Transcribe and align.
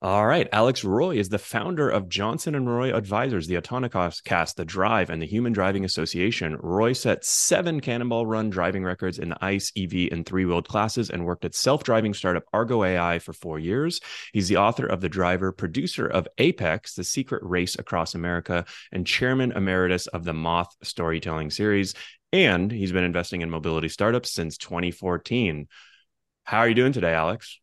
All 0.00 0.24
right. 0.24 0.48
Alex 0.52 0.84
Roy 0.84 1.16
is 1.16 1.28
the 1.28 1.40
founder 1.40 1.90
of 1.90 2.08
Johnson 2.08 2.54
and 2.54 2.70
Roy 2.70 2.94
Advisors, 2.94 3.48
the 3.48 3.56
Autonocast, 3.56 4.54
the 4.54 4.64
Drive, 4.64 5.10
and 5.10 5.20
the 5.20 5.26
Human 5.26 5.52
Driving 5.52 5.84
Association. 5.84 6.56
Roy 6.60 6.92
set 6.92 7.24
seven 7.24 7.80
Cannonball 7.80 8.24
Run 8.24 8.48
driving 8.48 8.84
records 8.84 9.18
in 9.18 9.30
the 9.30 9.44
ICE, 9.44 9.72
EV, 9.76 10.12
and 10.12 10.24
three 10.24 10.44
wheeled 10.44 10.68
classes 10.68 11.10
and 11.10 11.26
worked 11.26 11.44
at 11.44 11.56
self 11.56 11.82
driving 11.82 12.14
startup 12.14 12.44
Argo 12.52 12.84
AI 12.84 13.18
for 13.18 13.32
four 13.32 13.58
years. 13.58 13.98
He's 14.32 14.46
the 14.46 14.58
author 14.58 14.86
of 14.86 15.00
The 15.00 15.08
Driver, 15.08 15.50
producer 15.50 16.06
of 16.06 16.28
Apex, 16.38 16.94
the 16.94 17.02
secret 17.02 17.42
race 17.42 17.76
across 17.76 18.14
America, 18.14 18.66
and 18.92 19.04
chairman 19.04 19.50
emeritus 19.50 20.06
of 20.06 20.22
the 20.22 20.32
Moth 20.32 20.76
storytelling 20.80 21.50
series. 21.50 21.94
And 22.32 22.70
he's 22.70 22.92
been 22.92 23.02
investing 23.02 23.40
in 23.40 23.50
mobility 23.50 23.88
startups 23.88 24.30
since 24.32 24.58
2014. 24.58 25.66
How 26.44 26.58
are 26.58 26.68
you 26.68 26.76
doing 26.76 26.92
today, 26.92 27.14
Alex? 27.14 27.58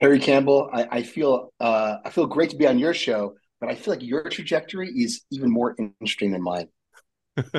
Harry 0.00 0.20
Campbell, 0.20 0.70
I, 0.72 0.88
I 0.90 1.02
feel 1.02 1.52
uh, 1.60 1.96
I 2.04 2.10
feel 2.10 2.26
great 2.26 2.50
to 2.50 2.56
be 2.56 2.66
on 2.66 2.78
your 2.78 2.94
show, 2.94 3.34
but 3.60 3.68
I 3.68 3.74
feel 3.74 3.94
like 3.94 4.02
your 4.02 4.22
trajectory 4.30 4.90
is 4.90 5.22
even 5.30 5.50
more 5.50 5.74
interesting 5.78 6.30
than 6.30 6.42
mine. 6.42 6.68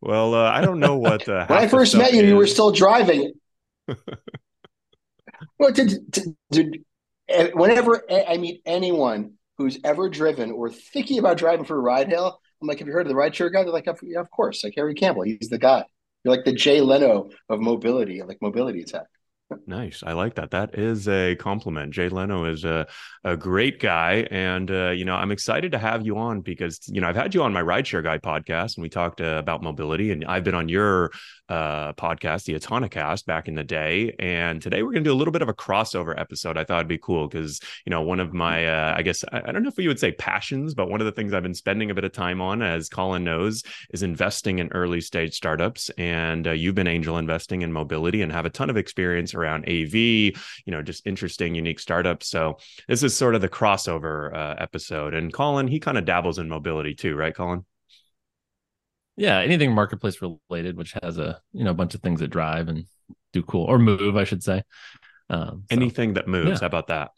well, 0.00 0.34
uh, 0.34 0.50
I 0.50 0.60
don't 0.60 0.80
know 0.80 0.96
what. 0.96 1.28
Uh, 1.28 1.46
when 1.48 1.58
I 1.58 1.68
first 1.68 1.96
met 1.96 2.12
you, 2.12 2.22
is. 2.22 2.28
you 2.28 2.36
were 2.36 2.46
still 2.46 2.72
driving. 2.72 3.32
well, 5.58 5.72
did, 5.72 6.10
did, 6.50 6.84
whenever 7.54 8.02
I 8.10 8.36
meet 8.36 8.62
anyone 8.66 9.34
who's 9.58 9.78
ever 9.84 10.08
driven 10.10 10.52
or 10.52 10.70
thinking 10.70 11.18
about 11.18 11.38
driving 11.38 11.64
for 11.64 11.76
a 11.76 11.80
ride 11.80 12.08
hail, 12.08 12.38
I'm 12.60 12.68
like, 12.68 12.78
"Have 12.80 12.88
you 12.88 12.94
heard 12.94 13.06
of 13.06 13.12
the 13.12 13.18
rideshare 13.18 13.52
guy?" 13.52 13.62
They're 13.62 13.72
like, 13.72 13.88
"Yeah, 14.02 14.20
of 14.20 14.30
course." 14.30 14.62
Like 14.62 14.74
Harry 14.76 14.94
Campbell, 14.94 15.22
he's 15.22 15.48
the 15.48 15.58
guy. 15.58 15.84
You're 16.24 16.34
like 16.34 16.44
the 16.44 16.52
Jay 16.52 16.80
Leno 16.80 17.30
of 17.48 17.60
mobility, 17.60 18.22
like 18.22 18.42
mobility 18.42 18.84
tech. 18.84 19.06
Nice. 19.64 20.02
I 20.04 20.12
like 20.12 20.34
that. 20.34 20.50
That 20.50 20.76
is 20.76 21.06
a 21.06 21.36
compliment. 21.36 21.92
Jay 21.92 22.08
Leno 22.08 22.46
is 22.46 22.64
a, 22.64 22.84
a 23.22 23.36
great 23.36 23.78
guy. 23.78 24.26
And, 24.32 24.68
uh, 24.68 24.90
you 24.90 25.04
know, 25.04 25.14
I'm 25.14 25.30
excited 25.30 25.70
to 25.70 25.78
have 25.78 26.04
you 26.04 26.18
on 26.18 26.40
because, 26.40 26.80
you 26.88 27.00
know, 27.00 27.08
I've 27.08 27.14
had 27.14 27.32
you 27.32 27.44
on 27.44 27.52
my 27.52 27.62
Rideshare 27.62 28.02
Guy 28.02 28.18
podcast 28.18 28.76
and 28.76 28.82
we 28.82 28.88
talked 28.88 29.20
uh, 29.20 29.36
about 29.38 29.62
mobility. 29.62 30.10
And 30.10 30.24
I've 30.24 30.42
been 30.42 30.56
on 30.56 30.68
your 30.68 31.12
uh, 31.48 31.92
podcast, 31.92 32.44
the 32.44 32.54
Autonocast, 32.54 33.24
back 33.26 33.46
in 33.46 33.54
the 33.54 33.62
day. 33.62 34.16
And 34.18 34.60
today 34.60 34.82
we're 34.82 34.90
going 34.90 35.04
to 35.04 35.10
do 35.10 35.14
a 35.14 35.16
little 35.18 35.30
bit 35.30 35.42
of 35.42 35.48
a 35.48 35.54
crossover 35.54 36.18
episode. 36.18 36.58
I 36.58 36.64
thought 36.64 36.78
it'd 36.78 36.88
be 36.88 36.98
cool 36.98 37.28
because, 37.28 37.60
you 37.84 37.90
know, 37.90 38.02
one 38.02 38.18
of 38.18 38.34
my, 38.34 38.66
uh, 38.66 38.94
I 38.96 39.02
guess, 39.02 39.24
I, 39.30 39.42
I 39.46 39.52
don't 39.52 39.62
know 39.62 39.68
if 39.68 39.78
you 39.78 39.88
would 39.88 40.00
say 40.00 40.10
passions, 40.10 40.74
but 40.74 40.90
one 40.90 41.00
of 41.00 41.04
the 41.04 41.12
things 41.12 41.32
I've 41.32 41.44
been 41.44 41.54
spending 41.54 41.92
a 41.92 41.94
bit 41.94 42.04
of 42.04 42.10
time 42.10 42.40
on, 42.40 42.62
as 42.62 42.88
Colin 42.88 43.22
knows, 43.22 43.62
is 43.90 44.02
investing 44.02 44.58
in 44.58 44.72
early 44.72 45.00
stage 45.00 45.34
startups. 45.34 45.88
And 45.90 46.48
uh, 46.48 46.50
you've 46.50 46.74
been 46.74 46.88
angel 46.88 47.16
investing 47.16 47.62
in 47.62 47.72
mobility 47.72 48.22
and 48.22 48.32
have 48.32 48.44
a 48.44 48.50
ton 48.50 48.70
of 48.70 48.76
experience 48.76 49.35
around 49.36 49.68
AV, 49.68 49.94
you 49.94 50.34
know, 50.66 50.82
just 50.82 51.06
interesting, 51.06 51.54
unique 51.54 51.78
startups. 51.80 52.28
So 52.28 52.58
this 52.88 53.02
is 53.02 53.16
sort 53.16 53.34
of 53.34 53.40
the 53.40 53.48
crossover 53.48 54.34
uh, 54.34 54.56
episode. 54.58 55.14
And 55.14 55.32
Colin, 55.32 55.68
he 55.68 55.80
kind 55.80 55.98
of 55.98 56.04
dabbles 56.04 56.38
in 56.38 56.48
mobility 56.48 56.94
too, 56.94 57.14
right, 57.14 57.34
Colin? 57.34 57.64
Yeah, 59.16 59.38
anything 59.40 59.72
marketplace 59.72 60.18
related, 60.20 60.76
which 60.76 60.94
has 61.02 61.18
a 61.18 61.40
you 61.52 61.64
know 61.64 61.70
a 61.70 61.74
bunch 61.74 61.94
of 61.94 62.02
things 62.02 62.20
that 62.20 62.28
drive 62.28 62.68
and 62.68 62.84
do 63.32 63.42
cool 63.42 63.64
or 63.64 63.78
move, 63.78 64.16
I 64.16 64.24
should 64.24 64.42
say. 64.42 64.62
Um, 65.30 65.64
so, 65.70 65.76
anything 65.76 66.14
that 66.14 66.28
moves. 66.28 66.48
Yeah. 66.48 66.58
How 66.60 66.66
about 66.66 66.88
that? 66.88 67.12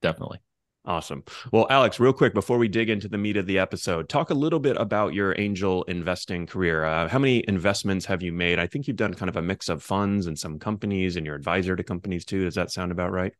Definitely. 0.00 0.38
Awesome. 0.86 1.24
Well, 1.50 1.66
Alex, 1.68 1.98
real 1.98 2.12
quick 2.12 2.32
before 2.32 2.58
we 2.58 2.68
dig 2.68 2.88
into 2.88 3.08
the 3.08 3.18
meat 3.18 3.36
of 3.36 3.46
the 3.46 3.58
episode, 3.58 4.08
talk 4.08 4.30
a 4.30 4.34
little 4.34 4.60
bit 4.60 4.76
about 4.78 5.14
your 5.14 5.34
angel 5.36 5.82
investing 5.84 6.46
career. 6.46 6.84
Uh, 6.84 7.08
how 7.08 7.18
many 7.18 7.44
investments 7.48 8.06
have 8.06 8.22
you 8.22 8.32
made? 8.32 8.60
I 8.60 8.68
think 8.68 8.86
you've 8.86 8.96
done 8.96 9.12
kind 9.12 9.28
of 9.28 9.36
a 9.36 9.42
mix 9.42 9.68
of 9.68 9.82
funds 9.82 10.28
and 10.28 10.38
some 10.38 10.60
companies, 10.60 11.16
and 11.16 11.26
you're 11.26 11.34
advisor 11.34 11.74
to 11.74 11.82
companies 11.82 12.24
too. 12.24 12.44
Does 12.44 12.54
that 12.54 12.70
sound 12.70 12.92
about 12.92 13.10
right? 13.10 13.32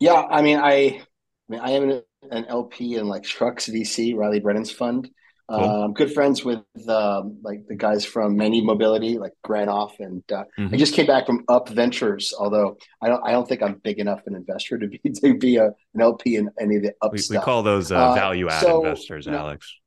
Yeah, 0.00 0.22
I 0.30 0.40
mean, 0.40 0.58
I, 0.58 0.72
I 0.72 1.02
mean, 1.48 1.60
I 1.60 1.70
am 1.72 1.90
an, 2.30 2.44
LP 2.46 2.96
in 2.96 3.06
like 3.06 3.24
Trucks 3.24 3.68
VC, 3.68 4.16
Reilly 4.16 4.40
Brennan's 4.40 4.72
fund. 4.72 5.10
Cool. 5.52 5.64
Um, 5.64 5.92
good 5.92 6.14
friends 6.14 6.42
with 6.42 6.62
um, 6.88 7.36
like 7.42 7.66
the 7.66 7.74
guys 7.74 8.06
from 8.06 8.36
May 8.36 8.62
Mobility, 8.62 9.18
like 9.18 9.32
Granoff, 9.46 10.00
and 10.00 10.22
uh, 10.32 10.44
mm-hmm. 10.58 10.74
I 10.74 10.78
just 10.78 10.94
came 10.94 11.04
back 11.04 11.26
from 11.26 11.44
Up 11.46 11.68
Ventures. 11.68 12.32
Although 12.38 12.78
I 13.02 13.08
don't, 13.08 13.20
I 13.22 13.32
don't 13.32 13.46
think 13.46 13.62
I'm 13.62 13.74
big 13.74 13.98
enough 13.98 14.22
an 14.26 14.34
investor 14.34 14.78
to 14.78 14.88
be 14.88 14.98
to 15.22 15.34
be 15.36 15.56
a, 15.56 15.66
an 15.66 16.00
LP 16.00 16.36
in 16.36 16.48
any 16.58 16.76
of 16.76 16.84
the 16.84 16.94
Up 17.02 17.12
we, 17.12 17.18
stuff. 17.18 17.42
We 17.42 17.44
call 17.44 17.62
those 17.62 17.92
uh, 17.92 17.96
uh, 17.96 18.14
value 18.14 18.48
add 18.48 18.62
so, 18.62 18.82
investors, 18.82 19.26
you 19.26 19.32
know, 19.32 19.38
Alex. 19.38 19.78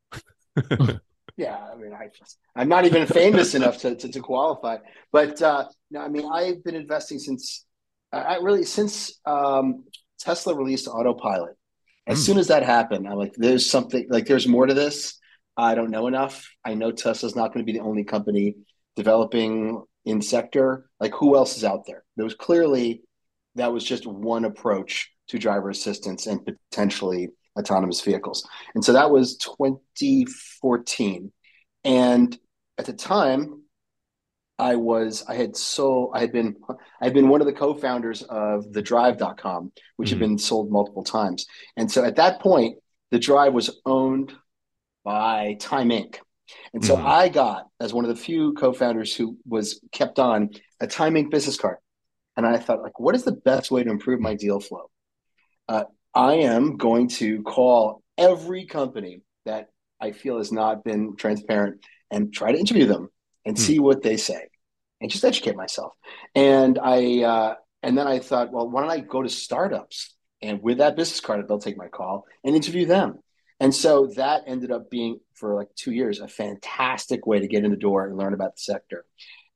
yeah, 1.36 1.58
I 1.58 1.76
mean, 1.78 1.94
I 1.94 2.10
just, 2.16 2.38
I'm 2.56 2.70
not 2.70 2.86
even 2.86 3.08
famous 3.08 3.56
enough 3.56 3.80
to, 3.80 3.96
to, 3.96 4.12
to 4.12 4.20
qualify. 4.20 4.78
But 5.12 5.42
uh, 5.42 5.66
no, 5.90 6.02
I 6.02 6.10
mean, 6.10 6.30
I've 6.32 6.64
been 6.64 6.76
investing 6.76 7.18
since 7.18 7.66
I 8.12 8.36
really 8.36 8.66
since 8.66 9.20
um, 9.26 9.86
Tesla 10.20 10.54
released 10.54 10.88
Autopilot. 10.88 11.58
As 12.06 12.20
mm. 12.20 12.26
soon 12.26 12.38
as 12.38 12.50
that 12.50 12.62
happened, 12.62 13.08
I'm 13.08 13.18
like, 13.18 13.34
there's 13.36 13.68
something 13.68 14.06
like 14.10 14.28
there's 14.28 14.48
more 14.48 14.68
to 14.68 14.76
this 14.76 15.20
I 15.58 15.76
don't 15.76 15.92
know 15.92 16.08
enough. 16.08 16.50
I 16.64 16.74
know 16.74 16.92
Tesla's 16.92 17.36
not 17.36 17.54
going 17.54 17.66
to 17.66 17.72
be 17.72 17.78
the 17.78 17.86
only 17.86 18.04
company 18.04 18.56
developing 18.96 19.84
in 20.06 20.22
sector. 20.22 20.90
Like 21.00 21.14
who 21.14 21.36
else 21.36 21.58
is 21.58 21.64
out 21.64 21.86
there? 21.86 22.04
There 22.16 22.26
was 22.26 22.36
clearly 22.36 23.02
that 23.56 23.72
was 23.72 23.84
just 23.84 24.06
one 24.06 24.46
approach 24.46 25.12
to 25.30 25.40
driver 25.40 25.70
assistance 25.70 26.28
and 26.28 26.46
potentially 26.46 27.30
autonomous 27.58 28.02
vehicles. 28.02 28.48
And 28.76 28.84
so 28.84 28.94
that 28.94 29.10
was 29.10 29.38
2014. 29.38 31.32
And 31.84 32.38
at 32.78 32.86
the 32.86 32.94
time, 32.94 33.62
I 34.58 34.76
was 34.76 35.24
I 35.28 35.36
had 35.36 35.58
so 35.58 36.12
I 36.14 36.20
had 36.20 36.32
been 36.32 36.56
I 37.02 37.06
had 37.06 37.14
been 37.14 37.28
one 37.28 37.42
of 37.42 37.48
the 37.48 37.54
co-founders 37.54 38.24
of 38.24 38.72
the 38.72 38.82
drive.com, 38.82 39.72
which 39.98 40.10
mm-hmm. 40.10 40.20
had 40.20 40.20
been 40.20 40.38
sold 40.38 40.72
multiple 40.72 41.04
times. 41.04 41.46
And 41.76 41.92
so 41.92 42.04
at 42.06 42.16
that 42.16 42.40
point, 42.40 42.78
the 43.12 43.20
drive 43.20 43.54
was 43.54 43.80
owned 43.86 44.34
by 45.06 45.56
Time 45.60 45.90
Inc. 45.90 46.18
And 46.74 46.84
so 46.84 46.98
mm. 46.98 47.06
I 47.06 47.30
got, 47.30 47.68
as 47.80 47.94
one 47.94 48.04
of 48.04 48.10
the 48.10 48.22
few 48.22 48.54
co-founders 48.54 49.16
who 49.16 49.38
was 49.46 49.80
kept 49.94 50.20
on, 50.20 50.50
a 50.82 50.88
Time 50.88 51.14
Inc. 51.14 51.32
business 51.32 51.58
card. 51.58 51.78
And 52.36 52.46
I 52.46 52.58
thought, 52.58 52.82
like, 52.82 53.00
what 53.00 53.16
is 53.16 53.24
the 53.24 53.32
best 53.32 53.72
way 53.72 53.84
to 53.84 53.90
improve 53.90 54.20
my 54.20 54.36
deal 54.36 54.60
flow? 54.60 54.90
Uh, 55.70 55.86
I 56.14 56.34
am 56.34 56.76
going 56.76 57.08
to 57.10 57.44
call 57.44 58.04
every 58.18 58.66
company 58.66 59.22
that 59.46 59.68
I 60.02 60.12
feel 60.12 60.38
has 60.38 60.52
not 60.52 60.84
been 60.84 61.16
transparent 61.16 61.82
and 62.12 62.34
try 62.34 62.52
to 62.52 62.60
interview 62.60 62.88
them 62.88 63.10
and 63.46 63.56
mm. 63.56 63.60
see 63.60 63.80
what 63.80 64.04
they 64.04 64.18
say 64.18 64.48
and 65.00 65.10
just 65.10 65.24
educate 65.24 65.56
myself. 65.56 65.94
And 66.34 66.78
I 66.82 67.24
uh, 67.24 67.56
and 67.84 67.98
then 67.98 68.08
I 68.08 68.20
thought, 68.20 68.52
well, 68.52 68.70
why 68.70 68.82
don't 68.82 68.92
I 68.92 69.00
go 69.00 69.22
to 69.22 69.30
startups 69.30 70.16
and 70.42 70.62
with 70.62 70.78
that 70.80 70.96
business 70.96 71.20
card, 71.20 71.48
they'll 71.48 71.60
take 71.60 71.78
my 71.78 71.88
call 71.88 72.26
and 72.44 72.56
interview 72.56 72.86
them. 72.86 73.20
And 73.60 73.74
so 73.74 74.08
that 74.16 74.44
ended 74.48 74.72
up 74.72 74.90
being 74.90 75.20
for 75.34 75.56
like 75.56 75.70
two 75.76 75.92
years 75.92 76.20
a 76.20 76.28
fantastic 76.28 77.26
way 77.26 77.40
to 77.40 77.48
get 77.48 77.64
in 77.64 77.72
the 77.72 77.78
door 77.78 78.06
and 78.06 78.18
learn 78.18 78.34
about 78.34 78.56
the 78.56 78.62
sector, 78.62 79.06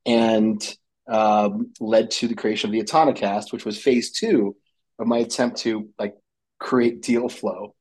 and 0.05 0.61
um, 1.07 1.73
led 1.79 2.11
to 2.11 2.27
the 2.27 2.35
creation 2.35 2.69
of 2.69 2.71
the 2.71 2.83
Autonocast, 2.83 3.51
which 3.51 3.65
was 3.65 3.81
phase 3.81 4.11
two 4.11 4.55
of 4.99 5.07
my 5.07 5.17
attempt 5.17 5.57
to 5.57 5.89
like 5.97 6.15
create 6.59 7.01
deal 7.01 7.27
flow. 7.29 7.75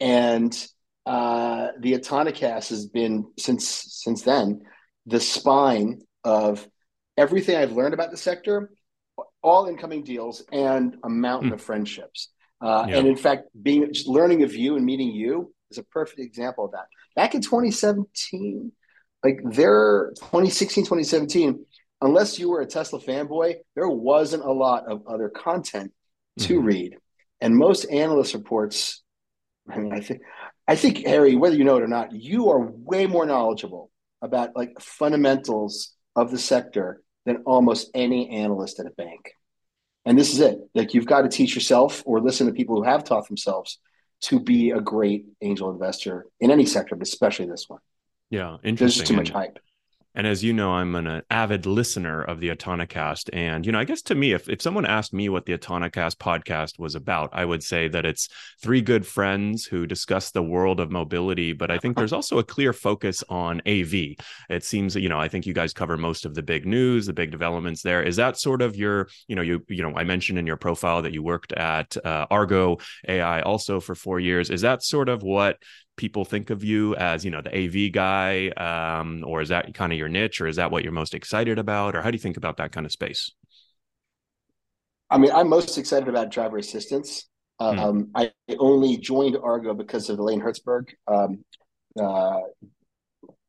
And 0.00 0.52
uh, 1.06 1.68
the 1.78 1.92
Autonocast 1.92 2.70
has 2.70 2.86
been 2.86 3.30
since 3.38 3.66
since 3.66 4.22
then 4.22 4.62
the 5.06 5.20
spine 5.20 6.00
of 6.24 6.66
everything 7.16 7.56
I've 7.56 7.72
learned 7.72 7.94
about 7.94 8.10
the 8.10 8.16
sector, 8.16 8.70
all 9.42 9.66
incoming 9.66 10.04
deals, 10.04 10.42
and 10.52 10.96
a 11.04 11.08
mountain 11.08 11.50
mm. 11.50 11.54
of 11.54 11.62
friendships. 11.62 12.28
Uh. 12.60 12.86
And 12.88 13.06
in 13.06 13.16
fact, 13.16 13.48
being 13.60 13.92
just 13.92 14.08
learning 14.08 14.42
of 14.42 14.54
you 14.54 14.76
and 14.76 14.84
meeting 14.84 15.08
you 15.08 15.54
is 15.70 15.78
a 15.78 15.82
perfect 15.84 16.20
example 16.20 16.64
of 16.64 16.72
that. 16.72 16.86
Back 17.16 17.34
in 17.34 17.40
2017, 17.40 18.72
like 19.24 19.40
there, 19.44 20.12
2016, 20.16 20.84
2017, 20.84 21.64
unless 22.00 22.38
you 22.38 22.50
were 22.50 22.60
a 22.60 22.66
Tesla 22.66 23.00
fanboy, 23.00 23.56
there 23.74 23.88
wasn't 23.88 24.44
a 24.44 24.52
lot 24.52 24.86
of 24.86 25.06
other 25.06 25.28
content 25.28 25.92
to 26.40 26.56
mm-hmm. 26.58 26.66
read. 26.66 26.96
And 27.40 27.56
most 27.56 27.84
analyst 27.84 28.34
reports, 28.34 29.02
I 29.68 29.78
mean, 29.78 29.92
I 29.92 30.00
think, 30.00 30.22
I 30.66 30.76
think 30.76 31.06
Harry, 31.06 31.36
whether 31.36 31.56
you 31.56 31.64
know 31.64 31.76
it 31.76 31.82
or 31.82 31.88
not, 31.88 32.12
you 32.12 32.50
are 32.50 32.60
way 32.60 33.06
more 33.06 33.26
knowledgeable 33.26 33.90
about 34.22 34.54
like 34.54 34.72
fundamentals 34.80 35.94
of 36.16 36.30
the 36.30 36.38
sector 36.38 37.02
than 37.26 37.38
almost 37.46 37.90
any 37.94 38.30
analyst 38.30 38.80
at 38.80 38.86
a 38.86 38.90
bank. 38.90 39.32
And 40.04 40.18
this 40.18 40.32
is 40.32 40.40
it. 40.40 40.58
Like 40.74 40.94
you've 40.94 41.06
got 41.06 41.22
to 41.22 41.28
teach 41.28 41.54
yourself 41.54 42.02
or 42.06 42.20
listen 42.20 42.46
to 42.46 42.52
people 42.52 42.76
who 42.76 42.84
have 42.84 43.04
taught 43.04 43.28
themselves 43.28 43.78
to 44.22 44.40
be 44.40 44.70
a 44.70 44.80
great 44.80 45.26
angel 45.40 45.70
investor 45.70 46.26
in 46.40 46.50
any 46.50 46.66
sector, 46.66 46.94
but 46.96 47.06
especially 47.06 47.46
this 47.46 47.68
one. 47.68 47.80
Yeah, 48.30 48.56
interesting. 48.62 48.76
There's 48.76 48.94
just 48.96 49.06
too 49.06 49.16
much 49.16 49.30
hype. 49.30 49.58
And 50.14 50.26
as 50.26 50.42
you 50.42 50.52
know, 50.52 50.72
I'm 50.72 50.96
an 50.96 51.22
avid 51.30 51.66
listener 51.66 52.22
of 52.22 52.40
the 52.40 52.48
Autonocast. 52.48 53.30
And, 53.32 53.64
you 53.64 53.72
know, 53.72 53.78
I 53.78 53.84
guess 53.84 54.02
to 54.02 54.14
me, 54.14 54.32
if, 54.32 54.48
if 54.48 54.60
someone 54.60 54.84
asked 54.84 55.12
me 55.12 55.28
what 55.28 55.46
the 55.46 55.56
Autonocast 55.56 56.16
podcast 56.16 56.78
was 56.78 56.94
about, 56.94 57.30
I 57.32 57.44
would 57.44 57.62
say 57.62 57.88
that 57.88 58.04
it's 58.04 58.28
three 58.60 58.80
good 58.80 59.06
friends 59.06 59.64
who 59.64 59.86
discuss 59.86 60.30
the 60.30 60.42
world 60.42 60.80
of 60.80 60.90
mobility. 60.90 61.52
But 61.52 61.70
I 61.70 61.78
think 61.78 61.96
there's 61.96 62.12
also 62.12 62.38
a 62.38 62.44
clear 62.44 62.72
focus 62.72 63.22
on 63.28 63.62
AV. 63.66 64.16
It 64.48 64.64
seems 64.64 64.94
that, 64.94 65.00
you 65.00 65.08
know, 65.08 65.20
I 65.20 65.28
think 65.28 65.46
you 65.46 65.54
guys 65.54 65.72
cover 65.72 65.96
most 65.96 66.26
of 66.26 66.34
the 66.34 66.42
big 66.42 66.66
news, 66.66 67.06
the 67.06 67.12
big 67.12 67.30
developments 67.30 67.82
there. 67.82 68.02
Is 68.02 68.16
that 68.16 68.38
sort 68.38 68.62
of 68.62 68.76
your, 68.76 69.08
you 69.28 69.36
know, 69.36 69.42
you, 69.42 69.64
you 69.68 69.82
know, 69.82 69.94
I 69.96 70.04
mentioned 70.04 70.38
in 70.38 70.46
your 70.46 70.56
profile 70.56 71.02
that 71.02 71.12
you 71.12 71.22
worked 71.22 71.52
at 71.52 71.96
uh, 72.04 72.26
Argo 72.30 72.78
AI 73.06 73.42
also 73.42 73.80
for 73.80 73.94
four 73.94 74.18
years. 74.18 74.50
Is 74.50 74.62
that 74.62 74.82
sort 74.82 75.08
of 75.08 75.22
what 75.22 75.58
people 76.00 76.24
think 76.24 76.48
of 76.48 76.64
you 76.64 76.96
as 76.96 77.26
you 77.26 77.30
know 77.30 77.42
the 77.42 77.54
av 77.54 77.92
guy 77.92 78.48
um, 78.56 79.22
or 79.26 79.42
is 79.42 79.50
that 79.50 79.74
kind 79.74 79.92
of 79.92 79.98
your 79.98 80.08
niche 80.08 80.40
or 80.40 80.46
is 80.46 80.56
that 80.56 80.70
what 80.70 80.82
you're 80.82 80.94
most 80.94 81.12
excited 81.12 81.58
about 81.58 81.94
or 81.94 82.00
how 82.00 82.10
do 82.10 82.14
you 82.14 82.22
think 82.22 82.38
about 82.38 82.56
that 82.56 82.72
kind 82.72 82.86
of 82.86 82.90
space 82.90 83.32
i 85.10 85.18
mean 85.18 85.30
i'm 85.32 85.46
most 85.46 85.76
excited 85.76 86.08
about 86.08 86.30
driver 86.30 86.56
assistance 86.56 87.28
hmm. 87.60 87.78
um, 87.78 88.00
hmm. 88.04 88.16
i 88.16 88.32
only 88.58 88.96
joined 88.96 89.36
argo 89.36 89.74
because 89.74 90.08
of 90.08 90.18
elaine 90.18 90.40
herzberg 90.40 90.88
um, 91.06 91.44
uh, 92.00 92.40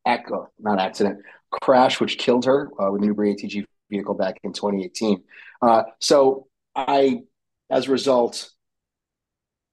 echo, 0.05 0.49
not 0.59 0.77
accident 0.77 1.19
crash 1.51 2.01
which 2.01 2.17
killed 2.17 2.43
her 2.43 2.69
uh, 2.81 2.91
with 2.91 2.99
the 2.99 3.07
Uber 3.07 3.27
atg 3.27 3.63
vehicle 3.89 4.13
back 4.13 4.37
in 4.43 4.51
2018 4.51 5.23
uh, 5.61 5.83
so 5.99 6.47
i 6.75 7.21
as 7.69 7.87
a 7.87 7.91
result 7.91 8.51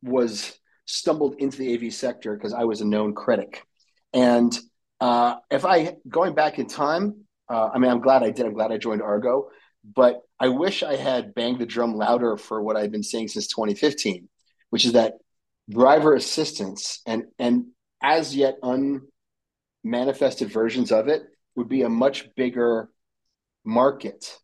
was 0.00 0.56
stumbled 0.88 1.36
into 1.38 1.58
the 1.58 1.74
AV 1.74 1.92
sector 1.92 2.34
because 2.34 2.54
I 2.54 2.64
was 2.64 2.80
a 2.80 2.86
known 2.86 3.14
critic. 3.14 3.62
And 4.12 4.58
uh, 5.00 5.36
if 5.50 5.64
I 5.64 5.96
going 6.08 6.34
back 6.34 6.58
in 6.58 6.66
time, 6.66 7.24
uh, 7.48 7.68
I 7.72 7.78
mean, 7.78 7.90
I'm 7.90 8.00
glad 8.00 8.22
I 8.22 8.30
did. 8.30 8.46
I'm 8.46 8.54
glad 8.54 8.72
I 8.72 8.78
joined 8.78 9.02
Argo, 9.02 9.50
but 9.94 10.22
I 10.40 10.48
wish 10.48 10.82
I 10.82 10.96
had 10.96 11.34
banged 11.34 11.60
the 11.60 11.66
drum 11.66 11.94
louder 11.94 12.36
for 12.36 12.62
what 12.62 12.76
I've 12.76 12.90
been 12.90 13.02
saying 13.02 13.28
since 13.28 13.46
2015, 13.48 14.28
which 14.70 14.84
is 14.84 14.92
that 14.92 15.14
driver 15.70 16.14
assistance 16.14 17.02
and 17.06 17.24
and 17.38 17.66
as 18.02 18.34
yet 18.34 18.56
unmanifested 18.62 20.50
versions 20.50 20.90
of 20.90 21.08
it 21.08 21.22
would 21.56 21.68
be 21.68 21.82
a 21.82 21.88
much 21.90 22.34
bigger 22.36 22.88
market 23.64 24.38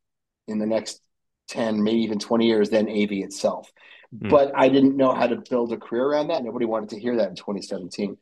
in 0.47 0.59
the 0.59 0.67
next 0.67 1.01
10 1.49 1.83
maybe 1.83 2.01
even 2.01 2.19
20 2.19 2.47
years 2.47 2.69
than 2.69 2.91
av 2.91 3.11
itself 3.11 3.71
mm. 4.17 4.31
but 4.31 4.53
I 4.55 4.69
didn't 4.69 4.97
know 4.97 5.15
how 5.15 5.27
to 5.27 5.37
build 5.37 5.73
a 5.73 5.77
career 5.77 6.05
around 6.05 6.29
that. 6.29 6.45
Nobody 6.45 6.67
wanted 6.67 6.91
to 6.91 7.01
hear 7.01 7.17
that 7.17 7.29
in 7.29 7.37
2017. 7.37 8.17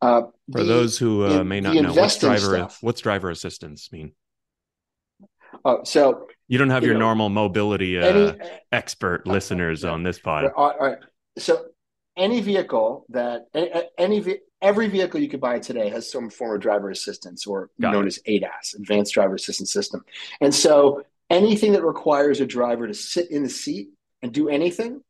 Uh, 0.00 0.22
For 0.52 0.60
the, 0.60 0.64
those 0.64 0.98
who 0.98 1.24
uh, 1.24 1.40
in, 1.40 1.48
may 1.48 1.60
not 1.60 1.74
know, 1.74 1.92
what's 1.92 2.18
driver 2.18 2.54
stuff, 2.54 2.78
what's 2.82 3.00
driver 3.00 3.30
assistance 3.30 3.90
mean? 3.92 4.12
Uh, 5.64 5.76
so 5.84 6.26
you 6.48 6.58
don't 6.58 6.70
have 6.70 6.82
you 6.82 6.90
your 6.90 6.98
know, 6.98 7.06
normal 7.06 7.28
mobility 7.30 7.98
uh, 7.98 8.04
any, 8.04 8.38
expert 8.72 9.26
listeners 9.26 9.84
on 9.84 10.02
this 10.02 10.18
pod. 10.18 10.50
All 10.56 10.76
right. 10.78 10.98
So 11.38 11.66
any 12.16 12.40
vehicle 12.40 13.06
that 13.10 13.46
any, 13.54 13.70
any 13.98 14.38
every 14.60 14.88
vehicle 14.88 15.20
you 15.20 15.28
could 15.28 15.40
buy 15.40 15.58
today 15.58 15.88
has 15.90 16.10
some 16.10 16.30
form 16.30 16.56
of 16.56 16.60
driver 16.60 16.90
assistance 16.90 17.46
or 17.46 17.70
Got 17.80 17.92
known 17.92 18.04
it. 18.04 18.08
as 18.08 18.18
ADAS, 18.26 18.74
Advanced 18.74 19.14
Driver 19.14 19.34
Assistance 19.34 19.72
System. 19.72 20.04
And 20.40 20.54
so 20.54 21.02
anything 21.30 21.72
that 21.72 21.84
requires 21.84 22.40
a 22.40 22.46
driver 22.46 22.86
to 22.86 22.94
sit 22.94 23.30
in 23.30 23.42
the 23.42 23.48
seat 23.48 23.88
and 24.22 24.32
do 24.32 24.48
anything 24.48 25.02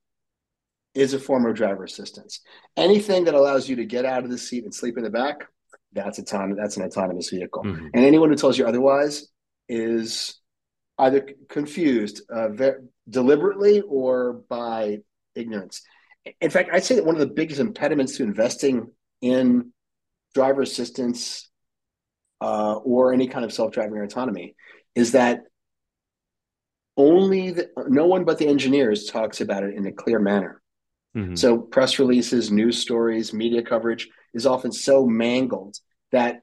is 0.94 1.14
a 1.14 1.18
form 1.18 1.46
of 1.46 1.54
driver 1.54 1.84
assistance. 1.84 2.40
Anything 2.76 3.24
that 3.24 3.34
allows 3.34 3.68
you 3.68 3.76
to 3.76 3.84
get 3.84 4.04
out 4.04 4.24
of 4.24 4.30
the 4.30 4.38
seat 4.38 4.64
and 4.64 4.74
sleep 4.74 4.96
in 4.96 5.04
the 5.04 5.10
back, 5.10 5.44
that's 5.92 6.18
a 6.18 6.54
that's 6.56 6.76
an 6.76 6.84
autonomous 6.84 7.30
vehicle. 7.30 7.64
Mm-hmm. 7.64 7.86
And 7.94 8.04
anyone 8.04 8.30
who 8.30 8.36
tells 8.36 8.58
you 8.58 8.66
otherwise 8.66 9.28
is 9.68 10.40
either 10.98 11.28
confused 11.48 12.22
uh, 12.32 12.48
deliberately 13.08 13.80
or 13.80 14.44
by 14.48 14.98
ignorance. 15.34 15.82
In 16.40 16.50
fact, 16.50 16.70
I'd 16.72 16.84
say 16.84 16.94
that 16.94 17.04
one 17.04 17.16
of 17.16 17.20
the 17.20 17.34
biggest 17.34 17.60
impediments 17.60 18.16
to 18.16 18.22
investing 18.22 18.90
in 19.20 19.72
driver 20.34 20.62
assistance 20.62 21.50
uh, 22.40 22.74
or 22.74 23.12
any 23.12 23.26
kind 23.26 23.44
of 23.44 23.52
self-driving 23.52 23.98
autonomy 23.98 24.54
is 24.94 25.12
that 25.12 25.42
only 26.96 27.50
the, 27.50 27.70
no 27.88 28.06
one 28.06 28.24
but 28.24 28.38
the 28.38 28.46
engineers 28.46 29.06
talks 29.06 29.40
about 29.40 29.64
it 29.64 29.74
in 29.74 29.86
a 29.86 29.92
clear 29.92 30.18
manner. 30.18 30.62
Mm-hmm. 31.16 31.36
So 31.36 31.58
press 31.58 31.98
releases, 31.98 32.50
news 32.50 32.78
stories, 32.78 33.32
media 33.32 33.62
coverage 33.62 34.08
is 34.32 34.46
often 34.46 34.72
so 34.72 35.06
mangled 35.06 35.78
that 36.12 36.42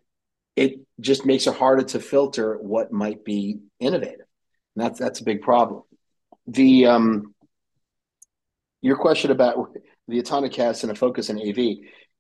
it 0.56 0.80
just 1.00 1.26
makes 1.26 1.48
it 1.48 1.56
harder 1.56 1.84
to 1.84 2.00
filter 2.00 2.58
what 2.58 2.92
might 2.92 3.24
be 3.24 3.60
innovative. 3.80 4.28
And 4.76 4.86
that's 4.86 5.00
that's 5.00 5.20
a 5.20 5.26
big 5.26 5.42
problem. 5.42 5.84
The 6.48 6.86
um, 6.88 7.36
your 8.82 8.98
question 8.98 9.32
about 9.32 9.76
the 10.08 10.22
Autonocast 10.22 10.84
and 10.84 10.92
a 10.92 10.96
focus 10.96 11.30
on 11.30 11.40
AV, 11.40 11.58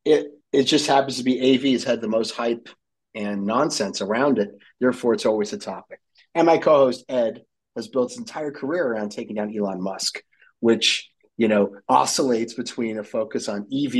it 0.05 0.27
it 0.51 0.63
just 0.63 0.87
happens 0.87 1.17
to 1.17 1.23
be 1.23 1.55
AV 1.55 1.73
has 1.73 1.83
had 1.83 2.01
the 2.01 2.07
most 2.07 2.31
hype 2.31 2.67
and 3.15 3.45
nonsense 3.45 4.01
around 4.01 4.39
it. 4.39 4.49
Therefore, 4.79 5.13
it's 5.13 5.25
always 5.25 5.53
a 5.53 5.57
topic. 5.57 5.99
And 6.33 6.45
my 6.45 6.57
co-host 6.57 7.05
Ed 7.09 7.43
has 7.75 7.87
built 7.87 8.11
his 8.11 8.17
entire 8.17 8.51
career 8.51 8.85
around 8.85 9.11
taking 9.11 9.35
down 9.35 9.55
Elon 9.55 9.81
Musk, 9.81 10.21
which 10.59 11.10
you 11.41 11.47
know, 11.47 11.75
oscillates 11.89 12.53
between 12.53 12.99
a 12.99 13.03
focus 13.03 13.49
on 13.49 13.61
EV 13.73 13.95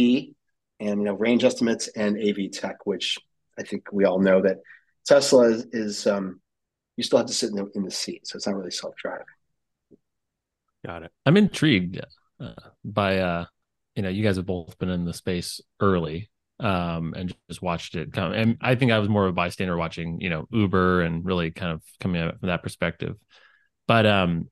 and 0.79 0.99
you 0.99 1.05
know 1.05 1.13
range 1.13 1.43
estimates 1.43 1.87
and 1.87 2.15
AV 2.15 2.51
tech, 2.51 2.85
which 2.85 3.17
I 3.57 3.63
think 3.63 3.91
we 3.91 4.05
all 4.05 4.19
know 4.19 4.43
that 4.43 4.57
Tesla 5.07 5.49
is, 5.49 5.65
is 5.71 6.05
um, 6.05 6.39
you 6.97 7.03
still 7.03 7.17
have 7.17 7.25
to 7.25 7.33
sit 7.33 7.49
in 7.49 7.55
the 7.55 7.65
in 7.73 7.83
the 7.83 7.89
seat, 7.89 8.27
so 8.27 8.35
it's 8.35 8.45
not 8.45 8.55
really 8.55 8.69
self 8.69 8.93
driving. 8.95 9.25
Got 10.85 11.01
it. 11.01 11.11
I'm 11.25 11.35
intrigued 11.35 11.99
uh, 12.39 12.53
by 12.85 13.17
uh, 13.17 13.45
you 13.95 14.03
know, 14.03 14.09
you 14.09 14.21
guys 14.23 14.35
have 14.35 14.45
both 14.45 14.77
been 14.77 14.89
in 14.89 15.05
the 15.05 15.13
space 15.13 15.61
early 15.79 16.29
um, 16.59 17.15
and 17.17 17.35
just 17.49 17.63
watched 17.63 17.95
it 17.95 18.13
come. 18.13 18.33
And 18.33 18.57
I 18.61 18.75
think 18.75 18.91
I 18.91 18.99
was 18.99 19.09
more 19.09 19.25
of 19.25 19.31
a 19.31 19.33
bystander 19.33 19.77
watching, 19.77 20.21
you 20.21 20.29
know, 20.29 20.47
Uber 20.51 21.01
and 21.01 21.25
really 21.25 21.49
kind 21.49 21.71
of 21.71 21.81
coming 21.99 22.21
at 22.21 22.27
it 22.27 22.39
from 22.39 22.49
that 22.49 22.61
perspective. 22.61 23.15
But 23.87 24.05
um, 24.05 24.47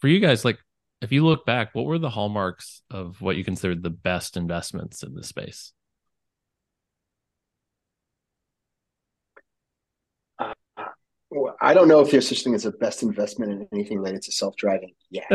for 0.00 0.08
you 0.08 0.18
guys, 0.18 0.44
like 0.44 0.58
if 1.04 1.12
you 1.12 1.24
look 1.24 1.46
back, 1.46 1.74
what 1.74 1.84
were 1.84 1.98
the 1.98 2.10
hallmarks 2.10 2.82
of 2.90 3.20
what 3.20 3.36
you 3.36 3.44
considered 3.44 3.82
the 3.82 3.90
best 3.90 4.36
investments 4.36 5.02
in 5.02 5.14
the 5.14 5.22
space? 5.22 5.72
Uh, 10.38 10.54
well, 11.30 11.56
I 11.60 11.74
don't 11.74 11.88
know 11.88 12.00
if 12.00 12.10
there's 12.10 12.28
such 12.28 12.42
thing 12.42 12.54
as 12.54 12.64
a 12.64 12.72
best 12.72 13.02
investment 13.02 13.52
in 13.52 13.68
anything 13.72 13.98
related 13.98 14.22
to 14.22 14.32
self-driving 14.32 14.94
yet, 15.10 15.30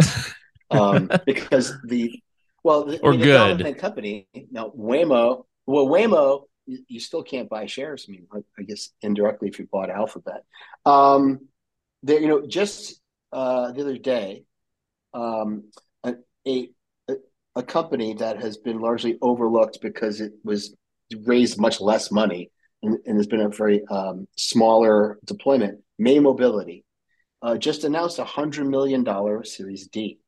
um, 0.71 1.09
because 1.25 1.71
the 1.85 2.19
well, 2.63 2.85
the, 2.85 2.99
or 2.99 3.13
I 3.13 3.17
mean, 3.17 3.57
good 3.57 3.77
company 3.77 4.27
now 4.51 4.71
Waymo. 4.77 5.45
Well, 5.67 5.85
Waymo, 5.85 6.45
you, 6.65 6.79
you, 6.87 6.99
still 6.99 7.21
can't 7.21 7.47
buy 7.47 7.67
shares. 7.67 8.07
I 8.09 8.11
mean, 8.11 8.27
I, 8.33 8.39
I 8.57 8.63
guess 8.63 8.89
indirectly 9.03 9.49
if 9.49 9.59
you 9.59 9.67
bought 9.71 9.91
Alphabet. 9.91 10.43
Um, 10.83 11.47
there, 12.01 12.19
you 12.19 12.27
know, 12.27 12.45
just 12.47 12.99
uh, 13.31 13.71
the 13.71 13.81
other 13.81 13.97
day, 13.97 14.45
um, 15.13 15.71
a, 16.03 16.15
a 16.47 16.69
a 17.55 17.63
company 17.63 18.13
that 18.13 18.41
has 18.41 18.57
been 18.57 18.79
largely 18.79 19.17
overlooked 19.21 19.79
because 19.81 20.21
it 20.21 20.33
was 20.43 20.75
raised 21.25 21.59
much 21.59 21.81
less 21.81 22.11
money 22.11 22.51
and, 22.83 22.97
and 23.05 23.17
has 23.17 23.27
been 23.27 23.41
a 23.41 23.49
very 23.49 23.83
um, 23.87 24.27
smaller 24.37 25.19
deployment. 25.25 25.81
May 25.97 26.19
Mobility 26.19 26.85
uh, 27.41 27.57
just 27.57 27.83
announced 27.83 28.19
a 28.19 28.23
hundred 28.23 28.67
million 28.67 29.03
dollar 29.03 29.43
Series 29.43 29.87
D. 29.87 30.19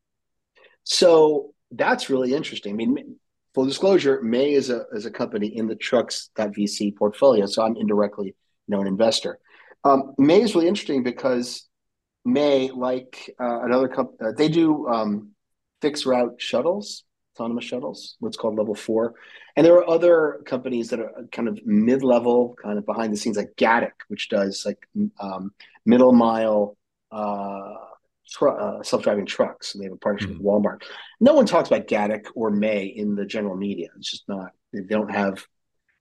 So 0.83 1.53
that's 1.71 2.09
really 2.09 2.33
interesting. 2.33 2.73
I 2.73 2.75
mean, 2.75 3.15
full 3.53 3.65
disclosure, 3.65 4.21
May 4.21 4.53
is 4.53 4.69
a 4.69 4.85
is 4.93 5.05
a 5.05 5.11
company 5.11 5.55
in 5.55 5.67
the 5.67 5.75
trucks.vc 5.75 6.95
portfolio, 6.97 7.45
so 7.45 7.63
I'm 7.63 7.77
indirectly 7.77 8.27
you 8.27 8.75
know 8.75 8.81
an 8.81 8.87
investor. 8.87 9.39
Um, 9.83 10.13
May 10.17 10.41
is 10.41 10.53
really 10.53 10.67
interesting 10.67 11.03
because 11.03 11.67
May, 12.23 12.69
like 12.71 13.33
uh, 13.39 13.61
another 13.63 13.87
company, 13.87 14.17
uh, 14.29 14.31
they 14.37 14.47
do 14.47 14.87
um, 14.87 15.31
fixed 15.81 16.05
route 16.05 16.35
shuttles, 16.37 17.03
autonomous 17.35 17.65
shuttles, 17.65 18.15
what's 18.19 18.37
called 18.37 18.57
level 18.57 18.75
four. 18.75 19.15
And 19.55 19.65
there 19.65 19.75
are 19.75 19.89
other 19.89 20.41
companies 20.45 20.89
that 20.89 20.99
are 20.99 21.25
kind 21.31 21.47
of 21.47 21.59
mid 21.65 22.03
level, 22.03 22.55
kind 22.61 22.77
of 22.77 22.85
behind 22.85 23.11
the 23.11 23.17
scenes, 23.17 23.37
like 23.37 23.53
Gatik, 23.57 23.91
which 24.07 24.29
does 24.29 24.65
like 24.65 24.79
um, 25.19 25.51
middle 25.85 26.13
mile 26.13 26.77
uh, 27.11 27.73
tr- 28.29 28.49
uh, 28.49 28.83
self 28.83 29.03
driving 29.03 29.25
trucks. 29.25 29.73
And 29.73 29.81
they 29.81 29.85
have 29.85 29.93
a 29.93 29.97
partnership 29.97 30.31
mm-hmm. 30.31 30.43
with 30.43 30.63
Walmart. 30.63 30.83
No 31.19 31.33
one 31.33 31.45
talks 31.45 31.69
about 31.69 31.87
Gatik 31.87 32.27
or 32.35 32.51
May 32.51 32.85
in 32.85 33.15
the 33.15 33.25
general 33.25 33.55
media. 33.55 33.89
It's 33.97 34.11
just 34.11 34.29
not, 34.29 34.51
they 34.71 34.81
don't 34.81 35.11
have, 35.11 35.45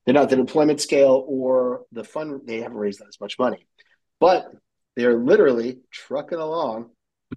they're 0.05 0.15
not 0.15 0.31
the 0.31 0.37
deployment 0.37 0.81
scale 0.81 1.25
or 1.27 1.83
the 1.93 2.05
fund, 2.05 2.43
they 2.45 2.61
haven't 2.61 2.79
raised 2.79 3.01
that 3.01 3.09
as 3.09 3.21
much 3.21 3.39
money. 3.39 3.67
But 4.21 4.53
they're 4.97 5.19
literally 5.19 5.79
trucking 5.91 6.39
along, 6.39 6.91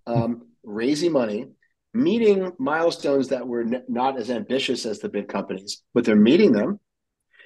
um, 0.08 0.48
raising 0.64 1.12
money, 1.12 1.48
meeting 1.94 2.52
milestones 2.58 3.30
that 3.30 3.48
were 3.48 3.62
n- 3.62 3.84
not 3.88 4.20
as 4.20 4.30
ambitious 4.32 4.86
as 4.86 5.00
the 5.00 5.10
big 5.10 5.28
companies, 5.28 5.84
but 5.94 6.06
they're 6.06 6.16
meeting 6.16 6.52
them. 6.52 6.80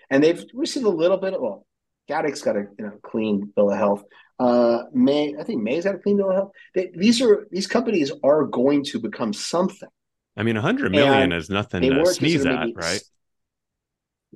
And 0.10 0.24
they've 0.24 0.44
received 0.54 0.86
a 0.86 0.90
little 0.90 1.18
bit 1.18 1.34
of, 1.34 1.42
well, 1.42 1.66
Gatik's 2.10 2.42
got 2.42 2.56
a 2.56 2.66
you 2.80 2.86
know, 2.86 3.00
clean 3.04 3.52
bill 3.56 3.72
of 3.72 3.78
health. 3.78 4.04
Uh, 4.40 4.84
May 4.94 5.36
I 5.38 5.44
think 5.44 5.64
May's 5.64 5.84
got 5.84 5.96
a 5.96 5.98
clean 5.98 6.18
bill 6.18 6.30
of 6.30 6.36
health. 6.36 6.52
They, 6.76 6.92
these 6.96 7.22
are 7.22 7.48
these 7.52 7.68
companies 7.68 8.12
are 8.24 8.46
going 8.46 8.84
to 8.86 9.00
become 9.00 9.34
something. 9.34 9.90
I 10.38 10.44
mean, 10.44 10.56
a 10.56 10.62
hundred 10.62 10.92
million 10.92 11.24
and 11.24 11.34
is 11.34 11.50
nothing 11.50 11.82
to 11.82 12.06
sneeze 12.06 12.46
at, 12.46 12.70
right? 12.76 13.02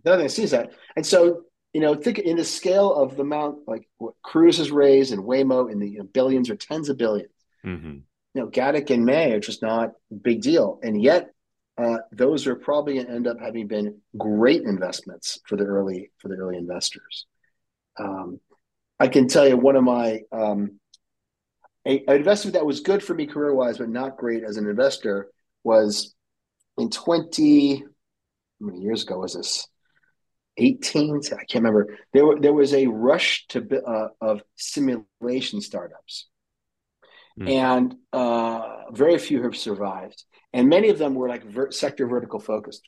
Nothing 0.03 0.25
to 0.25 0.29
sneeze 0.29 0.53
at. 0.53 0.71
And 0.95 1.05
so, 1.05 1.43
you 1.73 1.81
know, 1.81 1.95
think 1.95 2.19
in 2.19 2.37
the 2.37 2.43
scale 2.43 2.93
of 2.93 3.15
the 3.15 3.21
amount 3.21 3.59
like 3.67 3.87
what 3.97 4.13
Cruise 4.23 4.57
has 4.57 4.71
raised 4.71 5.13
and 5.13 5.23
Waymo 5.23 5.71
in 5.71 5.79
the 5.79 5.89
you 5.89 5.99
know, 5.99 6.05
billions 6.05 6.49
or 6.49 6.55
tens 6.55 6.89
of 6.89 6.97
1000000000s 6.97 7.25
mm-hmm. 7.65 7.97
You 8.33 8.41
know, 8.41 8.47
Gatik 8.47 8.89
and 8.91 9.05
May 9.05 9.33
are 9.33 9.41
just 9.41 9.61
not 9.61 9.91
a 10.09 10.15
big 10.15 10.41
deal, 10.41 10.79
and 10.81 11.01
yet 11.01 11.31
uh, 11.77 11.97
those 12.13 12.47
are 12.47 12.55
probably 12.55 12.93
going 12.93 13.07
to 13.07 13.11
end 13.11 13.27
up 13.27 13.41
having 13.41 13.67
been 13.67 13.97
great 14.17 14.61
investments 14.61 15.39
for 15.45 15.57
the 15.57 15.65
early 15.65 16.11
for 16.17 16.29
the 16.29 16.35
early 16.35 16.55
investors. 16.55 17.25
Um, 17.99 18.39
I 19.01 19.09
can 19.09 19.27
tell 19.27 19.45
you 19.45 19.57
one 19.57 19.75
of 19.75 19.83
my 19.83 20.21
um, 20.31 20.79
a, 21.85 22.05
an 22.07 22.15
investment 22.15 22.53
that 22.53 22.65
was 22.65 22.79
good 22.79 23.03
for 23.03 23.13
me 23.13 23.25
career 23.25 23.53
wise, 23.53 23.79
but 23.79 23.89
not 23.89 24.15
great 24.15 24.43
as 24.45 24.55
an 24.55 24.69
investor 24.69 25.29
was 25.63 26.15
in 26.77 26.89
20 26.89 27.79
how 27.79 27.85
many 28.59 28.79
years 28.79 29.03
ago 29.03 29.19
was 29.19 29.33
this 29.33 29.67
18 30.61 31.17
i 31.17 31.29
can't 31.45 31.53
remember. 31.55 31.97
There, 32.13 32.25
were, 32.25 32.39
there 32.39 32.53
was 32.53 32.73
a 32.73 32.87
rush 32.87 33.47
to 33.49 33.83
uh, 33.85 34.09
of 34.21 34.43
simulation 34.55 35.61
startups. 35.61 36.27
Mm. 37.39 37.49
and 37.49 37.95
uh, 38.11 38.91
very 38.91 39.17
few 39.17 39.43
have 39.43 39.55
survived. 39.55 40.21
And 40.51 40.67
many 40.67 40.89
of 40.89 40.97
them 40.97 41.15
were 41.15 41.29
like 41.29 41.45
ver- 41.45 41.71
sector 41.71 42.05
vertical 42.05 42.39
focused. 42.39 42.87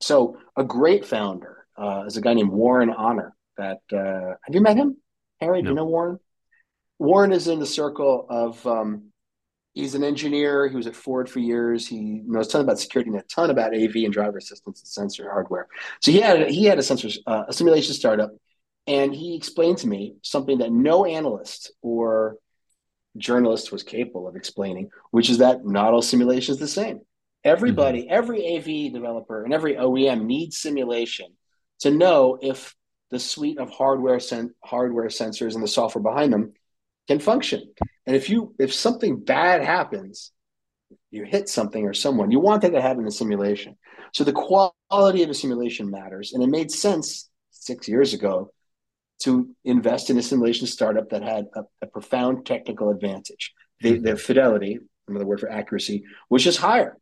So 0.00 0.38
a 0.56 0.64
great 0.64 1.04
founder 1.04 1.66
uh, 1.76 2.04
is 2.06 2.16
a 2.16 2.22
guy 2.22 2.32
named 2.34 2.50
warren 2.50 2.90
Ahner 2.90 3.32
that 3.58 3.80
uh, 3.92 4.34
have 4.42 4.54
you 4.54 4.62
met 4.62 4.78
him? 4.78 4.96
Harry 5.40 5.60
no. 5.60 5.66
do 5.66 5.68
you 5.70 5.74
know 5.76 5.84
warren? 5.84 6.18
Warren 6.98 7.32
is 7.32 7.48
in 7.48 7.58
the 7.58 7.66
circle 7.66 8.26
of 8.28 8.66
um, 8.66 9.12
he's 9.74 9.94
an 9.94 10.04
engineer. 10.04 10.68
He 10.68 10.76
was 10.76 10.86
at 10.86 10.96
Ford 10.96 11.28
for 11.28 11.38
years. 11.38 11.86
He 11.86 12.22
knows 12.26 12.48
a 12.48 12.50
ton 12.50 12.60
about 12.62 12.78
security 12.78 13.10
and 13.10 13.20
a 13.20 13.24
ton 13.24 13.50
about 13.50 13.74
AV 13.74 13.96
and 13.96 14.12
driver 14.12 14.38
assistance 14.38 14.80
and 14.80 14.88
sensor 14.88 15.30
hardware. 15.30 15.68
So 16.00 16.10
he 16.10 16.20
had 16.20 16.50
he 16.50 16.64
had 16.64 16.78
a 16.78 16.82
sensor 16.82 17.08
uh, 17.26 17.44
a 17.48 17.52
simulation 17.52 17.94
startup, 17.94 18.30
and 18.86 19.14
he 19.14 19.36
explained 19.36 19.78
to 19.78 19.86
me 19.86 20.16
something 20.22 20.58
that 20.58 20.72
no 20.72 21.04
analyst 21.04 21.72
or 21.82 22.36
journalist 23.16 23.72
was 23.72 23.82
capable 23.82 24.28
of 24.28 24.36
explaining, 24.36 24.90
which 25.10 25.30
is 25.30 25.38
that 25.38 25.64
not 25.64 25.92
all 25.92 26.02
simulation 26.02 26.52
is 26.52 26.60
the 26.60 26.68
same. 26.68 27.00
Everybody, 27.42 28.02
mm-hmm. 28.02 28.12
every 28.12 28.56
AV 28.56 28.92
developer 28.92 29.44
and 29.44 29.54
every 29.54 29.74
OEM 29.74 30.24
needs 30.24 30.58
simulation 30.58 31.26
to 31.80 31.90
know 31.90 32.38
if 32.40 32.74
the 33.10 33.18
suite 33.18 33.58
of 33.58 33.70
hardware 33.70 34.20
sen- 34.20 34.54
hardware 34.62 35.06
sensors 35.06 35.54
and 35.54 35.62
the 35.62 35.68
software 35.68 36.02
behind 36.02 36.32
them 36.32 36.52
can 37.10 37.18
function. 37.18 37.60
And 38.06 38.14
if 38.14 38.30
you 38.30 38.54
if 38.58 38.72
something 38.72 39.14
bad 39.18 39.58
happens, 39.64 40.32
you 41.10 41.24
hit 41.24 41.48
something 41.48 41.84
or 41.84 41.94
someone, 41.94 42.30
you 42.30 42.38
want 42.38 42.62
that 42.62 42.72
to 42.72 42.80
happen 42.80 43.02
in 43.02 43.08
a 43.08 43.18
simulation. 43.22 43.76
So 44.12 44.22
the 44.22 44.32
quality 44.32 45.22
of 45.24 45.30
a 45.30 45.34
simulation 45.34 45.90
matters. 45.90 46.32
And 46.32 46.40
it 46.42 46.48
made 46.58 46.70
sense 46.70 47.28
six 47.50 47.88
years 47.88 48.14
ago 48.14 48.52
to 49.24 49.30
invest 49.64 50.08
in 50.10 50.18
a 50.18 50.22
simulation 50.22 50.66
startup 50.66 51.10
that 51.10 51.22
had 51.22 51.44
a, 51.54 51.62
a 51.82 51.86
profound 51.86 52.46
technical 52.46 52.90
advantage. 52.90 53.52
The, 53.80 53.98
the 53.98 54.16
fidelity, 54.16 54.78
another 55.08 55.26
word 55.26 55.40
for 55.40 55.50
accuracy, 55.50 56.04
was 56.30 56.44
just 56.44 56.58
higher. 56.58 56.96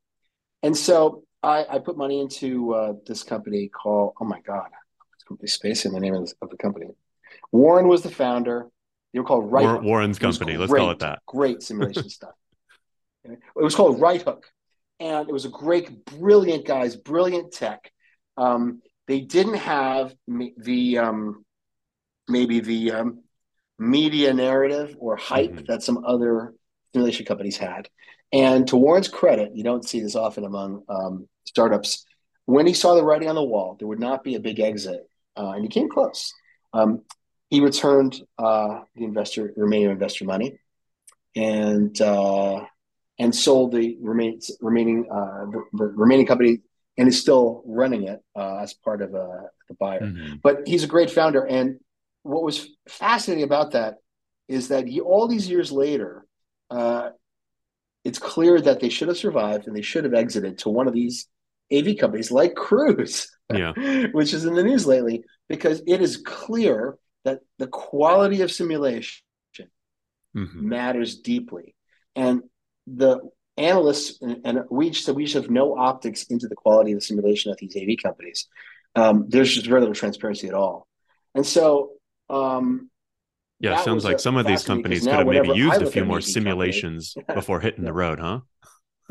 And 0.62 0.74
so 0.76 1.22
I, 1.42 1.66
I 1.68 1.78
put 1.78 1.96
money 1.96 2.18
into 2.20 2.74
uh, 2.74 2.92
this 3.06 3.22
company 3.22 3.68
called, 3.68 4.14
oh 4.20 4.24
my 4.24 4.40
God, 4.40 4.68
it's 5.14 5.24
completely 5.24 5.48
spacing 5.48 5.92
the 5.92 6.00
name 6.00 6.14
of, 6.14 6.22
this, 6.22 6.34
of 6.42 6.48
the 6.50 6.56
company. 6.56 6.86
Warren 7.52 7.88
was 7.88 8.02
the 8.02 8.10
founder. 8.10 8.68
They 9.18 9.22
were 9.22 9.26
called 9.26 9.50
Right. 9.50 9.82
Warren's 9.82 10.20
company. 10.20 10.56
Let's 10.56 10.72
call 10.72 10.92
it 10.92 11.00
that. 11.00 11.22
Great 11.26 11.60
simulation 11.60 12.08
stuff. 12.08 12.34
It 13.24 13.40
was 13.56 13.74
called 13.74 14.00
Right-Hook, 14.00 14.46
and 15.00 15.28
it 15.28 15.32
was 15.32 15.44
a 15.44 15.48
great, 15.48 16.04
brilliant 16.04 16.64
guys, 16.64 16.94
brilliant 16.94 17.52
tech. 17.52 17.90
Um, 18.36 18.80
they 19.08 19.18
didn't 19.18 19.54
have 19.54 20.14
the 20.28 20.98
um, 20.98 21.44
maybe 22.28 22.60
the 22.60 22.92
um, 22.92 23.24
media 23.76 24.32
narrative 24.32 24.94
or 25.00 25.16
hype 25.16 25.50
mm-hmm. 25.50 25.64
that 25.66 25.82
some 25.82 26.04
other 26.06 26.54
simulation 26.92 27.26
companies 27.26 27.56
had. 27.56 27.88
And 28.32 28.68
to 28.68 28.76
Warren's 28.76 29.08
credit, 29.08 29.56
you 29.56 29.64
don't 29.64 29.84
see 29.84 29.98
this 29.98 30.14
often 30.14 30.44
among 30.44 30.84
um, 30.88 31.28
startups. 31.44 32.04
When 32.44 32.68
he 32.68 32.72
saw 32.72 32.94
the 32.94 33.02
writing 33.04 33.28
on 33.28 33.34
the 33.34 33.42
wall, 33.42 33.74
there 33.80 33.88
would 33.88 33.98
not 33.98 34.22
be 34.22 34.36
a 34.36 34.40
big 34.40 34.60
exit, 34.60 35.00
uh, 35.36 35.50
and 35.50 35.64
he 35.64 35.68
came 35.68 35.88
close. 35.88 36.32
Um, 36.72 37.02
he 37.50 37.60
returned 37.60 38.20
uh, 38.38 38.80
the 38.94 39.04
investor 39.04 39.52
remaining 39.56 39.90
investor 39.90 40.24
money 40.24 40.58
and 41.34 42.00
uh, 42.00 42.64
and 43.18 43.34
sold 43.34 43.72
the 43.72 43.96
remain, 44.00 44.40
remaining 44.60 45.06
uh, 45.10 45.46
the, 45.50 45.64
the, 45.72 45.84
remaining 45.86 46.26
company 46.26 46.58
and 46.96 47.08
is 47.08 47.20
still 47.20 47.62
running 47.66 48.04
it 48.04 48.20
uh, 48.36 48.58
as 48.58 48.74
part 48.74 49.02
of 49.02 49.14
uh, 49.14 49.46
the 49.68 49.74
buyer. 49.78 50.00
Mm-hmm. 50.00 50.36
But 50.42 50.66
he's 50.66 50.84
a 50.84 50.88
great 50.88 51.10
founder, 51.10 51.44
and 51.44 51.78
what 52.22 52.42
was 52.42 52.68
fascinating 52.88 53.44
about 53.44 53.72
that 53.72 53.96
is 54.48 54.68
that 54.68 54.86
he, 54.86 55.00
all 55.00 55.28
these 55.28 55.48
years 55.48 55.70
later, 55.70 56.26
uh, 56.70 57.10
it's 58.04 58.18
clear 58.18 58.60
that 58.60 58.80
they 58.80 58.88
should 58.88 59.08
have 59.08 59.16
survived 59.16 59.66
and 59.66 59.76
they 59.76 59.82
should 59.82 60.04
have 60.04 60.14
exited 60.14 60.58
to 60.58 60.68
one 60.68 60.88
of 60.88 60.94
these 60.94 61.26
AV 61.72 61.96
companies 61.98 62.30
like 62.30 62.54
Cruise, 62.54 63.30
yeah. 63.52 63.72
which 64.12 64.32
is 64.32 64.44
in 64.44 64.54
the 64.54 64.62
news 64.62 64.86
lately, 64.86 65.24
because 65.48 65.82
it 65.86 66.00
is 66.00 66.18
clear 66.18 66.98
that 67.28 67.40
the 67.58 67.66
quality 67.66 68.40
of 68.40 68.50
simulation 68.50 69.22
mm-hmm. 70.34 70.68
matters 70.68 71.18
deeply. 71.18 71.74
And 72.16 72.42
the 72.86 73.20
analysts 73.56 74.22
and, 74.22 74.40
and 74.44 74.64
we 74.70 74.90
just 74.90 75.08
we 75.10 75.24
just 75.24 75.34
have 75.34 75.50
no 75.50 75.76
optics 75.76 76.24
into 76.24 76.48
the 76.48 76.54
quality 76.54 76.92
of 76.92 76.98
the 76.98 77.04
simulation 77.04 77.52
at 77.52 77.58
these 77.58 77.76
AV 77.76 77.96
companies. 78.02 78.46
Um, 78.94 79.26
there's 79.28 79.54
just 79.54 79.66
very 79.66 79.80
little 79.80 79.94
transparency 79.94 80.48
at 80.48 80.54
all. 80.54 80.86
And 81.34 81.46
so 81.46 81.92
um, 82.30 82.90
yeah, 83.60 83.82
sounds 83.82 84.04
like 84.04 84.20
some 84.20 84.36
of 84.36 84.46
these 84.46 84.64
companies 84.64 85.04
could 85.04 85.12
have 85.12 85.26
maybe 85.26 85.50
used 85.50 85.82
a 85.82 85.90
few 85.90 86.04
more 86.04 86.20
simulations 86.20 87.14
company, 87.16 87.34
before 87.34 87.60
hitting 87.60 87.84
yeah. 87.84 87.90
the 87.90 87.94
road, 87.94 88.20
huh? 88.20 88.40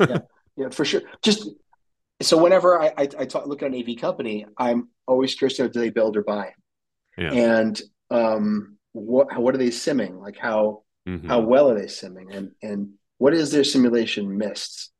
yeah, 0.00 0.18
yeah, 0.56 0.68
for 0.70 0.84
sure. 0.84 1.02
Just 1.22 1.48
so 2.20 2.36
whenever 2.36 2.80
I, 2.80 2.86
I, 2.86 3.02
I 3.18 3.24
talk, 3.26 3.46
look 3.46 3.62
at 3.62 3.72
an 3.72 3.74
AV 3.74 3.96
company, 3.96 4.46
I'm 4.56 4.88
always 5.06 5.34
curious 5.34 5.56
to 5.56 5.64
know 5.64 5.68
do 5.68 5.80
they 5.80 5.90
build 5.90 6.16
or 6.16 6.22
buy? 6.22 6.52
Yeah. 7.16 7.32
And 7.32 7.80
um, 8.10 8.76
what 8.92 9.38
what 9.38 9.54
are 9.54 9.58
they 9.58 9.68
simming? 9.68 10.20
Like 10.20 10.38
how 10.38 10.82
mm-hmm. 11.08 11.28
how 11.28 11.40
well 11.40 11.70
are 11.70 11.78
they 11.78 11.86
simming? 11.86 12.34
And 12.34 12.52
and 12.62 12.90
what 13.18 13.34
is 13.34 13.50
their 13.50 13.64
simulation 13.64 14.36
missed? 14.38 14.90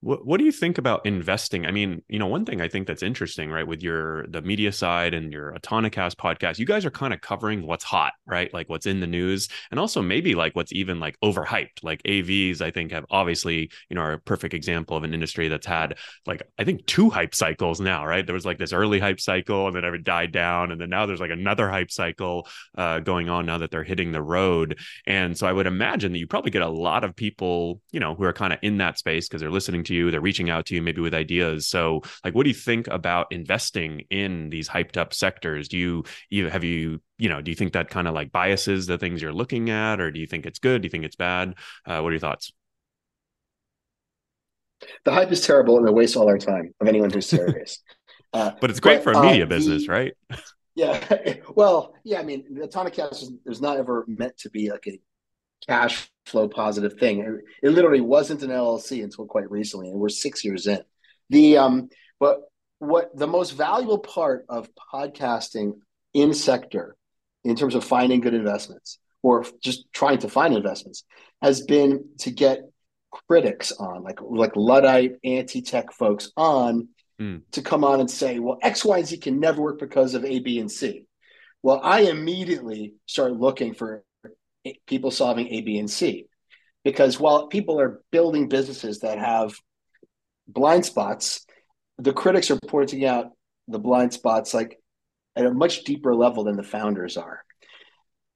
What 0.00 0.26
What 0.26 0.38
do 0.38 0.44
you 0.44 0.52
think 0.52 0.76
about 0.76 1.06
investing? 1.06 1.66
I 1.66 1.70
mean, 1.70 2.02
you 2.08 2.18
know, 2.18 2.26
one 2.26 2.44
thing 2.44 2.60
I 2.60 2.68
think 2.68 2.86
that's 2.86 3.02
interesting, 3.02 3.50
right, 3.50 3.66
with 3.66 3.82
your 3.82 4.26
the 4.28 4.42
media 4.42 4.70
side 4.70 5.14
and 5.14 5.32
your 5.32 5.52
Autonocast 5.54 6.16
podcast, 6.16 6.58
you 6.58 6.66
guys 6.66 6.84
are 6.84 6.90
kind 6.90 7.14
of 7.14 7.22
covering 7.22 7.66
what's 7.66 7.82
hot, 7.82 8.12
right, 8.26 8.52
like 8.52 8.68
what's 8.68 8.86
in 8.86 9.00
the 9.00 9.06
news, 9.06 9.48
and 9.70 9.80
also 9.80 10.02
maybe 10.02 10.34
like 10.34 10.54
what's 10.54 10.72
even 10.72 11.00
like 11.00 11.18
overhyped. 11.24 11.82
Like 11.82 12.02
AVs, 12.04 12.60
I 12.60 12.70
think 12.70 12.92
have 12.92 13.06
obviously, 13.10 13.70
you 13.88 13.94
know, 13.94 14.02
are 14.02 14.12
a 14.12 14.18
perfect 14.20 14.52
example 14.52 14.96
of 14.98 15.02
an 15.02 15.14
industry 15.14 15.48
that's 15.48 15.66
had 15.66 15.96
like 16.26 16.42
I 16.58 16.64
think 16.64 16.86
two 16.86 17.08
hype 17.08 17.34
cycles 17.34 17.80
now, 17.80 18.04
right? 18.06 18.24
There 18.24 18.34
was 18.34 18.46
like 18.46 18.58
this 18.58 18.74
early 18.74 19.00
hype 19.00 19.18
cycle, 19.20 19.66
and 19.66 19.74
then 19.74 19.84
it 19.84 20.04
died 20.04 20.30
down, 20.30 20.72
and 20.72 20.80
then 20.80 20.90
now 20.90 21.06
there's 21.06 21.20
like 21.20 21.30
another 21.30 21.70
hype 21.70 21.90
cycle 21.90 22.46
uh, 22.76 23.00
going 23.00 23.30
on 23.30 23.46
now 23.46 23.58
that 23.58 23.70
they're 23.70 23.82
hitting 23.82 24.12
the 24.12 24.22
road. 24.22 24.78
And 25.06 25.36
so 25.36 25.46
I 25.46 25.52
would 25.52 25.66
imagine 25.66 26.12
that 26.12 26.18
you 26.18 26.26
probably 26.26 26.50
get 26.50 26.62
a 26.62 26.68
lot 26.68 27.02
of 27.02 27.16
people, 27.16 27.80
you 27.92 28.00
know, 28.00 28.14
who 28.14 28.24
are 28.24 28.34
kind 28.34 28.52
of 28.52 28.58
in 28.62 28.76
that 28.78 28.98
space 28.98 29.26
because 29.26 29.40
they're 29.40 29.50
listening 29.50 29.85
to 29.86 29.94
you 29.94 30.10
they're 30.10 30.20
reaching 30.20 30.50
out 30.50 30.66
to 30.66 30.74
you 30.74 30.82
maybe 30.82 31.00
with 31.00 31.14
ideas. 31.14 31.68
So 31.68 32.02
like 32.24 32.34
what 32.34 32.44
do 32.44 32.50
you 32.50 32.54
think 32.54 32.88
about 32.88 33.32
investing 33.32 34.02
in 34.10 34.50
these 34.50 34.68
hyped 34.68 34.96
up 34.96 35.14
sectors? 35.14 35.68
Do 35.68 35.78
you 35.78 36.04
you 36.30 36.48
have 36.48 36.64
you 36.64 37.00
you 37.18 37.28
know 37.28 37.40
do 37.40 37.50
you 37.50 37.54
think 37.54 37.72
that 37.72 37.90
kind 37.90 38.08
of 38.08 38.14
like 38.14 38.32
biases 38.32 38.86
the 38.86 38.98
things 38.98 39.22
you're 39.22 39.32
looking 39.32 39.70
at 39.70 40.00
or 40.00 40.10
do 40.10 40.20
you 40.20 40.26
think 40.26 40.46
it's 40.46 40.58
good? 40.58 40.82
Do 40.82 40.86
you 40.86 40.90
think 40.90 41.04
it's 41.04 41.16
bad? 41.16 41.54
Uh, 41.84 42.00
what 42.00 42.08
are 42.08 42.12
your 42.12 42.20
thoughts? 42.20 42.52
The 45.04 45.12
hype 45.12 45.32
is 45.32 45.40
terrible 45.40 45.78
and 45.78 45.88
it 45.88 45.94
wastes 45.94 46.16
all 46.16 46.28
our 46.28 46.38
time 46.38 46.74
of 46.80 46.88
anyone 46.88 47.10
who's 47.10 47.28
serious. 47.28 47.82
Uh, 48.32 48.50
but 48.60 48.68
it's 48.68 48.80
great 48.80 49.02
but, 49.02 49.04
for 49.04 49.12
a 49.12 49.22
media 49.22 49.44
uh, 49.44 49.46
business 49.46 49.88
right? 49.88 50.12
Yeah 50.76 51.34
well 51.54 51.94
yeah 52.04 52.20
i 52.20 52.22
mean 52.22 52.44
the 52.50 52.68
Autonocast 52.68 53.22
is, 53.22 53.32
is 53.46 53.60
not 53.62 53.78
ever 53.78 54.04
meant 54.06 54.36
to 54.38 54.50
be 54.50 54.70
like 54.70 54.86
a 54.86 55.00
cash 55.66 56.10
flow 56.26 56.48
positive 56.48 56.94
thing. 56.94 57.20
It, 57.20 57.68
it, 57.68 57.70
literally 57.70 58.00
wasn't 58.00 58.42
an 58.42 58.50
LLC 58.50 59.02
until 59.02 59.26
quite 59.26 59.50
recently, 59.50 59.88
and 59.88 59.98
we're 59.98 60.08
six 60.08 60.44
years 60.44 60.66
in. 60.66 60.80
The 61.30 61.58
um, 61.58 61.88
but 62.20 62.42
what 62.78 63.16
the 63.16 63.26
most 63.26 63.52
valuable 63.52 63.98
part 63.98 64.44
of 64.48 64.68
podcasting 64.92 65.80
in 66.14 66.34
sector, 66.34 66.96
in 67.44 67.56
terms 67.56 67.74
of 67.74 67.84
finding 67.84 68.20
good 68.20 68.34
investments 68.34 68.98
or 69.22 69.44
just 69.62 69.86
trying 69.92 70.18
to 70.18 70.28
find 70.28 70.54
investments, 70.54 71.04
has 71.42 71.62
been 71.62 72.04
to 72.18 72.30
get 72.30 72.60
critics 73.10 73.72
on, 73.72 74.02
like 74.02 74.20
like 74.22 74.56
luddite 74.56 75.12
anti-tech 75.24 75.92
folks 75.92 76.32
on, 76.36 76.88
mm. 77.20 77.40
to 77.52 77.62
come 77.62 77.84
on 77.84 78.00
and 78.00 78.10
say, 78.10 78.38
well, 78.38 78.58
X, 78.62 78.84
Y, 78.84 78.98
and 78.98 79.06
Z 79.06 79.18
can 79.18 79.40
never 79.40 79.62
work 79.62 79.78
because 79.78 80.14
of 80.14 80.24
A, 80.24 80.38
B, 80.38 80.58
and 80.58 80.70
C. 80.70 81.06
Well, 81.62 81.80
I 81.82 82.02
immediately 82.02 82.94
start 83.06 83.32
looking 83.32 83.74
for 83.74 84.04
people 84.86 85.10
solving 85.10 85.48
A, 85.48 85.60
B, 85.60 85.78
and 85.78 85.90
C. 85.90 86.26
Because 86.84 87.18
while 87.18 87.48
people 87.48 87.80
are 87.80 88.00
building 88.12 88.48
businesses 88.48 89.00
that 89.00 89.18
have 89.18 89.54
blind 90.46 90.84
spots, 90.84 91.44
the 91.98 92.12
critics 92.12 92.50
are 92.50 92.58
pointing 92.68 93.04
out 93.04 93.32
the 93.68 93.78
blind 93.78 94.12
spots 94.12 94.54
like 94.54 94.78
at 95.34 95.46
a 95.46 95.52
much 95.52 95.84
deeper 95.84 96.14
level 96.14 96.44
than 96.44 96.56
the 96.56 96.62
founders 96.62 97.16
are. 97.16 97.42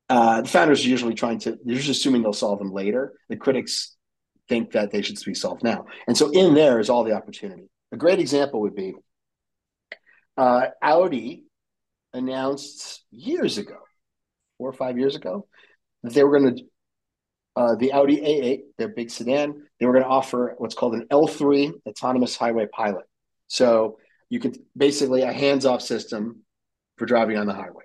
Uh, 0.09 0.43
the 0.43 0.49
founders 0.49 0.85
are 0.85 0.89
usually 0.89 1.15
trying 1.15 1.39
to, 1.39 1.57
they're 1.65 1.77
just 1.77 1.89
assuming 1.89 2.23
they'll 2.23 2.33
solve 2.33 2.59
them 2.59 2.73
later. 2.73 3.13
The 3.29 3.37
critics 3.37 3.97
think 4.49 4.73
that 4.73 4.91
they 4.91 5.03
should 5.03 5.19
be 5.25 5.35
solved 5.35 5.63
now. 5.63 5.87
And 6.09 6.17
so 6.17 6.31
in 6.31 6.55
there 6.55 6.81
is 6.81 6.91
all 6.91 7.05
the 7.05 7.13
opportunity. 7.13 7.71
A 7.93 7.97
great 7.97 8.19
example 8.19 8.63
would 8.63 8.75
be 8.75 8.95
uh, 10.37 10.67
Audi 10.83 11.45
announced 12.13 13.05
years 13.13 13.59
ago, 13.59 13.77
four 14.59 14.69
or 14.69 14.73
five 14.73 14.99
years 14.99 15.15
ago, 15.15 15.47
they 16.03 16.25
were 16.25 16.39
going 16.39 16.57
to, 16.57 16.63
uh, 17.57 17.75
the 17.77 17.93
Audi 17.93 18.17
A8, 18.19 18.61
their 18.79 18.89
big 18.89 19.11
sedan, 19.11 19.67
they 19.79 19.87
were 19.87 19.93
going 19.93 20.05
to 20.05 20.11
offer 20.11 20.55
what's 20.59 20.75
called 20.75 20.95
an 20.95 21.07
L3 21.11 21.73
autonomous 21.87 22.37
highway 22.37 22.67
pilot. 22.67 23.05
So 23.49 23.99
you 24.29 24.41
could 24.41 24.59
basically 24.77 25.23
a 25.23 25.33
hands 25.33 25.67
off 25.67 25.83
system 25.83 26.43
for 26.97 27.07
driving 27.07 27.37
on 27.37 27.47
the 27.47 27.55
highway. 27.55 27.85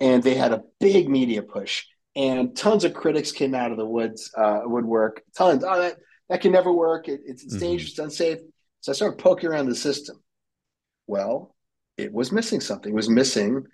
And 0.00 0.22
they 0.22 0.34
had 0.34 0.52
a 0.52 0.62
big 0.80 1.08
media 1.08 1.42
push 1.42 1.84
and 2.18 2.56
tons 2.56 2.82
of 2.82 2.94
critics 2.94 3.30
came 3.30 3.54
out 3.54 3.70
of 3.70 3.78
the 3.78 3.86
woods 3.86 4.32
uh, 4.36 4.62
woodwork. 4.64 5.22
Tons. 5.36 5.64
Oh, 5.64 5.80
that 5.80 5.98
that 6.28 6.40
can 6.40 6.50
never 6.50 6.72
work. 6.72 7.08
It, 7.08 7.20
it's, 7.24 7.44
it's 7.44 7.54
mm-hmm. 7.54 7.64
dangerous, 7.64 7.90
it's 7.90 7.98
unsafe. 8.00 8.38
So 8.80 8.92
I 8.92 8.94
started 8.94 9.18
poking 9.18 9.48
around 9.48 9.66
the 9.66 9.74
system. 9.76 10.20
Well, 11.06 11.54
it 11.96 12.12
was 12.12 12.32
missing 12.32 12.60
something. 12.60 12.92
It 12.92 12.96
was 12.96 13.08
missing 13.08 13.64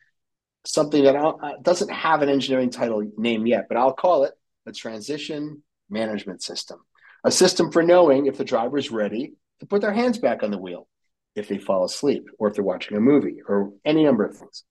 something 0.67 1.05
that 1.05 1.17
uh, 1.17 1.53
doesn't 1.63 1.91
have 1.91 2.23
an 2.23 2.29
engineering 2.29 2.71
title 2.71 3.09
name 3.17 3.47
yet, 3.47 3.67
but 3.69 3.77
I'll 3.77 3.93
call 3.93 4.25
it 4.25 4.33
a 4.67 4.73
transition 4.73 5.63
management 5.91 6.43
system, 6.43 6.79
a 7.25 7.31
system 7.31 7.71
for 7.71 7.83
knowing 7.83 8.27
if 8.27 8.39
the 8.39 8.45
driver 8.45 8.79
is 8.79 8.91
ready 8.91 9.35
to 9.61 9.67
put 9.67 9.83
their 9.83 9.93
hands 9.93 10.19
back 10.19 10.43
on 10.43 10.51
the 10.51 10.59
wheel, 10.59 10.89
if 11.35 11.49
they 11.49 11.59
fall 11.59 11.85
asleep, 11.85 12.29
or 12.39 12.49
if 12.49 12.55
they're 12.55 12.65
watching 12.65 12.97
a 12.97 13.01
movie, 13.01 13.39
or 13.47 13.73
any 13.85 14.05
number 14.05 14.25
of 14.25 14.37
things. 14.37 14.65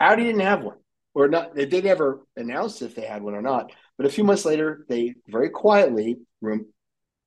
Audi 0.00 0.24
didn't 0.24 0.40
have 0.40 0.62
one 0.62 0.76
or 1.14 1.28
not 1.28 1.54
they 1.54 1.80
never 1.80 2.20
announce 2.36 2.82
if 2.82 2.94
they 2.94 3.04
had 3.04 3.22
one 3.22 3.34
or 3.34 3.42
not 3.42 3.72
but 3.96 4.06
a 4.06 4.10
few 4.10 4.24
months 4.24 4.44
later 4.44 4.84
they 4.88 5.14
very 5.28 5.50
quietly 5.50 6.18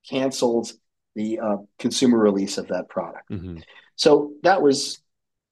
canceled 0.10 0.72
the 1.16 1.40
uh, 1.40 1.58
consumer 1.80 2.18
release 2.18 2.58
of 2.58 2.68
that 2.70 2.90
product 2.90 3.30
mm-hmm. 3.30 3.58
so 3.96 4.34
that 4.44 4.62
was 4.62 5.02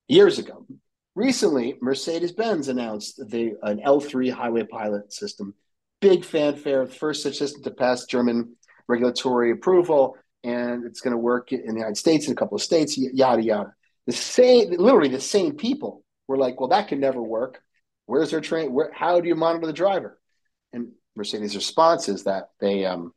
years 0.08 0.40
ago 0.40 0.66
recently 1.16 1.78
mercedes-benz 1.82 2.68
announced 2.68 3.22
the 3.30 3.54
an 3.64 3.80
l3 3.80 4.32
highway 4.32 4.64
pilot 4.64 5.12
system 5.12 5.54
big 6.00 6.24
fanfare 6.24 6.86
first 6.86 7.24
such 7.24 7.38
system 7.38 7.62
to 7.64 7.72
pass 7.72 8.06
german 8.06 8.56
regulatory 8.88 9.52
approval 9.52 10.18
and 10.44 10.86
it's 10.86 11.02
going 11.02 11.12
to 11.12 11.18
work 11.18 11.52
in 11.52 11.68
the 11.68 11.74
united 11.74 11.98
states 11.98 12.28
in 12.28 12.34
a 12.34 12.36
couple 12.36 12.56
of 12.56 12.62
states 12.62 12.98
yada 12.98 13.44
yada 13.44 13.74
the 14.08 14.14
same 14.14 14.72
literally 14.72 15.10
the 15.10 15.20
same 15.20 15.56
people 15.56 16.04
were 16.28 16.38
like 16.38 16.60
well 16.60 16.70
that 16.70 16.88
can 16.88 17.00
never 17.00 17.22
work 17.22 17.62
Where's 18.12 18.32
their 18.32 18.42
train? 18.42 18.74
Where? 18.74 18.92
How 18.94 19.22
do 19.22 19.30
you 19.30 19.36
monitor 19.36 19.68
the 19.68 19.72
driver? 19.72 20.20
And 20.74 20.90
Mercedes' 21.16 21.56
response 21.56 22.10
is 22.10 22.26
that 22.26 22.50
they 22.60 22.84
um, 22.84 23.14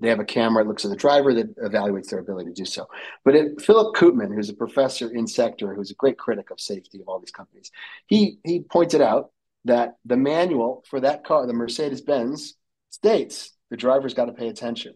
they 0.00 0.08
have 0.08 0.20
a 0.20 0.24
camera 0.24 0.62
that 0.62 0.68
looks 0.68 0.84
at 0.84 0.90
the 0.90 0.96
driver 0.96 1.32
that 1.34 1.56
evaluates 1.58 2.08
their 2.08 2.18
ability 2.18 2.50
to 2.50 2.54
do 2.54 2.64
so. 2.66 2.86
But 3.24 3.34
it, 3.34 3.60
Philip 3.62 3.96
Koopman, 3.96 4.34
who's 4.34 4.50
a 4.50 4.54
professor 4.54 5.10
in 5.10 5.26
sector, 5.26 5.74
who's 5.74 5.90
a 5.90 5.94
great 5.94 6.18
critic 6.18 6.50
of 6.50 6.60
safety 6.60 7.00
of 7.00 7.08
all 7.08 7.18
these 7.18 7.30
companies, 7.30 7.70
he 8.06 8.38
he 8.44 8.60
pointed 8.60 9.00
out 9.00 9.30
that 9.64 9.96
the 10.04 10.16
manual 10.16 10.84
for 10.88 11.00
that 11.00 11.24
car, 11.24 11.46
the 11.46 11.52
Mercedes 11.52 12.02
Benz, 12.02 12.54
states 12.90 13.52
the 13.70 13.76
driver's 13.76 14.14
got 14.14 14.26
to 14.26 14.32
pay 14.32 14.48
attention, 14.48 14.94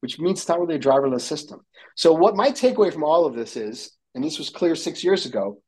which 0.00 0.18
means 0.18 0.40
it's 0.40 0.48
not 0.48 0.60
really 0.60 0.76
a 0.76 0.80
driverless 0.80 1.20
system. 1.20 1.60
So 1.94 2.12
what 2.12 2.36
my 2.36 2.50
takeaway 2.50 2.92
from 2.92 3.04
all 3.04 3.26
of 3.26 3.34
this 3.34 3.56
is, 3.56 3.92
and 4.14 4.24
this 4.24 4.38
was 4.38 4.50
clear 4.50 4.74
six 4.74 5.04
years 5.04 5.26
ago, 5.26 5.60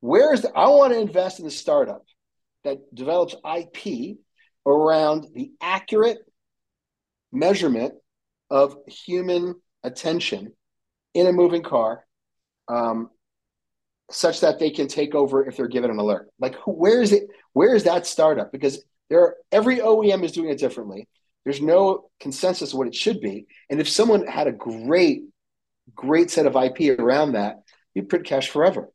where 0.00 0.34
is 0.34 0.42
the, 0.42 0.52
I 0.54 0.68
want 0.68 0.92
to 0.92 1.00
invest 1.00 1.40
in 1.40 1.46
a 1.46 1.50
startup 1.50 2.04
that 2.64 2.78
develops 2.94 3.34
IP 3.34 4.18
around 4.66 5.28
the 5.34 5.52
accurate 5.60 6.18
measurement 7.34 7.94
of 8.50 8.76
human 8.86 9.54
attention 9.82 10.52
in 11.12 11.26
a 11.26 11.32
moving 11.32 11.62
car, 11.62 12.04
um, 12.68 13.10
such 14.10 14.40
that 14.40 14.58
they 14.58 14.70
can 14.70 14.88
take 14.88 15.14
over 15.14 15.46
if 15.46 15.56
they're 15.56 15.68
given 15.68 15.90
an 15.90 15.98
alert. 15.98 16.28
Like, 16.38 16.56
where 16.66 17.02
is 17.02 17.12
it? 17.12 17.24
Where 17.52 17.74
is 17.74 17.84
that 17.84 18.06
startup? 18.06 18.52
Because 18.52 18.82
there, 19.08 19.20
are, 19.20 19.36
every 19.52 19.78
OEM 19.78 20.24
is 20.24 20.32
doing 20.32 20.50
it 20.50 20.58
differently. 20.58 21.08
There's 21.44 21.60
no 21.60 22.10
consensus 22.20 22.72
of 22.72 22.78
what 22.78 22.88
it 22.88 22.94
should 22.94 23.20
be. 23.20 23.46
And 23.70 23.80
if 23.80 23.88
someone 23.88 24.26
had 24.26 24.46
a 24.46 24.52
great, 24.52 25.24
great 25.94 26.30
set 26.30 26.46
of 26.46 26.56
IP 26.56 26.98
around 26.98 27.32
that, 27.32 27.62
you'd 27.94 28.08
print 28.08 28.24
cash 28.24 28.48
forever. 28.48 28.90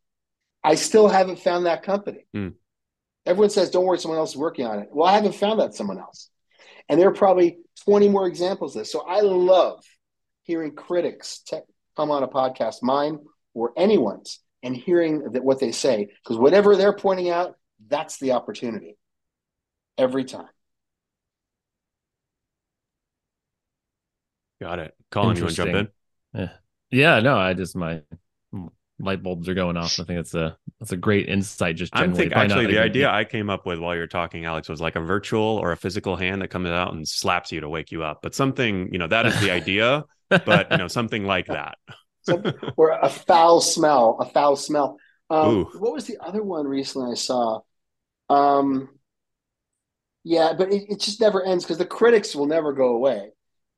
I 0.64 0.76
still 0.76 1.08
haven't 1.08 1.40
found 1.40 1.66
that 1.66 1.84
company. 1.84 2.26
Mm. 2.36 2.56
Everyone 3.26 3.50
says, 3.50 3.70
don't 3.70 3.86
worry, 3.86 4.00
someone 4.00 4.20
else 4.20 4.32
is 4.32 4.38
working 4.38 4.66
on 4.66 4.80
it. 4.80 4.90
Well, 4.92 5.08
I 5.08 5.14
haven't 5.14 5.36
found 5.36 5.60
that 5.60 5.76
someone 5.76 6.00
else. 6.00 6.30
And 6.90 7.00
there 7.00 7.08
are 7.08 7.14
probably 7.14 7.60
20 7.86 8.10
more 8.10 8.28
examples 8.28 8.76
of 8.76 8.82
this. 8.82 8.92
So 8.92 9.02
I 9.08 9.22
love 9.22 9.84
hearing 10.44 10.74
critics 10.74 11.40
te- 11.48 11.60
come 11.96 12.12
on 12.12 12.24
a 12.24 12.28
podcast, 12.28 12.78
mine 12.82 13.20
or 13.54 13.72
anyone's, 13.78 14.40
and 14.64 14.76
hearing 14.76 15.32
that 15.32 15.44
what 15.44 15.60
they 15.60 15.72
say, 15.72 16.10
because 16.24 16.38
whatever 16.38 16.76
they're 16.76 16.94
pointing 16.94 17.30
out, 17.30 17.56
that's 17.88 18.18
the 18.18 18.32
opportunity 18.32 18.98
every 19.98 20.26
time. 20.26 20.50
Got 24.62 24.80
it. 24.80 24.94
Colin, 25.12 25.38
you 25.38 25.44
want 25.44 25.56
to 25.56 25.66
jump 25.66 25.76
in? 25.76 25.88
Yeah. 26.34 26.50
yeah, 26.92 27.20
no, 27.22 27.38
I 27.38 27.54
just 27.54 27.76
my 27.76 28.02
light 29.00 29.24
bulbs 29.24 29.48
are 29.50 29.54
going 29.54 29.78
off. 29.78 30.00
I 30.00 30.04
think 30.04 30.20
that's 30.20 30.34
a 30.34 30.58
that's 30.80 30.92
a 30.92 30.98
great 30.98 31.30
insight. 31.30 31.76
Just 31.76 31.96
I'm 31.96 32.14
thinking 32.14 32.38
actually 32.38 32.68
the 32.68 32.80
idea 32.80 33.10
I 33.10 33.24
came 33.24 33.50
up 33.50 33.66
with 33.66 33.80
while 33.80 33.96
you're 33.96 34.08
talking, 34.08 34.46
Alex, 34.46 34.70
was 34.70 34.82
like 34.82 34.96
a 34.96 35.02
virtual 35.02 35.42
or 35.42 35.72
a 35.72 35.78
physical 35.78 36.16
hand 36.16 36.42
that 36.42 36.50
comes 36.50 36.70
out 36.70 36.94
and 36.94 37.08
slaps 37.08 37.52
you 37.52 37.62
to 37.62 37.70
wake 37.70 37.92
you 37.92 38.04
up. 38.04 38.22
But 38.22 38.36
something, 38.36 38.92
you 38.92 39.00
know, 39.00 39.08
that 39.08 39.26
is 39.26 39.40
the 39.42 39.52
idea. 39.52 40.06
but 40.30 40.72
you 40.72 40.78
know, 40.78 40.88
something 40.90 41.26
like 41.26 41.48
that. 41.48 41.78
or 42.78 42.92
a 42.92 43.10
foul 43.10 43.62
smell, 43.62 44.18
a 44.20 44.26
foul 44.26 44.56
smell. 44.56 44.98
Um, 45.30 45.66
what 45.78 45.94
was 45.94 46.06
the 46.06 46.18
other 46.20 46.44
one 46.44 46.68
recently 46.68 47.12
I 47.12 47.16
saw? 47.16 47.62
Um, 48.30 48.90
yeah, 50.24 50.54
but 50.58 50.72
it, 50.72 50.86
it 50.90 51.00
just 51.00 51.22
never 51.22 51.44
ends 51.44 51.64
because 51.64 51.78
the 51.78 51.86
critics 51.86 52.36
will 52.36 52.46
never 52.48 52.74
go 52.74 52.96
away 52.96 53.32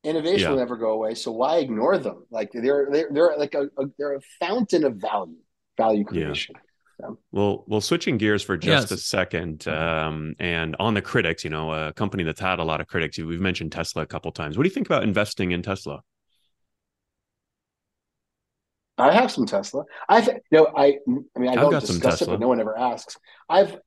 innovation 0.04 0.42
yeah. 0.42 0.50
will 0.50 0.58
never 0.58 0.78
go 0.78 0.92
away. 0.92 1.16
So 1.16 1.32
why 1.32 1.58
ignore 1.58 1.98
them? 1.98 2.26
Like 2.30 2.52
they're 2.54 2.88
they're, 2.92 3.10
they're 3.12 3.38
like 3.38 3.54
a, 3.54 3.64
a 3.78 3.86
they're 3.98 4.16
a 4.16 4.22
fountain 4.40 4.84
of 4.84 4.96
value, 4.96 5.38
value 5.78 6.04
creation. 6.04 6.56
Yeah. 6.56 6.62
So. 7.02 7.20
Well, 7.32 7.64
well, 7.68 7.82
switching 7.82 8.18
gears 8.18 8.44
for 8.44 8.58
just 8.58 8.92
yes. 8.92 9.00
a 9.00 9.02
second, 9.02 9.68
um, 9.68 10.36
and 10.40 10.76
on 10.80 10.94
the 10.94 11.02
critics, 11.02 11.44
you 11.44 11.50
know, 11.50 11.72
a 11.72 11.94
company 11.94 12.24
that's 12.24 12.40
had 12.40 12.60
a 12.60 12.64
lot 12.64 12.80
of 12.80 12.88
critics. 12.88 13.18
We've 13.18 13.42
mentioned 13.42 13.72
Tesla 13.72 14.04
a 14.04 14.06
couple 14.06 14.32
times. 14.32 14.56
What 14.56 14.64
do 14.64 14.70
you 14.70 14.74
think 14.74 14.86
about 14.86 15.04
investing 15.04 15.52
in 15.52 15.64
Tesla? 15.64 16.02
I 19.00 19.14
have 19.14 19.32
some 19.32 19.48
Tesla. 19.48 19.84
I've 20.08 20.30
no, 20.52 20.68
I, 20.76 21.00
I 21.36 21.40
mean, 21.40 21.50
I 21.50 21.54
I've 21.54 21.72
don't 21.72 21.80
discuss 21.80 22.22
it, 22.22 22.28
but 22.28 22.40
no 22.40 22.48
one 22.48 22.60
ever 22.60 22.78
asks. 22.78 23.18
I've, 23.50 23.78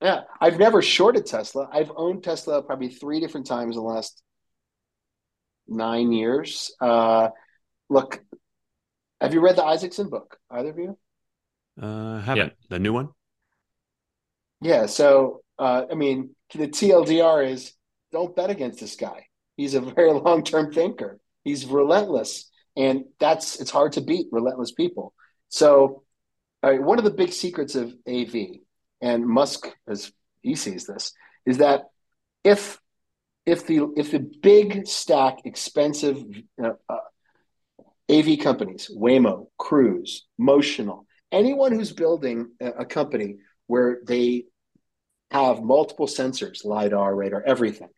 yeah, 0.00 0.22
I've 0.40 0.58
never 0.58 0.80
shorted 0.80 1.26
Tesla. 1.26 1.68
I've 1.72 1.90
owned 1.96 2.22
Tesla 2.22 2.62
probably 2.62 2.88
three 2.88 3.18
different 3.18 3.46
times 3.46 3.76
in 3.76 3.82
the 3.82 3.88
last 3.88 4.22
nine 5.70 6.12
years. 6.12 6.72
Uh, 6.80 7.28
look, 7.88 8.22
have 9.20 9.34
you 9.34 9.40
read 9.40 9.56
the 9.56 9.64
Isaacson 9.64 10.08
book? 10.08 10.38
Either 10.50 10.70
of 10.70 10.78
you? 10.78 10.98
Uh, 11.80 12.20
haven't 12.20 12.48
yeah. 12.48 12.66
the 12.68 12.78
new 12.78 12.92
one. 12.92 13.08
Yeah. 14.60 14.86
So, 14.86 15.42
uh, 15.58 15.86
I 15.90 15.94
mean, 15.94 16.34
the 16.54 16.68
TLDR 16.68 17.48
is 17.48 17.72
don't 18.12 18.34
bet 18.34 18.50
against 18.50 18.80
this 18.80 18.96
guy. 18.96 19.26
He's 19.56 19.74
a 19.74 19.80
very 19.96 20.12
long 20.12 20.42
term 20.42 20.72
thinker. 20.72 21.20
He's 21.44 21.64
relentless, 21.66 22.50
and 22.76 23.04
that's 23.18 23.60
it's 23.60 23.70
hard 23.70 23.92
to 23.92 24.00
beat 24.00 24.26
relentless 24.30 24.72
people. 24.72 25.14
So, 25.48 26.02
one 26.62 26.98
of 26.98 27.04
the 27.04 27.10
big 27.10 27.32
secrets 27.32 27.74
of 27.74 27.94
AV 28.06 28.60
and 29.00 29.26
Musk, 29.26 29.68
as 29.88 30.12
he 30.42 30.54
sees 30.54 30.86
this, 30.86 31.12
is 31.46 31.58
that 31.58 31.84
if 32.44 32.79
if 33.50 33.66
the 33.66 33.92
if 33.96 34.12
the 34.12 34.20
big 34.20 34.86
stack 34.86 35.40
expensive 35.44 36.24
uh, 36.62 36.70
uh, 36.88 36.96
AV 38.08 38.38
companies, 38.38 38.88
Waymo, 38.96 39.48
Cruise, 39.58 40.26
Motional, 40.40 41.06
anyone 41.32 41.72
who's 41.72 41.92
building 41.92 42.52
a, 42.60 42.84
company 42.84 43.38
where 43.66 43.98
they 44.06 44.44
have 45.32 45.62
multiple 45.62 46.06
sensors, 46.06 46.64
lidar, 46.64 47.12
radar, 47.12 47.42
everything, 47.44 47.88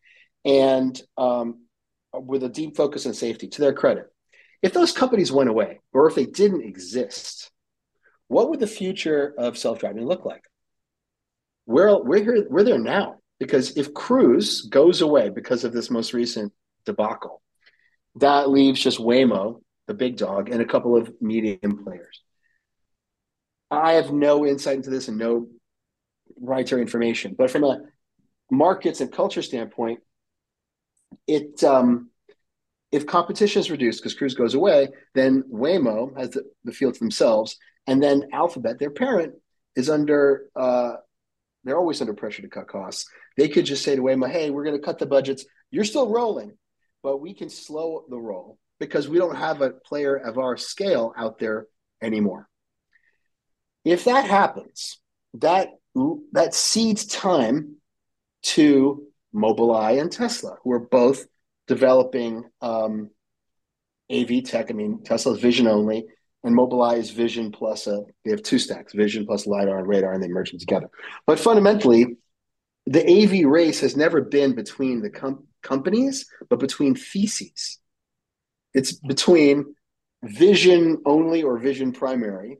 and 0.43 0.99
um, 1.17 1.65
with 2.13 2.43
a 2.43 2.49
deep 2.49 2.75
focus 2.75 3.05
on 3.05 3.13
safety, 3.13 3.47
to 3.47 3.61
their 3.61 3.73
credit, 3.73 4.07
if 4.63 4.73
those 4.73 4.91
companies 4.91 5.31
went 5.31 5.51
away 5.51 5.81
or 5.93 6.07
if 6.07 6.15
they 6.15 6.25
didn't 6.25 6.63
exist, 6.63 7.51
what 8.27 8.49
would 8.49 8.59
the 8.59 8.65
future 8.65 9.35
of 9.37 9.59
self 9.59 9.77
driving 9.77 10.07
look 10.07 10.25
like? 10.25 10.43
We're 11.67 12.03
we're 12.03 12.23
here, 12.23 12.47
we're 12.49 12.63
there 12.63 12.79
now 12.79 13.17
because 13.43 13.75
if 13.75 13.93
Cruise 13.93 14.61
goes 14.61 15.01
away 15.01 15.27
because 15.27 15.65
of 15.65 15.73
this 15.73 15.89
most 15.89 16.13
recent 16.13 16.53
debacle, 16.85 17.41
that 18.15 18.49
leaves 18.49 18.81
just 18.81 18.99
Waymo, 18.99 19.61
the 19.85 19.93
big 19.93 20.15
dog, 20.15 20.49
and 20.49 20.61
a 20.61 20.65
couple 20.65 20.95
of 20.95 21.13
medium 21.19 21.83
players. 21.83 22.21
I 23.69 23.93
have 23.93 24.13
no 24.13 24.45
insight 24.45 24.77
into 24.77 24.91
this 24.91 25.09
and 25.09 25.17
no 25.17 25.47
proprietary 26.37 26.81
information, 26.81 27.35
but 27.37 27.51
from 27.51 27.65
a 27.65 27.81
markets 28.49 29.01
and 29.01 29.11
culture 29.11 29.41
standpoint, 29.41 29.99
it 31.27 31.61
um, 31.65 32.11
if 32.93 33.05
competition 33.05 33.59
is 33.59 33.69
reduced 33.69 34.01
because 34.01 34.13
Cruise 34.13 34.35
goes 34.35 34.53
away, 34.53 34.87
then 35.15 35.43
Waymo 35.51 36.17
has 36.17 36.29
the, 36.29 36.43
the 36.63 36.71
field 36.71 36.93
to 36.93 36.99
themselves, 37.01 37.57
and 37.87 38.01
then 38.01 38.29
Alphabet, 38.31 38.79
their 38.79 38.91
parent, 38.91 39.33
is 39.75 39.89
under. 39.89 40.45
Uh, 40.55 40.93
they're 41.65 41.77
always 41.77 41.99
under 41.99 42.13
pressure 42.13 42.41
to 42.41 42.47
cut 42.47 42.67
costs. 42.67 43.09
They 43.37 43.49
could 43.49 43.65
just 43.65 43.83
say 43.83 43.95
to 43.95 44.01
Waymo, 44.01 44.29
"Hey, 44.29 44.49
we're 44.49 44.63
going 44.63 44.77
to 44.77 44.85
cut 44.85 44.99
the 44.99 45.05
budgets. 45.05 45.45
You're 45.71 45.83
still 45.83 46.09
rolling, 46.09 46.57
but 47.01 47.17
we 47.17 47.33
can 47.33 47.49
slow 47.49 48.05
the 48.09 48.19
roll 48.19 48.57
because 48.79 49.07
we 49.07 49.17
don't 49.17 49.35
have 49.35 49.61
a 49.61 49.71
player 49.71 50.15
of 50.15 50.37
our 50.37 50.57
scale 50.57 51.13
out 51.17 51.39
there 51.39 51.67
anymore." 52.01 52.47
If 53.85 54.05
that 54.05 54.25
happens, 54.25 54.99
that 55.35 55.69
that 56.31 56.53
seeds 56.53 57.05
time 57.05 57.77
to 58.43 59.07
Mobileye 59.33 59.99
and 59.99 60.11
Tesla, 60.11 60.57
who 60.63 60.71
are 60.71 60.79
both 60.79 61.25
developing 61.67 62.43
um, 62.61 63.09
AV 64.11 64.43
tech. 64.43 64.69
I 64.69 64.73
mean, 64.73 65.03
Tesla's 65.03 65.39
vision 65.39 65.67
only, 65.67 66.05
and 66.43 66.55
Mobileye 66.55 66.97
is 66.97 67.09
vision 67.09 67.51
plus 67.51 67.87
a. 67.87 68.03
They 68.23 68.31
have 68.31 68.43
two 68.43 68.59
stacks: 68.59 68.93
vision 68.93 69.25
plus 69.25 69.47
lidar 69.47 69.79
and 69.79 69.87
radar, 69.87 70.13
and 70.13 70.23
they 70.23 70.27
merge 70.27 70.51
them 70.51 70.59
together. 70.59 70.89
But 71.25 71.39
fundamentally, 71.39 72.17
the 72.85 73.01
AV 73.01 73.49
race 73.49 73.79
has 73.81 73.95
never 73.95 74.21
been 74.21 74.53
between 74.53 75.01
the 75.01 75.09
com- 75.09 75.47
companies, 75.61 76.25
but 76.49 76.59
between 76.59 76.95
theses. 76.95 77.79
It's 78.73 78.93
between 78.93 79.75
vision 80.23 81.01
only 81.05 81.43
or 81.43 81.57
vision 81.57 81.91
primary, 81.91 82.57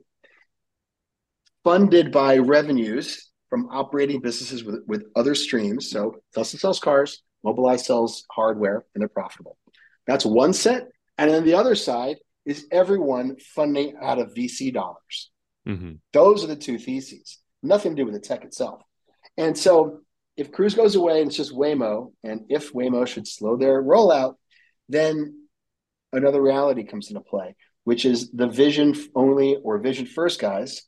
funded 1.62 2.12
by 2.12 2.38
revenues 2.38 3.30
from 3.50 3.68
operating 3.70 4.20
businesses 4.20 4.64
with, 4.64 4.82
with 4.86 5.04
other 5.16 5.34
streams. 5.34 5.90
So 5.90 6.16
Tesla 6.34 6.58
sells 6.58 6.80
cars, 6.80 7.22
Mobileye 7.44 7.80
sells 7.80 8.24
hardware, 8.30 8.84
and 8.94 9.02
they're 9.02 9.08
profitable. 9.08 9.58
That's 10.06 10.24
one 10.24 10.52
set. 10.52 10.88
And 11.18 11.30
then 11.30 11.44
the 11.44 11.54
other 11.54 11.74
side 11.74 12.16
is 12.44 12.66
everyone 12.70 13.36
funding 13.38 13.94
out 14.00 14.18
of 14.18 14.34
VC 14.34 14.72
dollars. 14.72 15.30
Mm-hmm. 15.66 15.92
Those 16.12 16.44
are 16.44 16.48
the 16.48 16.56
two 16.56 16.78
theses. 16.78 17.38
Nothing 17.62 17.96
to 17.96 18.02
do 18.02 18.04
with 18.04 18.14
the 18.14 18.20
tech 18.20 18.44
itself. 18.44 18.82
And 19.36 19.56
so 19.56 20.00
if 20.36 20.50
Cruise 20.50 20.74
goes 20.74 20.94
away 20.94 21.20
and 21.20 21.28
it's 21.28 21.36
just 21.36 21.54
Waymo, 21.54 22.12
and 22.22 22.46
if 22.48 22.72
Waymo 22.72 23.06
should 23.06 23.28
slow 23.28 23.56
their 23.56 23.82
rollout, 23.82 24.34
then 24.88 25.46
another 26.12 26.42
reality 26.42 26.84
comes 26.84 27.08
into 27.08 27.20
play, 27.20 27.54
which 27.84 28.04
is 28.04 28.30
the 28.32 28.48
vision 28.48 28.94
only 29.14 29.56
or 29.62 29.78
vision 29.78 30.06
first 30.06 30.40
guys 30.40 30.82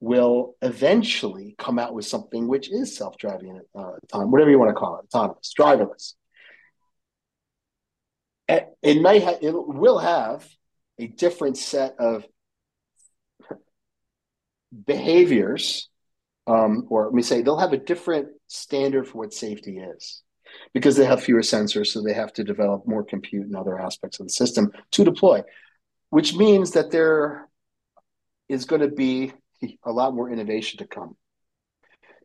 will 0.00 0.54
eventually 0.62 1.54
come 1.58 1.78
out 1.78 1.94
with 1.94 2.06
something 2.06 2.48
which 2.48 2.70
is 2.70 2.96
self-driving, 2.96 3.60
uh, 3.74 3.92
whatever 4.12 4.50
you 4.50 4.58
want 4.58 4.70
to 4.70 4.74
call 4.74 4.98
it, 4.98 5.04
autonomous, 5.14 5.52
driverless. 5.58 6.14
It 8.82 9.02
may 9.02 9.20
ha- 9.20 9.38
it 9.42 9.52
will 9.52 9.98
have 9.98 10.48
a 10.98 11.06
different 11.06 11.58
set 11.58 11.96
of 11.98 12.26
behaviors, 14.86 15.89
um, 16.50 16.86
or 16.90 17.04
let 17.04 17.14
me 17.14 17.22
say, 17.22 17.42
they'll 17.42 17.58
have 17.58 17.72
a 17.72 17.78
different 17.78 18.28
standard 18.48 19.06
for 19.06 19.18
what 19.18 19.32
safety 19.32 19.78
is 19.78 20.22
because 20.74 20.96
they 20.96 21.04
have 21.04 21.22
fewer 21.22 21.42
sensors, 21.42 21.88
so 21.88 22.02
they 22.02 22.12
have 22.12 22.32
to 22.32 22.42
develop 22.42 22.88
more 22.88 23.04
compute 23.04 23.46
and 23.46 23.54
other 23.54 23.78
aspects 23.78 24.18
of 24.18 24.26
the 24.26 24.32
system 24.32 24.72
to 24.90 25.04
deploy, 25.04 25.42
which 26.08 26.34
means 26.34 26.72
that 26.72 26.90
there 26.90 27.48
is 28.48 28.64
going 28.64 28.80
to 28.80 28.88
be 28.88 29.32
a 29.84 29.92
lot 29.92 30.12
more 30.12 30.28
innovation 30.28 30.78
to 30.78 30.86
come. 30.86 31.16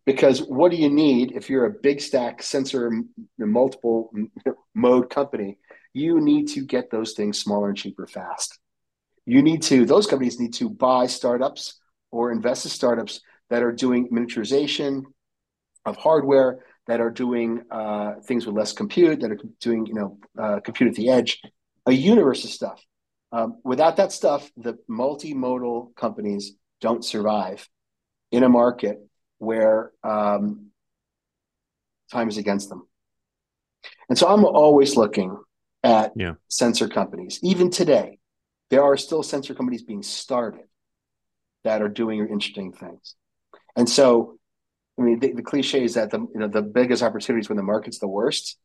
Because 0.08 0.40
what 0.42 0.72
do 0.72 0.78
you 0.78 0.90
need 0.90 1.34
if 1.34 1.48
you're 1.48 1.68
a 1.68 1.80
big 1.84 2.02
stack 2.02 2.42
sensor 2.42 2.92
multiple 3.38 4.12
mode 4.74 5.12
company? 5.12 5.60
You 5.94 6.20
need 6.20 6.48
to 6.50 6.66
get 6.66 6.90
those 6.90 7.14
things 7.14 7.38
smaller 7.38 7.70
and 7.70 7.78
cheaper 7.78 8.08
fast. 8.08 8.58
You 9.28 9.44
need 9.44 9.62
to, 9.64 9.86
those 9.86 10.08
companies 10.08 10.40
need 10.40 10.56
to 10.56 10.70
buy 10.70 11.06
startups 11.06 11.80
or 12.12 12.32
invest 12.32 12.66
in 12.66 12.72
startups 12.72 13.22
that 13.50 13.64
are 13.64 13.72
doing 13.72 14.10
miniaturization 14.10 15.04
of 15.86 15.98
hardware, 15.98 16.64
that 16.88 17.00
are 17.00 17.12
doing 17.12 17.64
uh, 17.72 18.16
things 18.24 18.46
with 18.46 18.56
less 18.56 18.74
compute, 18.74 19.22
that 19.22 19.32
are 19.32 19.40
doing, 19.60 19.86
you 19.86 19.94
know, 19.94 20.18
uh, 20.40 20.60
compute 20.60 20.90
at 20.90 20.96
the 20.96 21.10
edge, 21.10 21.42
a 21.86 21.92
universe 21.92 22.44
of 22.44 22.50
stuff. 22.50 22.82
Um, 23.32 23.60
without 23.64 23.98
that 23.98 24.12
stuff, 24.12 24.50
the 24.56 24.78
multimodal 24.90 25.96
companies 25.96 26.54
don't 26.82 27.04
survive 27.04 27.68
in 28.32 28.44
a 28.44 28.50
market 28.50 29.00
where 29.40 29.92
um, 30.04 30.68
time 32.12 32.30
is 32.30 32.38
against 32.38 32.70
them. 32.70 32.88
And 34.10 34.18
so 34.18 34.28
I'm 34.28 34.46
always 34.46 34.96
looking 34.96 35.38
at 35.84 36.14
yeah. 36.16 36.34
sensor 36.48 36.88
companies. 36.88 37.40
Even 37.44 37.70
today, 37.70 38.20
there 38.70 38.84
are 38.84 38.98
still 38.98 39.24
sensor 39.24 39.54
companies 39.54 39.84
being 39.84 40.04
started 40.04 40.66
that 41.64 41.82
are 41.82 41.90
doing 41.90 42.20
interesting 42.20 42.72
things. 42.72 43.16
And 43.76 43.90
so, 43.90 44.38
I 45.00 45.02
mean, 45.02 45.20
the, 45.20 45.34
the 45.34 45.42
cliche 45.42 45.84
is 45.84 45.96
that 45.96 46.12
the 46.12 46.20
you 46.20 46.40
know 46.40 46.48
the 46.48 46.62
biggest 46.62 47.04
opportunities 47.04 47.50
when 47.50 47.58
the 47.58 47.64
market's 47.64 48.00
the 48.00 48.08
worst. 48.08 48.58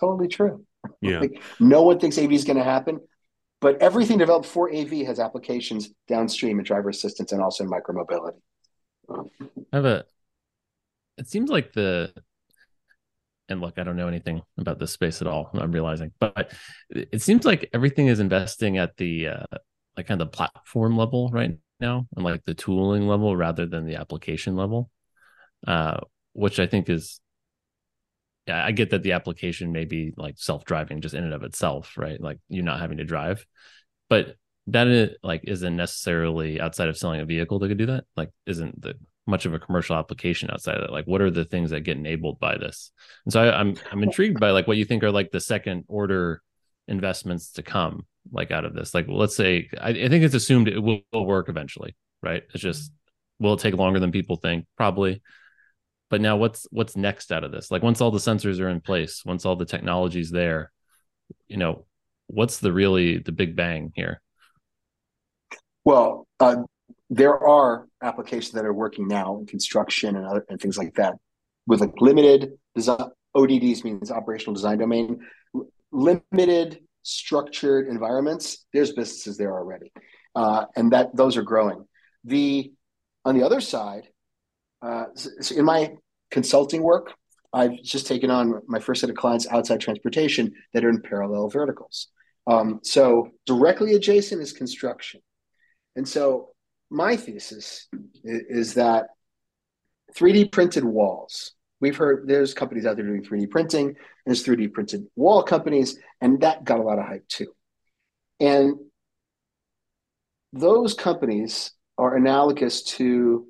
Totally 0.00 0.28
true. 0.28 0.64
Yeah. 1.00 1.20
like, 1.20 1.42
no 1.58 1.82
one 1.82 1.98
thinks 1.98 2.18
AV 2.18 2.32
is 2.32 2.44
going 2.44 2.56
to 2.56 2.64
happen. 2.64 3.00
But 3.60 3.82
everything 3.82 4.18
developed 4.18 4.46
for 4.46 4.72
AV 4.72 4.90
has 5.06 5.18
applications 5.18 5.88
downstream 6.06 6.60
in 6.60 6.64
driver 6.64 6.90
assistance 6.90 7.32
and 7.32 7.42
also 7.42 7.64
in 7.64 7.70
micromobility. 7.70 8.38
I 9.10 9.76
have 9.76 9.84
a. 9.84 10.04
It 11.16 11.28
seems 11.28 11.50
like 11.50 11.72
the. 11.72 12.12
And 13.48 13.60
look, 13.60 13.78
I 13.78 13.82
don't 13.82 13.96
know 13.96 14.08
anything 14.08 14.42
about 14.58 14.78
this 14.78 14.92
space 14.92 15.22
at 15.22 15.26
all. 15.26 15.50
I'm 15.54 15.72
realizing, 15.72 16.12
but 16.20 16.52
it 16.90 17.22
seems 17.22 17.46
like 17.46 17.70
everything 17.72 18.06
is 18.08 18.20
investing 18.20 18.76
at 18.76 18.96
the 18.98 19.28
uh, 19.28 19.46
like 19.96 20.06
kind 20.06 20.20
of 20.20 20.30
the 20.30 20.36
platform 20.36 20.96
level 20.96 21.30
right 21.32 21.58
now, 21.80 22.06
and 22.14 22.24
like 22.24 22.44
the 22.44 22.54
tooling 22.54 23.06
level 23.06 23.36
rather 23.36 23.66
than 23.66 23.86
the 23.86 23.96
application 23.96 24.56
level, 24.56 24.90
uh, 25.66 26.00
which 26.32 26.58
I 26.60 26.66
think 26.66 26.88
is 26.88 27.20
yeah, 28.46 28.64
I 28.64 28.72
get 28.72 28.90
that 28.90 29.02
the 29.02 29.12
application 29.12 29.72
may 29.72 29.84
be 29.84 30.14
like 30.16 30.36
self-driving 30.38 31.02
just 31.02 31.14
in 31.14 31.22
and 31.22 31.34
of 31.34 31.42
itself, 31.42 31.98
right? 31.98 32.18
Like 32.18 32.38
you're 32.48 32.64
not 32.64 32.80
having 32.80 32.96
to 32.96 33.04
drive, 33.04 33.44
but 34.08 34.36
that 34.68 34.86
is, 34.86 35.16
like 35.22 35.42
isn't 35.44 35.76
necessarily 35.76 36.60
outside 36.60 36.88
of 36.88 36.96
selling 36.96 37.20
a 37.20 37.26
vehicle 37.26 37.58
that 37.58 37.68
could 37.68 37.78
do 37.78 37.86
that. 37.86 38.04
Like, 38.16 38.30
isn't 38.46 38.80
the 38.80 38.94
much 39.26 39.44
of 39.44 39.52
a 39.52 39.58
commercial 39.58 39.96
application 39.96 40.50
outside 40.50 40.76
of 40.76 40.82
that? 40.82 40.92
Like, 40.92 41.04
what 41.04 41.20
are 41.20 41.30
the 41.30 41.44
things 41.44 41.70
that 41.70 41.80
get 41.80 41.98
enabled 41.98 42.40
by 42.40 42.56
this? 42.56 42.90
And 43.26 43.32
so 43.32 43.42
I, 43.42 43.58
I'm 43.60 43.76
I'm 43.92 44.02
intrigued 44.02 44.40
by 44.40 44.50
like 44.50 44.66
what 44.66 44.78
you 44.78 44.84
think 44.84 45.04
are 45.04 45.12
like 45.12 45.30
the 45.30 45.40
second 45.40 45.84
order 45.86 46.42
investments 46.86 47.52
to 47.52 47.62
come, 47.62 48.06
like 48.32 48.50
out 48.50 48.64
of 48.64 48.74
this. 48.74 48.94
Like, 48.94 49.06
let's 49.08 49.36
say 49.36 49.68
I, 49.80 49.90
I 49.90 50.08
think 50.08 50.24
it's 50.24 50.34
assumed 50.34 50.68
it 50.68 50.78
will, 50.78 51.00
will 51.12 51.26
work 51.26 51.48
eventually, 51.48 51.96
right? 52.22 52.42
It's 52.52 52.62
just 52.62 52.92
will 53.38 53.54
it 53.54 53.60
take 53.60 53.74
longer 53.74 54.00
than 54.00 54.12
people 54.12 54.36
think? 54.36 54.66
Probably 54.76 55.22
but 56.10 56.20
now 56.20 56.36
what's 56.36 56.66
what's 56.70 56.96
next 56.96 57.32
out 57.32 57.44
of 57.44 57.52
this 57.52 57.70
like 57.70 57.82
once 57.82 58.00
all 58.00 58.10
the 58.10 58.18
sensors 58.18 58.60
are 58.60 58.68
in 58.68 58.80
place 58.80 59.22
once 59.24 59.44
all 59.44 59.56
the 59.56 59.64
technology's 59.64 60.30
there 60.30 60.70
you 61.46 61.56
know 61.56 61.86
what's 62.26 62.58
the 62.58 62.72
really 62.72 63.18
the 63.18 63.32
big 63.32 63.56
bang 63.56 63.92
here 63.94 64.20
well 65.84 66.26
uh, 66.40 66.56
there 67.10 67.38
are 67.38 67.86
applications 68.02 68.52
that 68.52 68.64
are 68.64 68.72
working 68.72 69.08
now 69.08 69.38
in 69.38 69.46
construction 69.46 70.16
and 70.16 70.26
other 70.26 70.44
and 70.48 70.60
things 70.60 70.78
like 70.78 70.94
that 70.94 71.14
with 71.66 71.80
like 71.80 72.00
limited 72.00 72.52
design 72.74 73.10
ODDs 73.36 73.84
means 73.84 74.10
operational 74.10 74.54
design 74.54 74.78
domain 74.78 75.20
limited 75.92 76.80
structured 77.02 77.88
environments 77.88 78.66
there's 78.72 78.92
businesses 78.92 79.36
there 79.36 79.52
already 79.52 79.92
uh, 80.34 80.64
and 80.76 80.92
that 80.92 81.14
those 81.14 81.36
are 81.36 81.42
growing 81.42 81.84
the 82.24 82.70
on 83.24 83.36
the 83.36 83.44
other 83.44 83.60
side 83.60 84.08
uh, 84.82 85.06
so 85.14 85.54
in 85.54 85.64
my 85.64 85.92
consulting 86.30 86.82
work, 86.82 87.14
I've 87.52 87.82
just 87.82 88.06
taken 88.06 88.30
on 88.30 88.60
my 88.66 88.78
first 88.78 89.00
set 89.00 89.10
of 89.10 89.16
clients 89.16 89.46
outside 89.50 89.80
transportation 89.80 90.52
that 90.74 90.84
are 90.84 90.90
in 90.90 91.00
parallel 91.00 91.48
verticals. 91.48 92.08
Um, 92.46 92.80
so 92.82 93.30
directly 93.46 93.94
adjacent 93.94 94.40
is 94.40 94.52
construction. 94.52 95.20
And 95.96 96.06
so 96.06 96.50
my 96.90 97.16
thesis 97.16 97.88
is, 98.24 98.42
is 98.48 98.74
that 98.74 99.06
3D 100.14 100.52
printed 100.52 100.84
walls. 100.84 101.52
We've 101.80 101.96
heard 101.96 102.26
there's 102.26 102.54
companies 102.54 102.86
out 102.86 102.96
there 102.96 103.06
doing 103.06 103.22
3D 103.22 103.50
printing, 103.50 103.96
there's 104.26 104.44
3D 104.44 104.72
printed 104.72 105.06
wall 105.14 105.42
companies, 105.42 105.98
and 106.20 106.40
that 106.40 106.64
got 106.64 106.80
a 106.80 106.82
lot 106.82 106.98
of 106.98 107.06
hype 107.06 107.28
too. 107.28 107.52
And 108.40 108.76
those 110.52 110.94
companies 110.94 111.72
are 111.96 112.16
analogous 112.16 112.82
to 112.82 113.46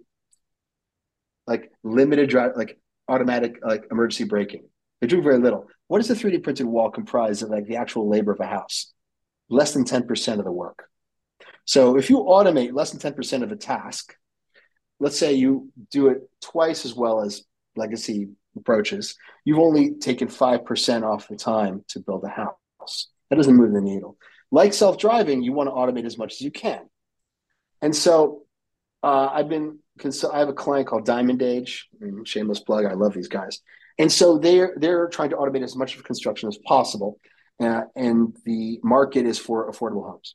like 1.47 1.71
limited 1.83 2.29
drive, 2.29 2.53
like 2.57 2.79
automatic 3.09 3.57
like 3.63 3.85
emergency 3.91 4.25
braking. 4.25 4.65
They 5.01 5.07
do 5.07 5.23
very 5.23 5.39
little. 5.39 5.67
What 5.87 5.99
does 5.99 6.11
a 6.11 6.15
3D 6.15 6.43
printed 6.43 6.67
wall 6.67 6.91
comprise 6.91 7.43
of 7.43 7.51
like 7.51 7.67
the 7.67 7.77
actual 7.77 8.09
labor 8.09 8.33
of 8.33 8.41
a 8.41 8.47
house? 8.47 8.93
Less 9.49 9.73
than 9.73 9.85
10% 9.85 10.39
of 10.39 10.45
the 10.45 10.53
work. 10.53 10.89
So 11.65 11.97
if 11.97 12.11
you 12.11 12.19
automate 12.19 12.75
less 12.75 12.91
than 12.91 13.13
10% 13.15 13.43
of 13.43 13.53
a 13.53 13.57
task, 13.57 14.15
let's 15.01 15.19
say 15.19 15.35
you 15.35 15.71
do 15.91 16.09
it 16.09 16.19
twice 16.43 16.85
as 16.85 16.95
well 16.95 17.23
as 17.23 17.45
legacy 17.79 18.29
approaches, 18.57 19.17
you've 19.45 19.59
only 19.59 19.95
taken 19.95 20.29
5% 20.29 21.03
off 21.03 21.29
the 21.29 21.37
time 21.37 21.85
to 21.89 22.01
build 22.01 22.25
a 22.25 22.29
house. 22.29 23.09
That 23.31 23.37
doesn't 23.37 23.57
move 23.57 23.73
the 23.73 23.81
needle. 23.81 24.17
Like 24.51 24.73
self 24.73 24.99
driving, 24.99 25.43
you 25.43 25.53
want 25.53 25.69
to 25.69 25.73
automate 25.73 26.07
as 26.07 26.19
much 26.19 26.35
as 26.35 26.41
you 26.41 26.51
can. 26.51 26.81
And 27.83 27.95
so 27.95 28.43
uh, 29.03 29.29
I've 29.33 29.49
been, 29.49 29.79
I 30.33 30.39
have 30.39 30.49
a 30.49 30.55
client 30.55 30.89
called 30.89 31.05
Diamond 31.05 31.43
Age, 31.43 31.89
shameless 32.25 32.61
plug. 32.61 32.85
I 32.87 32.95
love 32.95 33.15
these 33.15 33.29
guys. 33.29 33.61
And 33.99 34.11
so 34.11 34.39
they're, 34.39 34.75
they're 34.77 35.09
trying 35.09 35.31
to 35.31 35.37
automate 35.37 35.65
as 35.65 35.77
much 35.77 35.97
of 35.97 36.05
construction 36.05 36.49
as 36.49 36.59
possible. 36.59 37.19
Uh, 37.61 37.83
and 37.97 38.37
the 38.45 38.81
market 38.83 39.27
is 39.27 39.39
for 39.39 39.71
affordable 39.71 40.09
homes. 40.09 40.35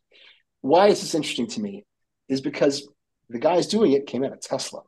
Why 0.62 0.88
is 0.88 1.02
this 1.02 1.16
interesting 1.16 1.48
to 1.48 1.62
me? 1.62 1.86
Is 2.28 2.42
because 2.42 2.88
the 3.30 3.40
guys 3.40 3.68
doing 3.68 3.94
it 3.94 4.08
came 4.08 4.24
out 4.24 4.34
of 4.34 4.42
Tesla. 4.42 4.82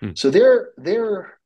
Hmm. 0.00 0.10
So 0.14 0.30
their 0.30 0.70
their 0.76 1.38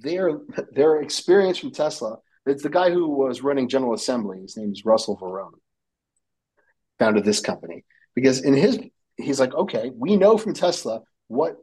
their 0.00 0.40
their 0.72 1.00
experience 1.00 1.58
from 1.58 1.70
Tesla. 1.70 2.16
It's 2.46 2.62
the 2.62 2.70
guy 2.70 2.90
who 2.90 3.08
was 3.08 3.42
running 3.42 3.68
General 3.68 3.94
Assembly. 3.94 4.40
His 4.40 4.56
name 4.56 4.72
is 4.72 4.84
Russell 4.84 5.18
Varone. 5.18 5.58
Founded 6.98 7.24
this 7.24 7.40
company 7.40 7.84
because 8.14 8.40
in 8.40 8.54
his 8.54 8.78
he's 9.16 9.40
like, 9.40 9.54
okay, 9.54 9.90
we 9.94 10.16
know 10.16 10.38
from 10.38 10.54
Tesla 10.54 11.02
what 11.28 11.56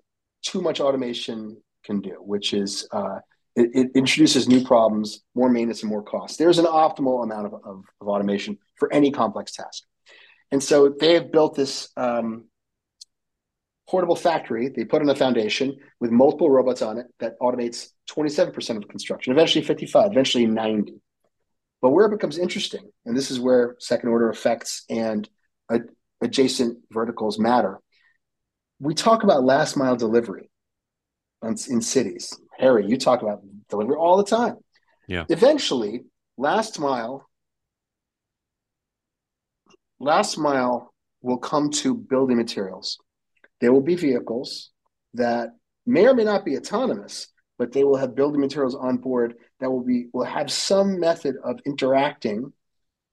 too 0.44 0.62
much 0.62 0.80
automation 0.80 1.58
can 1.84 2.02
do, 2.02 2.18
which 2.20 2.54
is 2.54 2.88
uh, 2.92 3.20
it, 3.56 3.70
it, 3.74 3.92
introduces 3.96 4.48
new 4.48 4.64
problems, 4.64 5.22
more 5.34 5.50
maintenance, 5.50 5.82
and 5.82 5.90
more 5.90 6.04
cost. 6.04 6.38
There's 6.38 6.60
an 6.60 6.66
optimal 6.66 7.24
amount 7.24 7.48
of, 7.48 7.54
of, 7.54 7.84
of 8.02 8.08
automation 8.08 8.58
for 8.76 8.92
any 8.94 9.12
complex 9.12 9.54
task. 9.54 9.84
And 10.52 10.62
so 10.62 10.94
they 11.00 11.14
have 11.14 11.32
built 11.32 11.56
this 11.56 11.90
um, 11.98 12.46
portable 13.90 14.16
factory. 14.16 14.70
They 14.70 14.86
put 14.86 15.02
in 15.02 15.10
a 15.10 15.16
foundation 15.16 15.78
with 16.00 16.12
multiple 16.12 16.50
robots 16.50 16.82
on 16.82 16.98
it 16.98 17.08
that 17.20 17.40
automates 17.40 17.90
27% 18.10 18.78
of 18.78 18.88
construction, 18.88 19.34
eventually 19.34 19.63
55, 19.63 20.12
eventually 20.12 20.46
90. 20.46 20.94
But 21.82 21.89
where 21.89 22.06
it 22.06 22.12
becomes 22.12 22.38
interesting, 22.38 22.89
and 23.06 23.15
this 23.15 23.32
is 23.32 23.39
where 23.39 23.76
second 23.80 24.10
order 24.10 24.30
effects 24.30 24.86
and 24.89 25.28
adjacent 26.22 26.80
verticals 26.91 27.38
matter. 27.38 27.80
We 28.80 28.94
talk 28.94 29.24
about 29.24 29.44
last 29.44 29.78
mile 29.78 29.96
delivery 29.96 30.50
in 31.44 31.82
cities. 31.82 32.34
Harry, 32.58 32.88
you 32.88 32.98
talk 32.98 33.22
about 33.22 33.41
delivery 33.70 33.96
all 33.96 34.18
the 34.18 34.24
time. 34.24 34.56
Yeah. 35.08 35.26
Eventually, 35.30 36.06
last 36.38 36.80
mile, 36.80 37.30
last 40.00 40.38
mile 40.38 40.94
will 41.22 41.38
come 41.38 41.70
to 41.70 41.94
building 41.94 42.38
materials. 42.38 42.98
There 43.62 43.72
will 43.72 43.82
be 43.82 43.96
vehicles 43.96 44.72
that 45.13 45.50
may 45.86 46.08
or 46.08 46.13
may 46.13 46.24
not 46.24 46.44
be 46.44 46.58
autonomous, 46.58 47.28
but 47.58 47.72
they 47.72 47.84
will 47.84 47.98
have 47.98 48.15
building 48.15 48.41
materials 48.41 48.76
on 48.76 48.98
board 48.98 49.36
that 49.60 49.72
will 49.72 49.84
be 49.84 50.08
will 50.13 50.26
have 50.26 50.52
some 50.52 51.00
method 51.00 51.36
of 51.44 51.60
interacting 51.65 52.52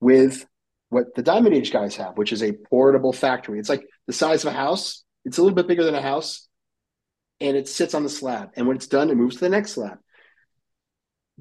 with 0.00 0.44
what 0.88 1.14
the 1.14 1.22
Diamond 1.22 1.55
Age 1.55 1.72
guys 1.72 1.96
have, 1.96 2.18
which 2.18 2.33
is 2.33 2.42
a 2.42 2.52
portable 2.52 3.12
factory. 3.12 3.59
It's 3.59 3.68
like 3.68 3.87
the 4.07 4.12
size 4.12 4.44
of 4.44 4.52
a 4.52 4.57
house. 4.57 5.05
It's 5.24 5.38
a 5.38 5.42
little 5.42 5.55
bit 5.55 5.68
bigger 5.68 5.85
than 5.85 5.94
a 5.94 6.02
house, 6.02 6.48
and 7.40 7.57
it 7.57 7.68
sits 7.68 7.94
on 7.94 8.02
the 8.02 8.09
slab. 8.09 8.50
And 8.57 8.66
when 8.66 8.76
it's 8.76 8.88
done, 8.88 9.09
it 9.09 9.16
moves 9.16 9.37
to 9.37 9.40
the 9.40 9.48
next 9.48 9.72
slab. 9.72 9.98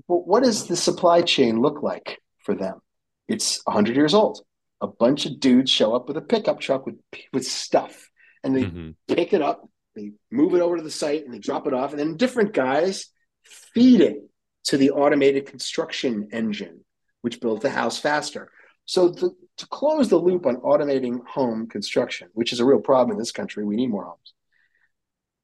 But 0.08 0.28
what 0.28 0.44
does 0.44 0.68
the 0.68 0.76
supply 0.76 1.22
chain 1.22 1.62
look 1.62 1.84
like 1.84 2.20
for 2.40 2.56
them? 2.56 2.80
It's 3.28 3.62
100 3.66 3.96
years 3.96 4.14
old. 4.14 4.42
A 4.80 4.88
bunch 4.88 5.26
of 5.26 5.40
dudes 5.40 5.70
show 5.70 5.96
up 5.96 6.08
with 6.08 6.18
a 6.18 6.22
pickup 6.22 6.60
truck 6.60 6.86
with 6.86 6.96
with 7.34 7.46
stuff, 7.46 8.10
and 8.44 8.56
they 8.56 8.64
mm-hmm. 8.64 8.92
pick 9.08 9.34
it 9.34 9.42
up, 9.42 9.68
they 9.95 10.12
move 10.32 10.54
it 10.56 10.62
over 10.62 10.77
to 10.77 10.84
the 10.84 10.91
site, 10.91 11.25
and 11.25 11.34
they 11.34 11.39
drop 11.39 11.67
it 11.67 11.73
off. 11.73 11.91
And 11.91 11.99
then 11.99 12.17
different 12.17 12.54
guys 12.54 13.08
feed 13.43 14.01
it 14.01 14.17
to 14.65 14.77
the 14.77 14.91
automated 14.91 15.45
construction 15.45 16.30
engine, 16.32 16.84
which 17.21 17.41
builds 17.41 17.62
the 17.62 17.69
house 17.69 17.97
faster. 17.97 18.51
So 18.86 19.10
the, 19.10 19.32
to 19.58 19.67
close 19.67 20.10
the 20.10 20.17
loop 20.17 20.45
on 20.45 20.58
automating 20.58 21.25
home 21.25 21.67
construction, 21.67 22.30
which 22.34 22.54
is 22.54 22.60
a 22.60 22.65
real 22.65 22.80
problem 22.80 23.12
in 23.12 23.17
this 23.17 23.32
country, 23.32 23.65
we 23.65 23.75
need 23.75 23.89
more 23.89 24.06
homes 24.06 24.34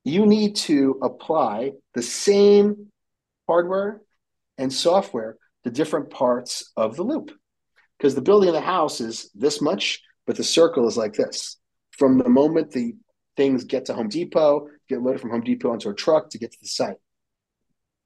you 0.07 0.25
need 0.25 0.55
to 0.55 0.97
apply 1.03 1.73
the 1.93 2.01
same 2.01 2.87
hardware 3.45 4.01
and 4.57 4.71
software 4.71 5.37
to 5.65 5.69
different 5.69 6.09
parts 6.09 6.71
of 6.77 6.95
the 6.95 7.03
loop. 7.03 7.31
Because 7.97 8.15
the 8.15 8.21
building 8.21 8.47
of 8.47 8.55
the 8.55 8.61
house 8.61 9.01
is 9.01 9.29
this 9.35 9.61
much, 9.61 10.01
but 10.25 10.37
the 10.37 10.45
circle 10.45 10.87
is 10.87 10.95
like 10.95 11.13
this. 11.13 11.57
From 11.91 12.19
the 12.19 12.29
moment 12.29 12.71
the 12.71 12.95
things 13.37 13.63
get 13.63 13.85
to 13.85 13.93
Home 13.93 14.09
Depot, 14.09 14.67
get 14.89 15.01
loaded 15.01 15.21
from 15.21 15.29
Home 15.29 15.41
Depot 15.41 15.71
onto 15.71 15.89
a 15.89 15.95
truck 15.95 16.31
to 16.31 16.37
get 16.37 16.51
to 16.51 16.57
the 16.61 16.67
site. 16.67 16.97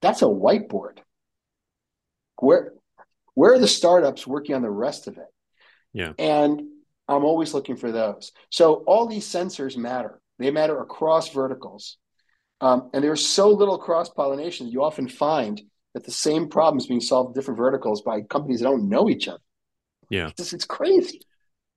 That's 0.02 0.22
a 0.22 0.26
whiteboard. 0.26 1.00
Where 2.38 2.74
where 3.34 3.54
are 3.54 3.60
the 3.60 3.68
startups 3.68 4.28
working 4.28 4.56
on 4.56 4.62
the 4.62 4.70
rest 4.70 5.08
of 5.08 5.18
it? 5.18 5.28
Yeah. 5.94 6.14
And 6.20 6.62
I'm 7.08 7.24
always 7.24 7.54
looking 7.54 7.78
for 7.78 7.92
those. 7.92 8.32
So 8.50 8.84
all 8.86 9.08
these 9.08 9.26
sensors 9.26 9.78
matter. 9.78 10.22
They 10.38 10.52
matter 10.52 10.80
across 10.82 11.30
verticals. 11.30 11.98
Um, 12.60 12.90
and 12.94 13.04
there's 13.04 13.26
so 13.26 13.50
little 13.50 13.78
cross 13.78 14.10
pollination 14.10 14.66
that 14.66 14.74
you 14.74 14.84
often 14.84 15.08
find 15.08 15.62
that 15.94 16.04
the 16.04 16.12
same 16.12 16.50
problems 16.50 16.88
being 16.88 17.02
solved 17.02 17.30
in 17.30 17.34
different 17.34 17.58
verticals 17.58 18.02
by 18.02 18.22
companies 18.22 18.60
that 18.60 18.66
don't 18.66 18.90
know 18.90 19.10
each 19.10 19.28
other. 19.28 19.42
Yeah. 20.10 20.30
It's, 20.38 20.54
it's 20.54 20.66
crazy. 20.66 21.22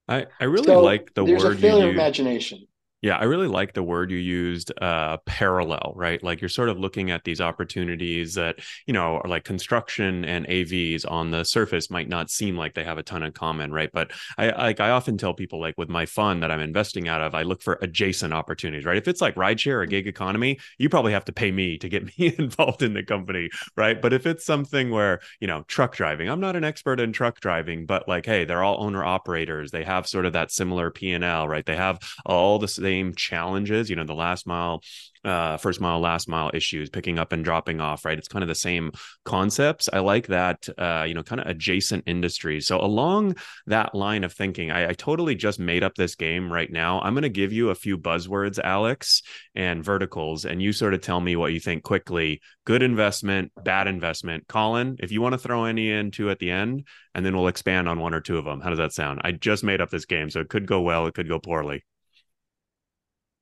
I, 0.09 0.27
I 0.41 0.45
really 0.45 0.67
so 0.67 0.81
like 0.81 1.13
the 1.15 1.25
there's 1.25 1.45
word 1.45 1.57
a 1.57 1.61
failure 1.61 1.85
you 1.85 1.91
of 1.91 1.95
imagination. 1.95 2.67
Yeah, 3.05 3.19
I 3.19 3.25
really 3.25 3.49
like 3.49 3.75
the 3.75 3.83
word 3.83 4.11
you 4.11 4.17
used, 4.17 4.73
uh, 4.81 5.19
parallel, 5.27 5.93
right? 5.95 6.23
Like 6.23 6.41
you're 6.41 6.49
sort 6.49 6.71
of 6.71 6.79
looking 6.79 7.11
at 7.11 7.23
these 7.23 7.39
opportunities 7.39 8.33
that, 8.33 8.61
you 8.87 8.95
know, 8.95 9.19
are 9.19 9.29
like 9.29 9.45
construction 9.45 10.25
and 10.25 10.47
AVs 10.47 11.05
on 11.07 11.31
the 11.31 11.45
surface 11.45 11.91
might 11.91 12.09
not 12.09 12.31
seem 12.31 12.57
like 12.57 12.73
they 12.73 12.83
have 12.83 12.97
a 12.97 13.03
ton 13.03 13.23
in 13.23 13.33
common, 13.33 13.73
right? 13.73 13.91
But 13.93 14.13
I 14.39 14.53
like 14.53 14.81
I 14.81 14.89
often 14.89 15.19
tell 15.19 15.35
people 15.35 15.61
like 15.61 15.77
with 15.77 15.91
my 15.91 16.07
fund 16.07 16.43
that 16.43 16.51
I'm 16.51 16.61
investing 16.61 17.07
out 17.07 17.21
of, 17.21 17.35
I 17.35 17.43
look 17.43 17.61
for 17.61 17.79
adjacent 17.83 18.33
opportunities, 18.33 18.87
right? 18.87 18.97
If 18.97 19.07
it's 19.07 19.21
like 19.21 19.35
rideshare 19.35 19.83
or 19.83 19.85
gig 19.87 20.07
economy, 20.07 20.59
you 20.79 20.89
probably 20.89 21.13
have 21.13 21.27
to 21.27 21.33
pay 21.35 21.53
me 21.53 21.77
to 21.81 21.91
get 21.91 22.05
me 22.19 22.35
involved 22.39 22.83
in 22.83 22.95
the 22.95 23.03
company, 23.03 23.51
right? 23.77 24.01
But 24.01 24.15
if 24.15 24.25
it's 24.25 24.47
something 24.47 24.89
where, 24.91 25.21
you 25.41 25.47
know, 25.47 25.63
truck 25.69 25.95
driving, 25.95 26.31
I'm 26.31 26.41
not 26.41 26.57
an 26.57 26.65
expert 26.65 27.01
in 27.01 27.13
truck 27.13 27.41
driving, 27.41 27.85
but 27.85 28.09
like, 28.09 28.25
hey, 28.25 28.47
they're 28.47 28.63
all 28.65 28.83
owner 28.83 29.05
operators. 29.05 29.73
They 29.73 29.85
have 29.85 30.07
sort 30.07 30.25
of 30.25 30.33
that 30.33 30.51
similar 30.51 30.91
P&L, 30.91 31.47
right? 31.47 31.67
They 31.67 31.77
have 31.77 31.99
all 32.25 32.59
the 32.59 32.67
same 32.67 32.94
same 32.95 33.15
challenges, 33.15 33.91
you 33.91 33.97
know, 33.97 34.05
the 34.05 34.15
last 34.15 34.47
mile, 34.47 34.81
uh, 35.25 35.57
first 35.57 35.81
mile, 35.81 35.99
last 36.01 36.29
mile 36.29 36.51
issues, 36.55 36.91
picking 36.91 37.19
up 37.19 37.33
and 37.33 37.45
dropping 37.45 37.81
off, 37.81 38.05
right? 38.05 38.19
It's 38.19 38.29
kind 38.29 38.43
of 38.43 38.49
the 38.49 38.55
same 38.55 38.93
concepts. 39.25 39.89
I 39.93 39.99
like 39.99 40.29
that, 40.29 40.69
uh, 40.79 41.05
you 41.09 41.15
know, 41.15 41.23
kind 41.25 41.41
of 41.41 41.49
adjacent 41.49 42.05
industries. 42.07 42.67
So 42.67 42.81
along 42.81 43.37
that 43.67 43.95
line 43.95 44.23
of 44.23 44.33
thinking, 44.33 44.71
I, 44.71 44.91
I 44.91 44.93
totally 44.93 45.35
just 45.35 45.59
made 45.59 45.83
up 45.83 45.95
this 45.97 46.15
game 46.15 46.53
right 46.53 46.71
now. 46.71 47.01
I'm 47.01 47.15
going 47.15 47.23
to 47.23 47.41
give 47.41 47.53
you 47.53 47.71
a 47.71 47.75
few 47.75 47.99
buzzwords, 47.99 48.59
Alex, 48.63 49.23
and 49.57 49.85
verticals, 49.85 50.45
and 50.45 50.63
you 50.63 50.73
sort 50.73 50.95
of 50.95 51.01
tell 51.01 51.21
me 51.21 51.35
what 51.35 51.53
you 51.53 51.61
think 51.61 51.83
quickly. 51.83 52.41
Good 52.65 52.83
investment, 52.83 53.51
bad 53.65 53.89
investment. 53.89 54.47
Colin, 54.47 54.97
if 55.01 55.11
you 55.11 55.21
want 55.21 55.33
to 55.33 55.39
throw 55.39 55.65
any 55.65 55.91
into 55.91 56.31
at 56.31 56.39
the 56.39 56.51
end, 56.51 56.87
and 57.15 57.27
then 57.27 57.35
we'll 57.35 57.49
expand 57.49 57.89
on 57.89 57.99
one 57.99 58.15
or 58.15 58.21
two 58.21 58.39
of 58.39 58.45
them. 58.45 58.61
How 58.61 58.71
does 58.71 58.79
that 58.79 58.93
sound? 58.93 59.21
I 59.25 59.33
just 59.33 59.65
made 59.65 59.81
up 59.81 59.91
this 59.91 60.05
game, 60.05 60.31
so 60.31 60.41
it 60.41 60.49
could 60.49 60.67
go 60.67 60.81
well, 60.81 61.07
it 61.07 61.15
could 61.15 61.29
go 61.29 61.41
poorly 61.41 61.83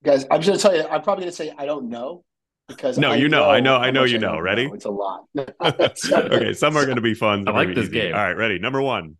guys, 0.03 0.27
I'm 0.31 0.41
just 0.41 0.63
gonna 0.63 0.77
tell 0.77 0.83
you, 0.83 0.89
I'm 0.91 1.03
probably 1.03 1.25
gonna 1.25 1.33
say 1.33 1.53
I 1.57 1.67
don't 1.67 1.89
know 1.89 2.25
because 2.69 2.99
no, 2.99 3.13
I 3.13 3.17
you 3.17 3.29
know, 3.29 3.49
I 3.49 3.61
know, 3.61 3.77
I 3.77 3.91
know, 3.91 4.05
you 4.05 4.19
know. 4.19 4.39
Ready? 4.39 4.67
Know. 4.67 4.75
It's 4.75 4.85
a 4.85 4.91
lot. 4.91 5.25
okay, 5.63 6.53
some 6.53 6.77
are 6.77 6.85
going 6.85 6.97
to 6.97 7.03
be 7.03 7.15
fun. 7.15 7.47
I 7.49 7.53
like 7.53 7.69
this 7.69 7.85
easy. 7.87 7.93
game. 7.93 8.15
All 8.15 8.21
right, 8.21 8.37
ready? 8.37 8.59
Number 8.59 8.81
one, 8.81 9.17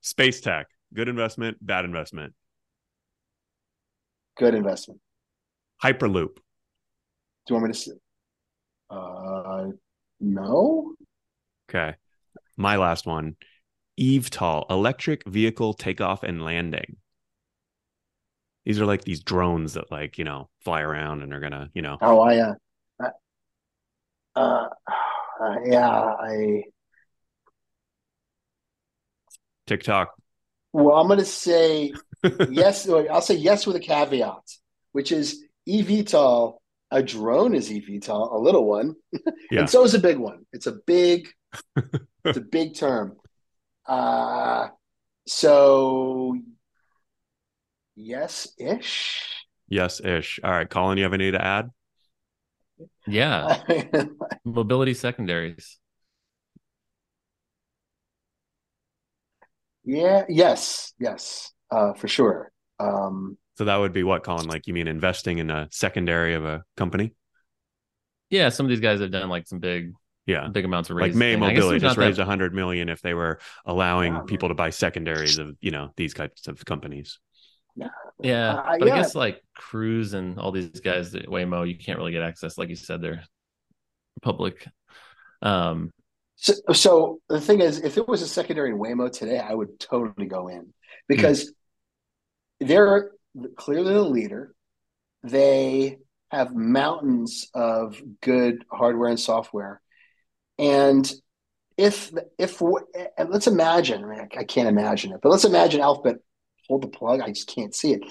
space 0.00 0.40
tech. 0.40 0.66
Good 0.94 1.08
investment, 1.08 1.58
bad 1.64 1.84
investment. 1.84 2.34
Good 4.36 4.54
investment. 4.54 5.00
Hyperloop. 5.82 6.36
Do 6.36 7.54
you 7.54 7.56
want 7.56 7.66
me 7.66 7.72
to? 7.72 7.78
See? 7.78 7.92
Uh, 8.90 9.66
no. 10.20 10.94
Okay, 11.68 11.96
my 12.56 12.76
last 12.76 13.06
one. 13.06 13.36
eVTOL, 14.00 14.70
electric 14.70 15.26
vehicle 15.26 15.74
takeoff 15.74 16.22
and 16.22 16.44
landing. 16.44 16.96
These 18.66 18.80
are 18.80 18.86
like 18.86 19.04
these 19.04 19.22
drones 19.22 19.74
that 19.74 19.90
like, 19.90 20.18
you 20.18 20.24
know, 20.24 20.50
fly 20.60 20.82
around 20.82 21.22
and 21.22 21.32
are 21.32 21.40
gonna, 21.40 21.70
you 21.72 21.80
know. 21.80 21.96
Oh, 22.02 22.20
I, 22.20 22.38
uh, 22.40 22.54
uh, 24.34 24.68
uh 25.40 25.56
yeah, 25.64 25.88
I. 25.88 26.64
TikTok. 29.66 30.12
Well, 30.72 30.96
I'm 30.96 31.08
gonna 31.08 31.24
say 31.24 31.94
yes. 32.50 32.86
I'll 32.88 33.22
say 33.22 33.36
yes 33.36 33.66
with 33.66 33.76
a 33.76 33.80
caveat, 33.80 34.42
which 34.92 35.12
is 35.12 35.42
eVTOL 35.66 36.58
a 36.90 37.02
drone 37.02 37.54
is 37.54 37.70
eVTOL, 37.70 38.32
a 38.32 38.38
little 38.38 38.64
one, 38.64 38.94
Yeah. 39.50 39.60
and 39.60 39.70
so 39.70 39.84
is 39.84 39.94
a 39.94 39.98
big 39.98 40.18
one. 40.18 40.46
It's 40.52 40.66
a 40.66 40.72
big, 40.86 41.28
it's 41.76 42.38
a 42.38 42.40
big 42.40 42.74
term. 42.74 43.16
Uh, 43.86 44.68
so 45.26 46.36
yes, 47.96 48.48
ish. 48.58 49.22
Yes, 49.68 50.00
ish. 50.00 50.38
All 50.44 50.50
right, 50.50 50.68
Colin, 50.68 50.98
you 50.98 51.04
have 51.04 51.12
any 51.14 51.30
to 51.32 51.42
add? 51.44 51.70
Yeah, 53.06 53.62
mobility 54.44 54.94
secondaries. 54.94 55.78
yeah, 59.84 60.24
yes, 60.28 60.92
yes, 60.98 61.52
uh, 61.70 61.92
for 61.94 62.08
sure. 62.08 62.50
Um, 62.78 63.38
So 63.56 63.64
that 63.64 63.76
would 63.76 63.92
be 63.92 64.02
what, 64.02 64.24
Colin? 64.24 64.48
Like 64.48 64.66
you 64.66 64.74
mean 64.74 64.88
investing 64.88 65.38
in 65.38 65.50
a 65.50 65.68
secondary 65.70 66.34
of 66.34 66.44
a 66.44 66.64
company? 66.76 67.12
Yeah, 68.28 68.48
some 68.48 68.66
of 68.66 68.70
these 68.70 68.80
guys 68.80 69.00
have 69.00 69.12
done 69.12 69.28
like 69.28 69.46
some 69.46 69.60
big, 69.60 69.92
Yeah. 70.26 70.48
big 70.48 70.64
amounts 70.64 70.90
of 70.90 70.96
Like 70.96 71.14
raising. 71.14 71.18
May 71.20 71.30
I 71.34 71.52
guess 71.52 71.60
Mobility 71.62 71.78
just 71.80 71.96
not 71.96 72.00
that- 72.00 72.06
raised 72.06 72.18
a 72.18 72.24
hundred 72.24 72.52
million 72.52 72.88
if 72.88 73.00
they 73.00 73.14
were 73.14 73.38
allowing 73.64 74.14
Yeah, 74.14 74.22
people 74.26 74.48
to 74.48 74.54
buy 74.54 74.70
secondaries 74.70 75.38
of, 75.38 75.56
you 75.60 75.70
know, 75.70 75.92
these 75.96 76.12
types 76.12 76.48
of 76.48 76.64
companies. 76.64 77.20
Yeah, 77.76 77.88
Uh, 78.54 78.76
but 78.78 78.88
yeah. 78.88 78.94
I 78.94 78.96
guess 78.98 79.14
like 79.14 79.42
Cruise 79.54 80.14
and 80.14 80.38
all 80.38 80.50
these 80.52 80.80
guys 80.80 81.14
at 81.14 81.26
Waymo, 81.26 81.68
you 81.68 81.76
can't 81.76 81.98
really 81.98 82.12
get 82.12 82.22
access. 82.22 82.56
Like 82.58 82.70
you 82.70 82.76
said, 82.76 83.00
they're 83.02 83.22
public. 84.22 84.66
Um, 85.42 85.90
So, 86.36 86.54
so 86.72 87.20
the 87.28 87.40
thing 87.40 87.60
is, 87.60 87.80
if 87.80 87.96
it 87.98 88.08
was 88.08 88.22
a 88.22 88.28
secondary 88.28 88.70
in 88.70 88.78
Waymo 88.78 89.10
today, 89.12 89.38
I 89.38 89.54
would 89.54 89.78
totally 89.78 90.26
go 90.26 90.48
in 90.48 90.72
because 91.08 91.52
they're 92.60 93.12
clearly 93.56 93.92
the 93.92 94.02
leader. 94.02 94.54
They 95.22 95.98
have 96.30 96.54
mountains 96.54 97.48
of 97.54 98.00
good 98.22 98.64
hardware 98.70 99.10
and 99.10 99.20
software, 99.20 99.80
and 100.58 101.10
if 101.76 102.10
if 102.38 102.60
and 102.60 103.30
let's 103.30 103.46
imagine, 103.46 104.04
I, 104.04 104.06
mean, 104.08 104.28
I 104.36 104.44
can't 104.44 104.68
imagine 104.68 105.12
it, 105.12 105.20
but 105.22 105.30
let's 105.30 105.44
imagine 105.44 105.80
Alphabet 105.80 106.16
pulled 106.66 106.82
the 106.82 106.88
plug. 106.88 107.20
I 107.20 107.28
just 107.28 107.48
can't 107.48 107.74
see 107.74 107.92
it. 107.92 108.02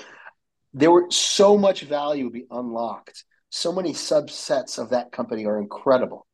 There 0.74 0.92
were 0.92 1.06
so 1.10 1.58
much 1.58 1.82
value 1.84 2.26
would 2.26 2.34
be 2.34 2.48
unlocked. 2.52 3.24
So 3.50 3.72
many 3.72 3.94
subsets 3.94 4.78
of 4.78 4.90
that 4.90 5.12
company 5.12 5.46
are 5.46 5.60
incredible 5.60 6.28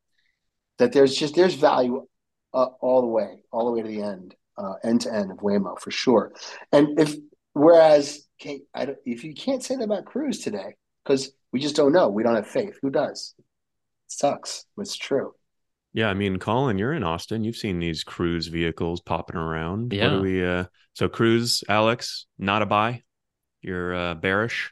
that 0.81 0.91
there's 0.91 1.15
just 1.15 1.35
there's 1.35 1.53
value 1.53 2.07
uh, 2.53 2.65
all 2.81 3.01
the 3.01 3.07
way, 3.07 3.43
all 3.51 3.65
the 3.65 3.71
way 3.71 3.81
to 3.83 3.87
the 3.87 4.01
end, 4.01 4.35
uh, 4.57 4.73
end 4.83 5.01
to 5.01 5.13
end 5.13 5.31
of 5.31 5.37
Waymo 5.37 5.79
for 5.79 5.91
sure. 5.91 6.33
And 6.71 6.99
if 6.99 7.15
whereas 7.53 8.27
can 8.39 8.61
if 9.05 9.23
you 9.23 9.35
can't 9.35 9.63
say 9.63 9.75
that 9.75 9.83
about 9.83 10.05
Cruise 10.05 10.39
today 10.39 10.75
because 11.03 11.31
we 11.51 11.59
just 11.59 11.75
don't 11.75 11.91
know, 11.91 12.09
we 12.09 12.23
don't 12.23 12.35
have 12.35 12.47
faith. 12.47 12.79
Who 12.81 12.89
does? 12.89 13.35
It 13.37 13.45
sucks, 14.07 14.65
it's 14.77 14.97
true. 14.97 15.33
Yeah, 15.93 16.09
I 16.09 16.13
mean, 16.13 16.39
Colin, 16.39 16.77
you're 16.77 16.93
in 16.93 17.03
Austin. 17.03 17.43
You've 17.43 17.57
seen 17.57 17.79
these 17.79 18.03
cruise 18.03 18.47
vehicles 18.47 19.01
popping 19.01 19.35
around. 19.35 19.91
What 19.91 19.97
Yeah. 19.97 20.09
do 20.17 20.21
we 20.21 20.45
uh 20.45 20.65
so 20.93 21.09
cruise, 21.09 21.63
Alex, 21.67 22.25
not 22.37 22.61
a 22.61 22.65
buy. 22.65 23.03
You're 23.61 23.93
uh 23.93 24.15
bearish. 24.15 24.71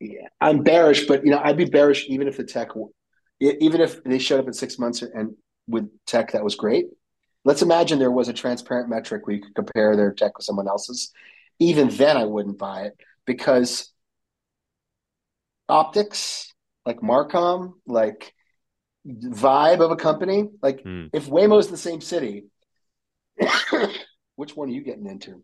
Yeah, 0.00 0.28
I'm 0.40 0.62
bearish, 0.62 1.06
but 1.06 1.24
you 1.24 1.30
know 1.30 1.40
I'd 1.42 1.56
be 1.56 1.66
bearish 1.66 2.06
even 2.08 2.26
if 2.26 2.36
the 2.36 2.44
tech, 2.44 2.70
even 3.40 3.80
if 3.80 4.02
they 4.02 4.18
showed 4.18 4.40
up 4.40 4.46
in 4.46 4.52
six 4.52 4.78
months 4.78 5.02
and 5.02 5.34
with 5.68 5.88
tech 6.06 6.32
that 6.32 6.42
was 6.42 6.54
great. 6.56 6.86
Let's 7.44 7.62
imagine 7.62 7.98
there 7.98 8.10
was 8.10 8.28
a 8.28 8.32
transparent 8.32 8.88
metric 8.88 9.26
where 9.26 9.36
you 9.36 9.42
could 9.42 9.54
compare 9.54 9.96
their 9.96 10.12
tech 10.12 10.36
with 10.38 10.44
someone 10.44 10.68
else's. 10.68 11.12
Even 11.58 11.88
then, 11.88 12.16
I 12.16 12.24
wouldn't 12.24 12.58
buy 12.58 12.82
it 12.82 12.94
because 13.26 13.92
optics, 15.68 16.52
like 16.86 17.00
Marcom, 17.00 17.74
like 17.86 18.32
vibe 19.06 19.80
of 19.80 19.90
a 19.90 19.96
company, 19.96 20.48
like 20.62 20.82
Hmm. 20.82 21.06
if 21.12 21.26
Waymo's 21.26 21.68
the 21.68 21.76
same 21.76 22.00
city, 22.00 22.44
which 24.36 24.56
one 24.56 24.68
are 24.68 24.72
you 24.72 24.82
getting 24.82 25.06
into? 25.06 25.42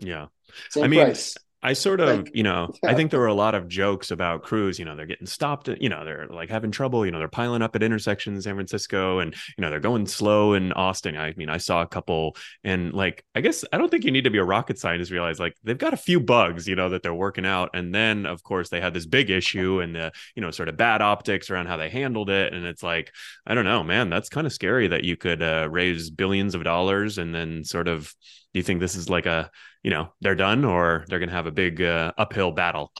Yeah. 0.00 0.26
Same 0.70 0.84
I 0.84 0.88
mean, 0.88 1.04
price. 1.04 1.36
I 1.62 1.74
sort 1.74 2.00
of, 2.00 2.24
Like, 2.24 2.34
you 2.34 2.42
know, 2.42 2.72
I 2.84 2.94
think 2.94 3.10
there 3.10 3.20
were 3.20 3.26
a 3.26 3.34
lot 3.34 3.54
of 3.54 3.68
jokes 3.68 4.10
about 4.10 4.42
Cruise. 4.42 4.78
You 4.78 4.84
know, 4.84 4.96
they're 4.96 5.06
getting 5.06 5.26
stopped. 5.26 5.68
You 5.68 5.88
know, 5.88 6.04
they're 6.04 6.26
like 6.26 6.50
having 6.50 6.72
trouble. 6.72 7.04
You 7.06 7.12
know, 7.12 7.18
they're 7.18 7.28
piling 7.28 7.62
up 7.62 7.76
at 7.76 7.82
intersections 7.82 8.36
in 8.36 8.42
San 8.42 8.54
Francisco, 8.54 9.20
and 9.20 9.34
you 9.56 9.62
know, 9.62 9.70
they're 9.70 9.80
going 9.80 10.06
slow 10.06 10.54
in 10.54 10.72
Austin. 10.72 11.16
I 11.16 11.34
mean, 11.36 11.48
I 11.48 11.58
saw 11.58 11.82
a 11.82 11.86
couple, 11.86 12.36
and 12.64 12.92
like, 12.92 13.24
I 13.34 13.40
guess 13.40 13.64
I 13.72 13.78
don't 13.78 13.90
think 13.90 14.04
you 14.04 14.10
need 14.10 14.24
to 14.24 14.30
be 14.30 14.38
a 14.38 14.44
rocket 14.44 14.78
scientist 14.78 15.10
to 15.10 15.14
realize 15.14 15.38
like 15.38 15.56
they've 15.62 15.78
got 15.78 15.94
a 15.94 15.96
few 15.98 16.18
bugs, 16.20 16.66
you 16.66 16.74
know, 16.74 16.88
that 16.88 17.02
they're 17.02 17.14
working 17.14 17.46
out. 17.46 17.70
And 17.74 17.94
then, 17.94 18.26
of 18.26 18.42
course, 18.42 18.68
they 18.68 18.80
had 18.80 18.94
this 18.94 19.06
big 19.06 19.30
issue 19.30 19.80
and 19.80 19.94
the, 19.94 20.12
you 20.34 20.42
know, 20.42 20.50
sort 20.50 20.68
of 20.68 20.76
bad 20.76 21.00
optics 21.00 21.48
around 21.50 21.66
how 21.66 21.76
they 21.76 21.90
handled 21.90 22.28
it. 22.30 22.52
And 22.52 22.66
it's 22.66 22.82
like, 22.82 23.12
I 23.46 23.54
don't 23.54 23.64
know, 23.64 23.84
man, 23.84 24.10
that's 24.10 24.28
kind 24.28 24.46
of 24.46 24.52
scary 24.52 24.88
that 24.88 25.04
you 25.04 25.16
could 25.16 25.42
uh, 25.42 25.68
raise 25.70 26.10
billions 26.10 26.54
of 26.54 26.64
dollars 26.64 27.18
and 27.18 27.34
then 27.34 27.64
sort 27.64 27.88
of. 27.88 28.12
Do 28.52 28.58
you 28.58 28.64
think 28.64 28.80
this 28.80 28.96
is 28.96 29.08
like 29.08 29.24
a 29.24 29.50
you 29.82 29.90
know 29.90 30.12
they're 30.20 30.34
done 30.34 30.64
or 30.64 31.04
they're 31.08 31.18
going 31.18 31.28
to 31.28 31.34
have 31.34 31.46
a 31.46 31.52
big 31.52 31.80
uh, 31.82 32.12
uphill 32.16 32.52
battle 32.52 32.92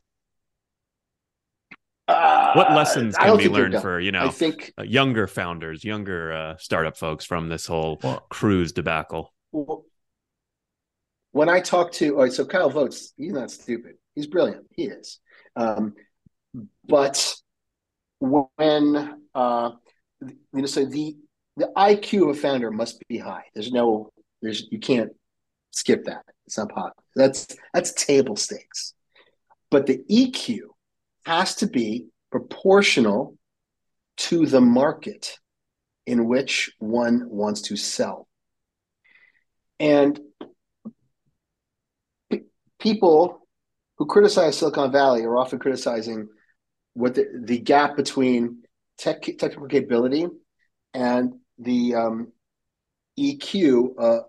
what 2.06 2.70
Uh, 2.70 2.74
lessons 2.74 3.16
can 3.16 3.28
don't 3.28 3.38
be 3.38 3.48
learned 3.48 3.80
for 3.80 3.98
you 3.98 4.10
I 4.10 4.24
know 4.24 4.30
think 4.30 4.72
uh, 4.78 4.82
younger 4.82 5.26
founders 5.26 5.84
younger 5.84 6.32
uh, 6.32 6.56
startup 6.58 6.96
folks 6.96 7.24
from 7.24 7.48
this 7.48 7.66
whole 7.66 7.98
well, 8.02 8.26
cruise 8.28 8.72
debacle 8.72 9.32
when 11.32 11.48
I 11.48 11.60
talk 11.60 11.92
to, 11.92 12.16
all 12.16 12.22
right, 12.22 12.32
so 12.32 12.44
Kyle 12.44 12.70
Vogt, 12.70 12.94
he's 13.16 13.32
not 13.32 13.50
stupid. 13.50 13.96
He's 14.14 14.26
brilliant. 14.26 14.66
He 14.76 14.84
is. 14.84 15.18
Um, 15.56 15.94
but 16.86 17.34
when, 18.20 19.16
uh, 19.34 19.70
you 20.20 20.36
know, 20.52 20.66
so 20.66 20.84
the, 20.84 21.16
the 21.56 21.70
IQ 21.76 22.30
of 22.30 22.36
a 22.36 22.40
founder 22.40 22.70
must 22.70 23.02
be 23.08 23.18
high. 23.18 23.44
There's 23.54 23.72
no, 23.72 24.10
there's, 24.42 24.66
you 24.70 24.78
can't 24.78 25.12
skip 25.72 26.04
that. 26.04 26.24
It's 26.46 26.58
not 26.58 26.70
possible. 26.70 27.02
That's, 27.16 27.48
that's 27.74 27.92
table 27.92 28.36
stakes. 28.36 28.94
But 29.70 29.86
the 29.86 30.02
EQ 30.10 30.58
has 31.26 31.56
to 31.56 31.66
be 31.66 32.06
proportional 32.30 33.36
to 34.16 34.46
the 34.46 34.60
market 34.60 35.38
in 36.06 36.26
which 36.26 36.72
one 36.78 37.28
wants 37.28 37.62
to 37.62 37.76
sell. 37.76 38.28
And 39.80 40.18
pe- 42.30 42.42
people 42.78 43.46
who 43.98 44.06
criticize 44.06 44.58
Silicon 44.58 44.92
Valley 44.92 45.22
are 45.22 45.36
often 45.36 45.58
criticizing 45.58 46.28
what 46.94 47.14
the, 47.14 47.26
the 47.44 47.58
gap 47.58 47.96
between 47.96 48.62
tech, 48.98 49.22
technical 49.22 49.66
capability 49.66 50.26
and 50.92 51.34
the 51.58 51.94
um, 51.94 52.32
EQ 53.18 53.90
uh, 53.98 54.20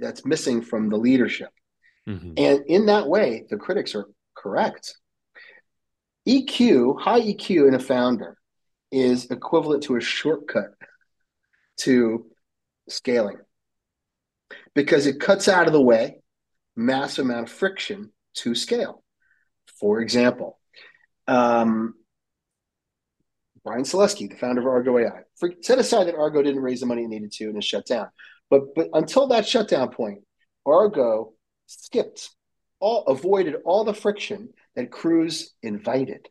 that's 0.00 0.24
missing 0.24 0.62
from 0.62 0.88
the 0.88 0.96
leadership. 0.96 1.50
Mhm. 2.06 2.34
And 2.36 2.64
in 2.66 2.86
that 2.86 3.06
way, 3.06 3.46
the 3.48 3.56
critics 3.56 3.94
are 3.94 4.06
correct. 4.34 4.96
EQ, 6.26 7.00
high 7.00 7.20
EQ 7.20 7.68
in 7.68 7.74
a 7.74 7.78
founder 7.78 8.36
is 8.90 9.30
equivalent 9.30 9.82
to 9.84 9.96
a 9.96 10.00
shortcut 10.00 10.74
to 11.78 12.30
scaling 12.88 13.38
because 14.74 15.06
it 15.06 15.20
cuts 15.20 15.48
out 15.48 15.66
of 15.66 15.72
the 15.72 15.82
way 15.82 16.22
massive 16.76 17.24
amount 17.24 17.48
of 17.48 17.52
friction 17.52 18.12
to 18.34 18.54
scale. 18.54 19.02
For 19.80 20.00
example, 20.00 20.58
um, 21.26 21.94
Bryan 23.64 23.84
Salesky, 23.84 24.30
the 24.30 24.36
founder 24.36 24.60
of 24.60 24.66
Argo 24.66 24.98
AI, 24.98 25.22
for, 25.36 25.52
set 25.60 25.78
aside 25.78 26.04
that 26.04 26.14
Argo 26.14 26.42
didn't 26.42 26.62
raise 26.62 26.80
the 26.80 26.86
money 26.86 27.04
it 27.04 27.08
needed 27.08 27.32
to 27.32 27.44
and 27.46 27.56
it 27.56 27.64
shut 27.64 27.86
down. 27.86 28.08
But 28.50 28.74
but 28.74 28.88
until 28.92 29.28
that 29.28 29.46
shutdown 29.46 29.90
point, 29.90 30.22
Argo 30.64 31.34
skipped 31.66 32.30
all 32.80 33.04
avoided 33.06 33.56
all 33.64 33.84
the 33.84 33.94
friction 33.94 34.50
that 34.76 34.90
Cruise 34.90 35.54
invited. 35.62 36.28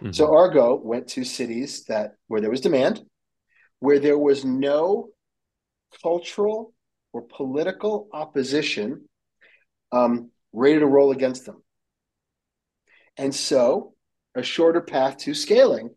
Mhm. 0.00 0.14
So 0.14 0.34
Argo 0.34 0.76
went 0.76 1.08
to 1.08 1.24
cities 1.24 1.84
that 1.84 2.14
where 2.28 2.40
there 2.40 2.50
was 2.50 2.60
demand, 2.60 3.04
where 3.80 3.98
there 3.98 4.18
was 4.18 4.44
no 4.44 5.10
cultural 6.02 6.72
or 7.12 7.22
political 7.22 8.08
opposition 8.12 9.08
um, 9.90 10.30
ready 10.52 10.78
to 10.78 10.86
roll 10.86 11.10
against 11.10 11.46
them. 11.46 11.62
And 13.16 13.34
so 13.34 13.94
a 14.34 14.42
shorter 14.42 14.80
path 14.80 15.16
to 15.18 15.34
scaling, 15.34 15.94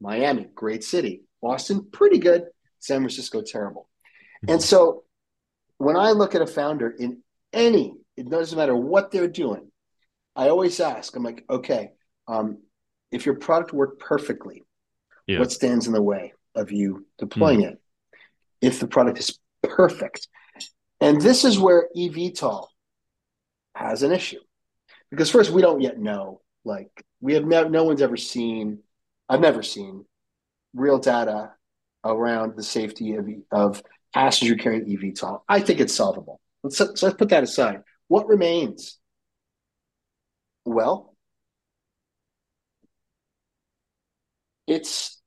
Miami, 0.00 0.44
great 0.54 0.84
city. 0.84 1.22
Boston, 1.42 1.88
pretty 1.90 2.18
good. 2.18 2.44
San 2.78 3.00
Francisco, 3.00 3.42
terrible. 3.42 3.88
And 4.46 4.62
so 4.62 5.04
when 5.80 5.96
I 5.96 6.10
look 6.10 6.34
at 6.34 6.42
a 6.42 6.46
founder 6.46 6.90
in 6.90 7.22
any, 7.54 7.94
it 8.16 8.28
doesn't 8.28 8.58
matter 8.58 8.76
what 8.76 9.10
they're 9.10 9.28
doing, 9.28 9.72
I 10.36 10.48
always 10.50 10.78
ask, 10.78 11.16
I'm 11.16 11.22
like, 11.22 11.44
okay, 11.48 11.92
um, 12.28 12.58
if 13.10 13.24
your 13.24 13.36
product 13.36 13.72
worked 13.72 13.98
perfectly, 13.98 14.62
Yeah. 15.26 15.38
what 15.38 15.50
stands 15.52 15.86
in 15.86 15.94
the 15.94 16.02
way 16.02 16.34
of 16.54 16.70
you 16.70 17.06
deploying 17.18 17.62
it? 17.62 17.80
If 18.60 18.78
the 18.78 18.86
product 18.86 19.18
is 19.18 19.38
perfect. 19.62 20.28
And 21.00 21.18
this 21.20 21.44
is 21.44 21.58
where 21.58 21.88
eVTOL 21.96 22.66
has 23.74 24.02
an 24.02 24.12
issue. 24.12 24.40
Because 25.10 25.30
first, 25.30 25.50
we 25.50 25.62
don't 25.62 25.80
yet 25.80 25.98
know 25.98 26.42
Like 26.62 26.90
we 27.22 27.32
have 27.34 27.46
never, 27.46 27.70
no 27.70 27.84
one's 27.84 28.02
ever 28.02 28.18
seen. 28.18 28.80
I've 29.30 29.40
never 29.40 29.62
seen 29.62 30.04
real 30.74 30.98
data 30.98 31.52
around 32.04 32.54
the 32.54 32.62
safety 32.62 33.14
of 33.16 33.26
of 33.50 33.82
passenger 34.12 34.56
carrying 34.56 34.84
eVTOL. 34.86 35.42
I 35.48 35.60
think 35.60 35.80
it's 35.80 35.94
solvable. 35.94 36.40
Let's 36.62 36.78
so 36.78 36.86
let's 36.86 37.16
put 37.16 37.30
that 37.30 37.42
aside. 37.42 37.82
What 38.08 38.28
remains? 38.28 38.98
Well, 40.64 41.14
it's 44.66 45.20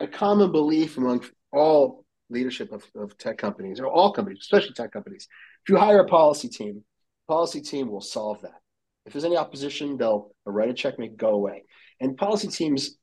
a 0.00 0.06
common 0.06 0.52
belief 0.52 0.96
among 0.96 1.24
all 1.52 2.04
leadership 2.30 2.72
of, 2.72 2.84
of 2.94 3.16
tech 3.18 3.38
companies 3.38 3.80
or 3.80 3.86
all 3.86 4.12
companies, 4.12 4.38
especially 4.40 4.72
tech 4.72 4.92
companies. 4.92 5.28
If 5.64 5.70
you 5.70 5.76
hire 5.76 6.00
a 6.00 6.06
policy 6.06 6.48
team, 6.48 6.84
policy 7.28 7.60
team 7.60 7.90
will 7.90 8.00
solve 8.00 8.40
that. 8.42 8.60
If 9.06 9.12
there's 9.12 9.24
any 9.24 9.36
opposition, 9.36 9.96
they'll 9.96 10.30
write 10.46 10.70
a 10.70 10.74
check, 10.74 10.98
make 10.98 11.12
it 11.12 11.16
go 11.16 11.30
away. 11.30 11.64
And 12.00 12.16
policy 12.16 12.48
teams' 12.48 12.96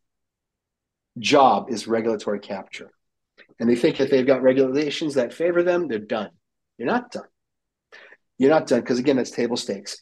job 1.20 1.70
is 1.70 1.88
regulatory 1.88 2.39
capture. 2.39 2.91
And 3.60 3.70
they 3.70 3.76
think 3.76 3.99
if 3.99 4.10
they've 4.10 4.26
got 4.26 4.41
regulations 4.41 5.16
that 5.16 5.34
favor 5.34 5.64
them, 5.64 5.88
they're 5.88 5.99
done. 5.99 6.30
You're 6.78 6.88
not 6.88 7.12
done. 7.12 7.28
You're 8.38 8.51
not 8.51 8.68
done 8.68 8.82
because 8.82 8.99
again, 8.99 9.18
that's 9.18 9.32
table 9.32 9.58
stakes. 9.58 9.97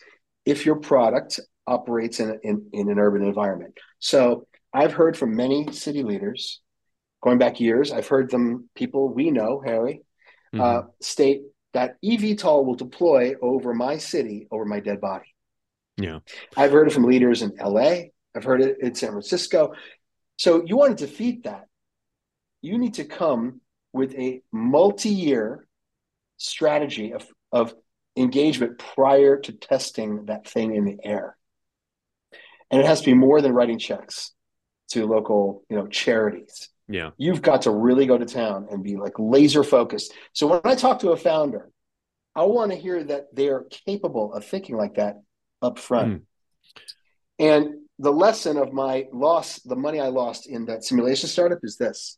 If 0.46 0.66
your 0.66 0.76
product 0.76 1.40
operates 1.68 2.20
in, 2.20 2.40
in, 2.44 2.70
in 2.74 2.90
an 2.90 3.00
urban 3.00 3.24
environment. 3.24 3.78
So 4.00 4.48
I've 4.74 4.94
heard 4.94 5.18
from 5.18 5.36
many 5.36 5.72
city 5.72 6.04
leaders 6.04 6.62
going 7.24 7.38
back 7.38 7.60
years. 7.60 7.92
I've 7.92 8.08
heard 8.08 8.30
them, 8.30 8.70
people 8.76 9.10
we 9.10 9.32
know, 9.32 9.62
Harry, 9.66 10.02
mm-hmm. 10.54 10.62
uh, 10.62 10.82
state 11.02 11.42
that 11.74 11.96
eVTOL 12.04 12.66
will 12.66 12.76
deploy 12.76 13.34
over 13.42 13.74
my 13.74 13.98
city, 13.98 14.48
over 14.52 14.66
my 14.66 14.80
dead 14.80 15.02
body. 15.02 15.34
Yeah. 15.98 16.20
I've 16.56 16.72
heard 16.72 16.88
it 16.88 16.94
from 16.94 17.04
leaders 17.04 17.42
in 17.42 17.54
LA. 17.62 17.96
I've 18.36 18.44
heard 18.44 18.62
it 18.62 18.78
in 18.82 18.96
San 18.96 19.12
Francisco. 19.12 19.74
So 20.38 20.64
you 20.66 20.78
want 20.78 20.98
to 20.98 21.06
defeat 21.06 21.44
that. 21.44 21.66
You 22.66 22.80
need 22.80 22.96
to 22.96 23.06
come 23.06 23.62
with 23.94 24.16
a 24.16 24.42
multi-year 24.52 25.68
strategy 26.38 27.14
of, 27.14 27.28
of 27.52 27.76
engagement 28.18 28.80
prior 28.80 29.38
to 29.38 29.52
testing 29.54 30.26
that 30.26 30.48
thing 30.48 30.76
in 30.76 30.84
the 30.84 30.98
air. 31.04 31.38
And 32.72 32.82
it 32.82 32.88
has 32.88 33.02
to 33.02 33.06
be 33.06 33.14
more 33.14 33.40
than 33.40 33.54
writing 33.54 33.78
checks 33.78 34.32
to 34.90 35.06
local, 35.06 35.64
you 35.70 35.78
know, 35.78 35.86
charities. 35.86 36.70
Yeah. 36.88 37.12
You've 37.18 37.44
got 37.44 37.62
to 37.64 37.72
really 37.72 38.08
go 38.08 38.18
to 38.18 38.26
town 38.26 38.68
and 38.72 38.84
be 38.84 38.96
like 38.96 39.14
laser 39.20 39.64
focused. 39.64 40.14
So 40.34 40.48
when 40.48 40.62
I 40.66 40.74
talk 40.74 41.00
to 41.00 41.12
a 41.12 41.18
founder, 41.18 41.70
I 42.36 42.46
want 42.46 42.72
to 42.72 42.78
hear 42.78 43.04
that 43.04 43.28
they 43.36 43.50
are 43.50 43.66
capable 43.86 44.34
of 44.34 44.44
thinking 44.44 44.76
like 44.76 44.96
that 44.96 45.22
up 45.62 45.78
front. 45.78 46.14
Mm. 46.14 46.22
And 47.38 47.76
the 48.00 48.12
lesson 48.12 48.58
of 48.58 48.74
my 48.74 49.06
loss, 49.14 49.60
the 49.60 49.76
money 49.76 50.00
I 50.00 50.08
lost 50.08 50.48
in 50.48 50.66
that 50.66 50.84
simulation 50.84 51.30
startup 51.30 51.60
is 51.62 51.78
this. 51.78 52.18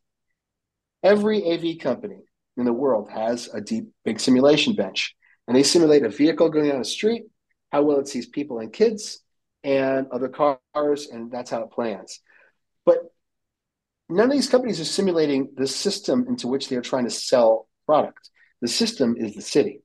Every 1.03 1.43
AV 1.43 1.79
company 1.79 2.23
in 2.57 2.65
the 2.65 2.73
world 2.73 3.09
has 3.11 3.49
a 3.53 3.61
deep, 3.61 3.89
big 4.03 4.19
simulation 4.19 4.73
bench, 4.73 5.15
and 5.47 5.55
they 5.55 5.63
simulate 5.63 6.03
a 6.03 6.09
vehicle 6.09 6.49
going 6.49 6.69
down 6.69 6.81
a 6.81 6.85
street, 6.85 7.23
how 7.71 7.83
well 7.83 7.99
it 7.99 8.07
sees 8.07 8.27
people 8.27 8.59
and 8.59 8.73
kids 8.73 9.19
and 9.63 10.07
other 10.11 10.29
cars, 10.29 11.07
and 11.11 11.31
that's 11.31 11.51
how 11.51 11.63
it 11.63 11.71
plans. 11.71 12.19
But 12.85 12.99
none 14.09 14.25
of 14.25 14.31
these 14.31 14.49
companies 14.49 14.79
are 14.79 14.85
simulating 14.85 15.51
the 15.55 15.67
system 15.67 16.25
into 16.27 16.47
which 16.47 16.69
they 16.69 16.75
are 16.75 16.81
trying 16.81 17.05
to 17.05 17.09
sell 17.11 17.67
product. 17.85 18.29
The 18.61 18.67
system 18.67 19.15
is 19.17 19.35
the 19.35 19.41
city. 19.41 19.81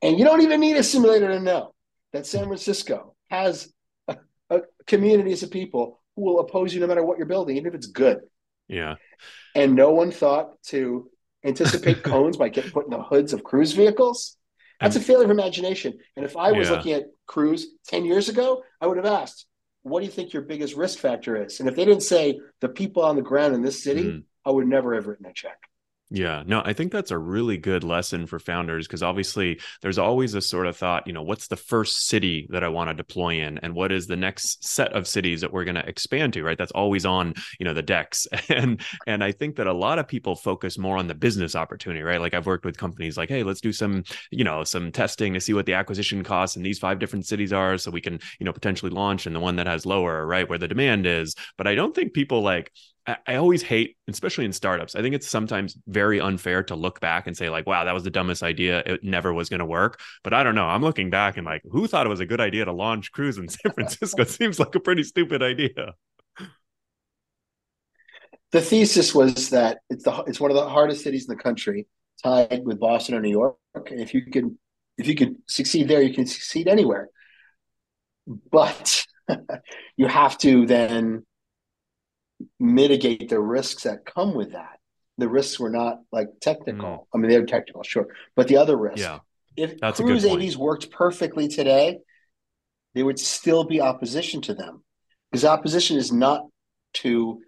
And 0.00 0.18
you 0.18 0.24
don't 0.24 0.42
even 0.42 0.60
need 0.60 0.76
a 0.76 0.82
simulator 0.82 1.28
to 1.28 1.40
know 1.40 1.74
that 2.12 2.26
San 2.26 2.46
Francisco 2.46 3.14
has 3.30 3.72
a, 4.08 4.16
a 4.50 4.62
communities 4.86 5.42
of 5.42 5.50
people 5.50 6.00
who 6.16 6.22
will 6.22 6.40
oppose 6.40 6.74
you 6.74 6.80
no 6.80 6.86
matter 6.86 7.04
what 7.04 7.18
you're 7.18 7.26
building, 7.26 7.56
even 7.56 7.68
if 7.68 7.74
it's 7.74 7.86
good. 7.86 8.18
Yeah. 8.68 8.96
And 9.54 9.74
no 9.74 9.90
one 9.90 10.10
thought 10.10 10.62
to 10.64 11.10
anticipate 11.44 12.02
cones 12.04 12.36
by 12.36 12.48
getting 12.48 12.70
put 12.70 12.84
in 12.84 12.90
the 12.90 13.02
hoods 13.02 13.32
of 13.32 13.44
cruise 13.44 13.72
vehicles. 13.72 14.36
That's 14.80 14.96
a 14.96 15.00
failure 15.00 15.24
of 15.24 15.30
imagination. 15.30 15.98
And 16.16 16.24
if 16.24 16.36
I 16.36 16.50
was 16.50 16.68
yeah. 16.68 16.74
looking 16.74 16.92
at 16.94 17.04
cruise 17.26 17.68
10 17.86 18.04
years 18.04 18.28
ago, 18.28 18.64
I 18.80 18.88
would 18.88 18.96
have 18.96 19.06
asked, 19.06 19.46
what 19.82 20.00
do 20.00 20.06
you 20.06 20.10
think 20.10 20.32
your 20.32 20.42
biggest 20.42 20.74
risk 20.74 20.98
factor 20.98 21.40
is? 21.40 21.60
And 21.60 21.68
if 21.68 21.76
they 21.76 21.84
didn't 21.84 22.02
say 22.02 22.40
the 22.60 22.68
people 22.68 23.04
on 23.04 23.14
the 23.14 23.22
ground 23.22 23.54
in 23.54 23.62
this 23.62 23.82
city, 23.82 24.04
mm. 24.04 24.24
I 24.44 24.50
would 24.50 24.66
never 24.66 24.94
have 24.94 25.06
written 25.06 25.26
a 25.26 25.32
check. 25.32 25.58
Yeah, 26.10 26.42
no, 26.46 26.60
I 26.62 26.74
think 26.74 26.92
that's 26.92 27.10
a 27.10 27.16
really 27.16 27.56
good 27.56 27.82
lesson 27.84 28.26
for 28.26 28.38
founders 28.38 28.86
because 28.86 29.02
obviously 29.02 29.58
there's 29.80 29.96
always 29.96 30.34
a 30.34 30.42
sort 30.42 30.66
of 30.66 30.76
thought, 30.76 31.06
you 31.06 31.14
know, 31.14 31.22
what's 31.22 31.48
the 31.48 31.56
first 31.56 32.06
city 32.06 32.46
that 32.50 32.62
I 32.62 32.68
want 32.68 32.90
to 32.90 32.94
deploy 32.94 33.40
in 33.40 33.56
and 33.58 33.74
what 33.74 33.90
is 33.92 34.06
the 34.06 34.16
next 34.16 34.62
set 34.62 34.92
of 34.92 35.08
cities 35.08 35.40
that 35.40 35.54
we're 35.54 35.64
going 35.64 35.76
to 35.76 35.88
expand 35.88 36.34
to, 36.34 36.42
right? 36.42 36.58
That's 36.58 36.72
always 36.72 37.06
on, 37.06 37.32
you 37.58 37.64
know, 37.64 37.72
the 37.72 37.80
decks. 37.82 38.26
And 38.52 38.82
and 39.06 39.24
I 39.24 39.32
think 39.32 39.56
that 39.56 39.66
a 39.66 39.72
lot 39.72 39.98
of 39.98 40.06
people 40.06 40.36
focus 40.36 40.76
more 40.76 40.98
on 40.98 41.06
the 41.06 41.14
business 41.14 41.56
opportunity, 41.56 42.02
right? 42.02 42.20
Like 42.20 42.34
I've 42.34 42.44
worked 42.46 42.66
with 42.66 42.76
companies 42.76 43.16
like, 43.16 43.30
"Hey, 43.30 43.42
let's 43.44 43.62
do 43.62 43.72
some, 43.72 44.02
you 44.30 44.44
know, 44.44 44.62
some 44.64 44.92
testing 44.92 45.32
to 45.32 45.40
see 45.40 45.54
what 45.54 45.64
the 45.64 45.72
acquisition 45.74 46.22
costs 46.22 46.56
in 46.56 46.62
these 46.62 46.78
five 46.78 46.98
different 46.98 47.24
cities 47.26 47.52
are 47.52 47.78
so 47.78 47.90
we 47.90 48.00
can, 48.02 48.20
you 48.38 48.44
know, 48.44 48.52
potentially 48.52 48.90
launch 48.90 49.26
in 49.26 49.32
the 49.32 49.40
one 49.40 49.56
that 49.56 49.66
has 49.66 49.86
lower, 49.86 50.26
right, 50.26 50.48
where 50.48 50.58
the 50.58 50.68
demand 50.68 51.06
is." 51.06 51.34
But 51.56 51.66
I 51.66 51.74
don't 51.74 51.94
think 51.94 52.12
people 52.12 52.42
like 52.42 52.70
I 53.06 53.34
always 53.34 53.62
hate, 53.62 53.96
especially 54.06 54.44
in 54.44 54.52
startups. 54.52 54.94
I 54.94 55.02
think 55.02 55.16
it's 55.16 55.28
sometimes 55.28 55.76
very 55.88 56.20
unfair 56.20 56.62
to 56.64 56.76
look 56.76 57.00
back 57.00 57.26
and 57.26 57.36
say, 57.36 57.48
like, 57.50 57.66
wow, 57.66 57.84
that 57.84 57.94
was 57.94 58.04
the 58.04 58.10
dumbest 58.10 58.44
idea. 58.44 58.80
It 58.86 59.02
never 59.02 59.34
was 59.34 59.48
going 59.48 59.58
to 59.58 59.66
work. 59.66 59.98
But 60.22 60.34
I 60.34 60.44
don't 60.44 60.54
know. 60.54 60.66
I'm 60.66 60.82
looking 60.82 61.10
back 61.10 61.36
and 61.36 61.44
like, 61.44 61.62
who 61.68 61.88
thought 61.88 62.06
it 62.06 62.10
was 62.10 62.20
a 62.20 62.26
good 62.26 62.40
idea 62.40 62.64
to 62.64 62.72
launch 62.72 63.10
cruise 63.10 63.38
in 63.38 63.48
San 63.48 63.72
Francisco? 63.72 64.22
seems 64.24 64.60
like 64.60 64.74
a 64.76 64.80
pretty 64.80 65.02
stupid 65.02 65.42
idea. 65.42 65.94
The 68.52 68.60
thesis 68.60 69.14
was 69.14 69.50
that 69.50 69.78
it's 69.88 70.04
the 70.04 70.22
it's 70.26 70.38
one 70.38 70.50
of 70.50 70.56
the 70.56 70.68
hardest 70.68 71.02
cities 71.02 71.28
in 71.28 71.34
the 71.34 71.42
country, 71.42 71.88
tied 72.22 72.62
with 72.64 72.78
Boston 72.78 73.14
or 73.14 73.20
New 73.20 73.30
York. 73.30 73.56
And 73.74 73.98
if 73.98 74.14
you 74.14 74.26
can 74.26 74.58
if 74.98 75.08
you 75.08 75.14
can 75.16 75.42
succeed 75.48 75.88
there, 75.88 76.02
you 76.02 76.14
can 76.14 76.26
succeed 76.26 76.68
anywhere. 76.68 77.08
But 78.26 79.04
you 79.96 80.06
have 80.06 80.38
to 80.38 80.66
then 80.66 81.24
mitigate 82.58 83.28
the 83.28 83.40
risks 83.40 83.84
that 83.84 84.04
come 84.04 84.34
with 84.34 84.52
that. 84.52 84.78
The 85.18 85.28
risks 85.28 85.60
were 85.60 85.70
not 85.70 85.98
like 86.10 86.28
technical. 86.40 86.88
Mm. 86.88 87.06
I 87.14 87.18
mean, 87.18 87.30
they're 87.30 87.46
technical, 87.46 87.82
sure, 87.82 88.08
but 88.34 88.48
the 88.48 88.56
other 88.56 88.76
risk. 88.76 88.98
Yeah, 88.98 89.18
if 89.56 89.78
That's 89.78 90.00
cruise 90.00 90.24
AVs 90.24 90.56
worked 90.56 90.90
perfectly 90.90 91.48
today, 91.48 91.98
there 92.94 93.04
would 93.04 93.18
still 93.18 93.64
be 93.64 93.80
opposition 93.80 94.40
to 94.42 94.54
them 94.54 94.82
because 95.30 95.44
opposition 95.44 95.96
is 95.96 96.12
not 96.12 96.46
to. 96.94 97.40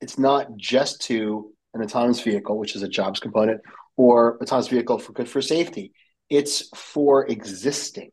It's 0.00 0.18
not 0.18 0.56
just 0.56 1.02
to 1.02 1.52
an 1.74 1.82
autonomous 1.82 2.20
vehicle, 2.20 2.56
which 2.56 2.76
is 2.76 2.82
a 2.82 2.88
jobs 2.88 3.18
component, 3.18 3.60
or 3.96 4.38
autonomous 4.40 4.68
vehicle 4.68 4.98
for 4.98 5.12
good 5.12 5.28
for 5.28 5.42
safety. 5.42 5.92
It's 6.30 6.68
for 6.76 7.26
existing. 7.26 8.10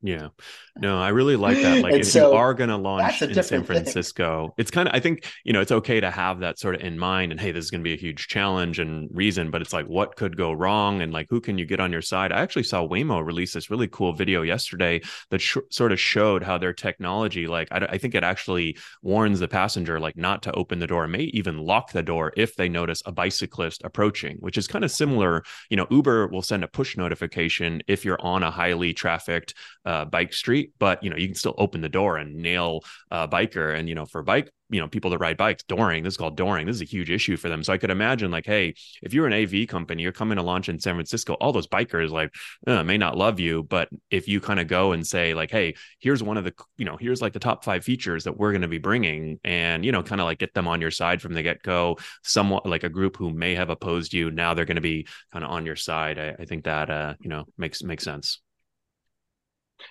Yeah. 0.00 0.28
No, 0.76 1.00
I 1.00 1.08
really 1.08 1.34
like 1.34 1.60
that. 1.60 1.82
Like, 1.82 1.94
if 1.94 2.06
so, 2.06 2.30
you 2.30 2.36
are 2.36 2.54
going 2.54 2.70
to 2.70 2.76
launch 2.76 3.20
in 3.20 3.42
San 3.42 3.64
Francisco, 3.64 4.42
thing. 4.42 4.54
it's 4.58 4.70
kind 4.70 4.88
of, 4.88 4.94
I 4.94 5.00
think, 5.00 5.26
you 5.44 5.52
know, 5.52 5.60
it's 5.60 5.72
okay 5.72 5.98
to 5.98 6.10
have 6.10 6.38
that 6.40 6.60
sort 6.60 6.76
of 6.76 6.82
in 6.82 6.98
mind 6.98 7.32
and, 7.32 7.40
hey, 7.40 7.50
this 7.50 7.64
is 7.64 7.70
going 7.72 7.80
to 7.80 7.84
be 7.84 7.94
a 7.94 7.98
huge 7.98 8.28
challenge 8.28 8.78
and 8.78 9.08
reason, 9.12 9.50
but 9.50 9.60
it's 9.60 9.72
like, 9.72 9.86
what 9.86 10.14
could 10.14 10.36
go 10.36 10.52
wrong? 10.52 11.02
And 11.02 11.12
like, 11.12 11.26
who 11.30 11.40
can 11.40 11.58
you 11.58 11.66
get 11.66 11.80
on 11.80 11.90
your 11.90 12.02
side? 12.02 12.30
I 12.30 12.42
actually 12.42 12.62
saw 12.62 12.86
Waymo 12.86 13.24
release 13.24 13.54
this 13.54 13.70
really 13.70 13.88
cool 13.88 14.12
video 14.12 14.42
yesterday 14.42 15.00
that 15.30 15.40
sh- 15.40 15.56
sort 15.70 15.90
of 15.90 15.98
showed 15.98 16.44
how 16.44 16.58
their 16.58 16.72
technology, 16.72 17.48
like, 17.48 17.66
I, 17.72 17.78
I 17.90 17.98
think 17.98 18.14
it 18.14 18.22
actually 18.22 18.78
warns 19.02 19.40
the 19.40 19.48
passenger, 19.48 19.98
like, 19.98 20.16
not 20.16 20.42
to 20.44 20.52
open 20.52 20.78
the 20.78 20.86
door, 20.86 21.08
may 21.08 21.22
even 21.32 21.58
lock 21.58 21.90
the 21.90 22.04
door 22.04 22.32
if 22.36 22.54
they 22.54 22.68
notice 22.68 23.02
a 23.04 23.10
bicyclist 23.10 23.82
approaching, 23.82 24.36
which 24.38 24.56
is 24.56 24.68
kind 24.68 24.84
of 24.84 24.92
similar. 24.92 25.42
You 25.70 25.76
know, 25.76 25.88
Uber 25.90 26.28
will 26.28 26.42
send 26.42 26.62
a 26.62 26.68
push 26.68 26.96
notification 26.96 27.82
if 27.88 28.04
you're 28.04 28.20
on 28.20 28.44
a 28.44 28.50
highly 28.52 28.94
trafficked, 28.94 29.54
uh, 29.88 30.04
bike 30.04 30.34
street, 30.34 30.72
but 30.78 31.02
you 31.02 31.08
know 31.08 31.16
you 31.16 31.26
can 31.26 31.34
still 31.34 31.54
open 31.56 31.80
the 31.80 31.88
door 31.88 32.18
and 32.18 32.36
nail 32.36 32.84
a 33.10 33.26
biker. 33.26 33.74
And 33.74 33.88
you 33.88 33.94
know 33.94 34.04
for 34.04 34.22
bike, 34.22 34.52
you 34.68 34.80
know 34.80 34.86
people 34.86 35.10
that 35.10 35.18
ride 35.18 35.38
bikes, 35.38 35.62
dooring. 35.62 36.04
This 36.04 36.12
is 36.12 36.18
called 36.18 36.36
dooring. 36.38 36.66
This 36.66 36.76
is 36.76 36.82
a 36.82 36.84
huge 36.84 37.10
issue 37.10 37.38
for 37.38 37.48
them. 37.48 37.64
So 37.64 37.72
I 37.72 37.78
could 37.78 37.88
imagine 37.88 38.30
like, 38.30 38.44
hey, 38.44 38.74
if 39.02 39.14
you're 39.14 39.26
an 39.26 39.32
AV 39.32 39.66
company, 39.66 40.02
you're 40.02 40.12
coming 40.12 40.36
to 40.36 40.42
launch 40.42 40.68
in 40.68 40.78
San 40.78 40.94
Francisco, 40.94 41.32
all 41.34 41.52
those 41.52 41.66
bikers 41.66 42.10
like 42.10 42.34
uh, 42.66 42.84
may 42.84 42.98
not 42.98 43.16
love 43.16 43.40
you, 43.40 43.62
but 43.62 43.88
if 44.10 44.28
you 44.28 44.42
kind 44.42 44.60
of 44.60 44.68
go 44.68 44.92
and 44.92 45.06
say 45.06 45.32
like, 45.32 45.50
hey, 45.50 45.74
here's 46.00 46.22
one 46.22 46.36
of 46.36 46.44
the 46.44 46.52
you 46.76 46.84
know 46.84 46.98
here's 47.00 47.22
like 47.22 47.32
the 47.32 47.38
top 47.38 47.64
five 47.64 47.82
features 47.82 48.24
that 48.24 48.36
we're 48.36 48.52
going 48.52 48.60
to 48.60 48.68
be 48.68 48.76
bringing, 48.76 49.40
and 49.42 49.86
you 49.86 49.92
know 49.92 50.02
kind 50.02 50.20
of 50.20 50.26
like 50.26 50.38
get 50.38 50.52
them 50.52 50.68
on 50.68 50.82
your 50.82 50.90
side 50.90 51.22
from 51.22 51.32
the 51.32 51.42
get 51.42 51.62
go. 51.62 51.96
Somewhat 52.24 52.66
like 52.66 52.84
a 52.84 52.90
group 52.90 53.16
who 53.16 53.30
may 53.30 53.54
have 53.54 53.70
opposed 53.70 54.12
you, 54.12 54.30
now 54.30 54.52
they're 54.52 54.66
going 54.66 54.74
to 54.74 54.82
be 54.82 55.06
kind 55.32 55.46
of 55.46 55.50
on 55.50 55.64
your 55.64 55.76
side. 55.76 56.18
I, 56.18 56.36
I 56.38 56.44
think 56.44 56.64
that 56.64 56.90
uh, 56.90 57.14
you 57.20 57.30
know 57.30 57.46
makes 57.56 57.82
makes 57.82 58.04
sense. 58.04 58.42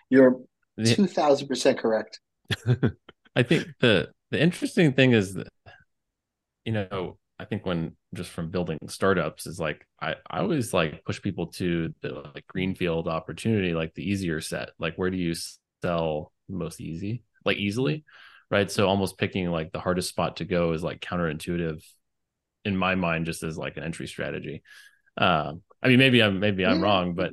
You're 0.09 0.39
two 0.83 1.07
thousand 1.07 1.47
percent 1.47 1.79
correct. 1.79 2.19
I 3.35 3.43
think 3.43 3.67
the 3.79 4.09
the 4.31 4.41
interesting 4.41 4.93
thing 4.93 5.13
is 5.13 5.33
that 5.35 5.47
you 6.65 6.73
know 6.73 7.17
I 7.39 7.45
think 7.45 7.65
when 7.65 7.95
just 8.13 8.31
from 8.31 8.49
building 8.49 8.79
startups 8.87 9.47
is 9.47 9.59
like 9.59 9.85
I 10.01 10.15
I 10.29 10.39
always 10.39 10.73
like 10.73 11.03
push 11.05 11.21
people 11.21 11.47
to 11.53 11.93
the 12.01 12.29
like 12.33 12.47
greenfield 12.47 13.07
opportunity 13.07 13.73
like 13.73 13.93
the 13.93 14.09
easier 14.09 14.41
set 14.41 14.69
like 14.79 14.95
where 14.95 15.09
do 15.09 15.17
you 15.17 15.35
sell 15.81 16.31
most 16.49 16.81
easy 16.81 17.23
like 17.47 17.57
easily, 17.57 18.03
right? 18.51 18.69
So 18.69 18.87
almost 18.87 19.17
picking 19.17 19.49
like 19.49 19.71
the 19.71 19.79
hardest 19.79 20.09
spot 20.09 20.37
to 20.37 20.45
go 20.45 20.73
is 20.73 20.83
like 20.83 20.99
counterintuitive 20.99 21.83
in 22.65 22.77
my 22.77 22.93
mind, 22.93 23.25
just 23.25 23.41
as 23.41 23.57
like 23.57 23.77
an 23.77 23.83
entry 23.83 24.05
strategy. 24.05 24.61
Um, 25.17 25.63
I 25.81 25.87
mean, 25.87 25.97
maybe 25.97 26.21
I'm 26.21 26.39
maybe 26.39 26.65
I'm 26.65 26.81
wrong, 26.81 27.15
but 27.15 27.31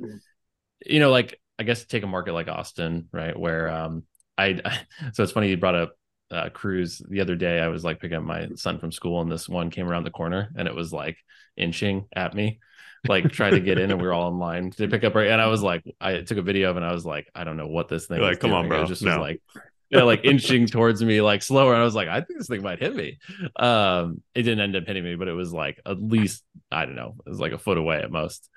you 0.83 0.99
know, 0.99 1.11
like 1.11 1.39
I 1.57 1.63
guess 1.63 1.85
take 1.85 2.03
a 2.03 2.07
market 2.07 2.33
like 2.33 2.47
Austin, 2.47 3.07
right, 3.11 3.37
where 3.37 3.69
um, 3.69 4.03
I, 4.37 4.59
I 4.63 4.79
so 5.13 5.23
it's 5.23 5.31
funny 5.31 5.49
you 5.49 5.57
brought 5.57 5.75
up 5.75 5.97
uh, 6.31 6.49
cruise 6.49 7.01
the 7.07 7.21
other 7.21 7.35
day. 7.35 7.59
I 7.59 7.67
was 7.67 7.83
like 7.83 7.99
picking 7.99 8.17
up 8.17 8.23
my 8.23 8.49
son 8.55 8.79
from 8.79 8.91
school, 8.91 9.21
and 9.21 9.31
this 9.31 9.47
one 9.47 9.69
came 9.69 9.87
around 9.87 10.03
the 10.03 10.11
corner, 10.11 10.51
and 10.55 10.67
it 10.67 10.75
was 10.75 10.91
like 10.91 11.17
inching 11.55 12.05
at 12.15 12.33
me, 12.33 12.59
like 13.07 13.31
trying 13.31 13.53
to 13.53 13.59
get 13.59 13.79
in, 13.79 13.91
and 13.91 14.01
we 14.01 14.07
were 14.07 14.13
all 14.13 14.29
in 14.29 14.39
line 14.39 14.71
to 14.71 14.87
pick 14.87 15.03
up. 15.03 15.15
Right, 15.15 15.29
and 15.29 15.41
I 15.41 15.47
was 15.47 15.61
like, 15.61 15.83
I 16.01 16.21
took 16.21 16.37
a 16.37 16.41
video 16.41 16.69
of, 16.69 16.77
it 16.77 16.79
and 16.79 16.85
I 16.85 16.93
was 16.93 17.05
like, 17.05 17.29
I 17.33 17.43
don't 17.43 17.57
know 17.57 17.67
what 17.67 17.87
this 17.87 18.07
thing. 18.07 18.21
like, 18.21 18.39
come 18.39 18.51
doing. 18.51 18.63
on, 18.63 18.67
bro. 18.69 18.83
It 18.83 18.87
just 18.87 19.03
no. 19.03 19.11
was 19.11 19.19
like 19.19 19.41
yeah, 19.89 20.03
like 20.03 20.25
inching 20.25 20.65
towards 20.67 21.03
me 21.03 21.21
like 21.21 21.43
slower. 21.43 21.73
And 21.73 21.81
I 21.81 21.85
was 21.85 21.95
like, 21.95 22.07
I 22.07 22.21
think 22.21 22.39
this 22.39 22.47
thing 22.47 22.63
might 22.63 22.79
hit 22.79 22.95
me. 22.95 23.19
Um, 23.55 24.21
it 24.33 24.43
didn't 24.43 24.61
end 24.61 24.75
up 24.75 24.85
hitting 24.85 25.03
me, 25.03 25.15
but 25.15 25.27
it 25.27 25.33
was 25.33 25.53
like 25.53 25.79
at 25.85 26.01
least, 26.01 26.43
I 26.71 26.85
don't 26.85 26.95
know, 26.95 27.15
it 27.25 27.29
was 27.29 27.39
like 27.39 27.51
a 27.51 27.57
foot 27.57 27.77
away 27.77 27.97
at 27.97 28.11
most. 28.11 28.49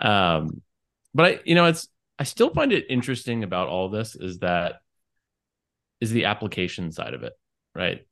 Um, 0.00 0.62
but 1.14 1.26
I, 1.26 1.40
you 1.44 1.54
know, 1.54 1.66
it's 1.66 1.88
I 2.18 2.24
still 2.24 2.50
find 2.50 2.72
it 2.72 2.86
interesting 2.88 3.44
about 3.44 3.68
all 3.68 3.88
this 3.88 4.14
is 4.16 4.38
that 4.38 4.76
is 6.00 6.10
the 6.10 6.26
application 6.26 6.92
side 6.92 7.14
of 7.14 7.22
it, 7.22 7.32
right? 7.74 8.06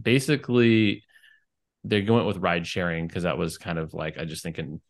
Basically, 0.00 1.04
they're 1.84 2.02
going 2.02 2.26
with 2.26 2.36
ride 2.36 2.66
sharing 2.66 3.06
because 3.06 3.22
that 3.22 3.38
was 3.38 3.58
kind 3.58 3.78
of 3.78 3.94
like 3.94 4.18
I 4.18 4.24
just 4.24 4.42
thinking 4.42 4.80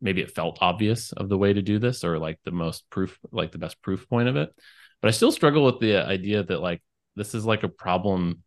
maybe 0.00 0.20
it 0.20 0.34
felt 0.34 0.58
obvious 0.60 1.12
of 1.12 1.28
the 1.28 1.38
way 1.38 1.52
to 1.52 1.62
do 1.62 1.78
this 1.78 2.04
or 2.04 2.18
like 2.18 2.38
the 2.44 2.50
most 2.50 2.88
proof, 2.90 3.18
like 3.32 3.52
the 3.52 3.58
best 3.58 3.80
proof 3.80 4.08
point 4.08 4.28
of 4.28 4.36
it. 4.36 4.50
But 5.00 5.08
I 5.08 5.12
still 5.12 5.32
struggle 5.32 5.64
with 5.64 5.80
the 5.80 5.96
idea 5.96 6.42
that 6.42 6.60
like 6.60 6.82
this 7.16 7.34
is 7.34 7.44
like 7.44 7.62
a 7.62 7.68
problem 7.68 8.42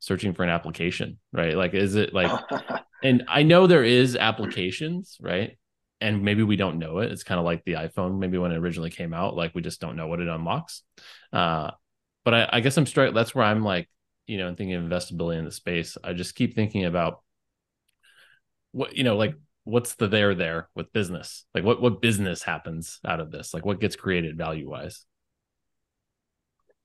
searching 0.00 0.34
for 0.34 0.42
an 0.42 0.50
application, 0.50 1.18
right? 1.32 1.56
Like, 1.56 1.74
is 1.74 1.94
it 1.94 2.14
like, 2.14 2.30
and 3.02 3.24
I 3.28 3.42
know 3.42 3.66
there 3.66 3.84
is 3.84 4.16
applications, 4.16 5.16
right? 5.20 5.58
And 6.00 6.22
maybe 6.22 6.42
we 6.42 6.56
don't 6.56 6.78
know 6.78 6.98
it. 6.98 7.10
It's 7.10 7.24
kind 7.24 7.38
of 7.38 7.44
like 7.44 7.64
the 7.64 7.74
iPhone, 7.74 8.18
maybe 8.18 8.38
when 8.38 8.52
it 8.52 8.58
originally 8.58 8.90
came 8.90 9.12
out, 9.12 9.36
like 9.36 9.54
we 9.54 9.62
just 9.62 9.80
don't 9.80 9.96
know 9.96 10.06
what 10.06 10.20
it 10.20 10.28
unlocks. 10.28 10.82
Uh, 11.32 11.72
but 12.24 12.34
I, 12.34 12.48
I 12.54 12.60
guess 12.60 12.76
I'm 12.76 12.86
straight. 12.86 13.14
That's 13.14 13.34
where 13.34 13.44
I'm 13.44 13.62
like, 13.62 13.88
you 14.26 14.38
know, 14.38 14.54
thinking 14.54 14.74
of 14.74 14.84
investability 14.84 15.38
in 15.38 15.44
the 15.44 15.50
space. 15.50 15.96
I 16.02 16.12
just 16.12 16.34
keep 16.34 16.54
thinking 16.54 16.84
about 16.84 17.22
what, 18.72 18.96
you 18.96 19.02
know, 19.02 19.16
like 19.16 19.34
what's 19.64 19.94
the 19.96 20.08
there 20.08 20.34
there 20.34 20.68
with 20.74 20.92
business? 20.92 21.44
Like 21.54 21.64
what, 21.64 21.80
what 21.80 22.00
business 22.00 22.42
happens 22.42 23.00
out 23.04 23.20
of 23.20 23.30
this? 23.30 23.52
Like 23.52 23.64
what 23.64 23.80
gets 23.80 23.96
created 23.96 24.36
value 24.36 24.68
wise? 24.70 25.04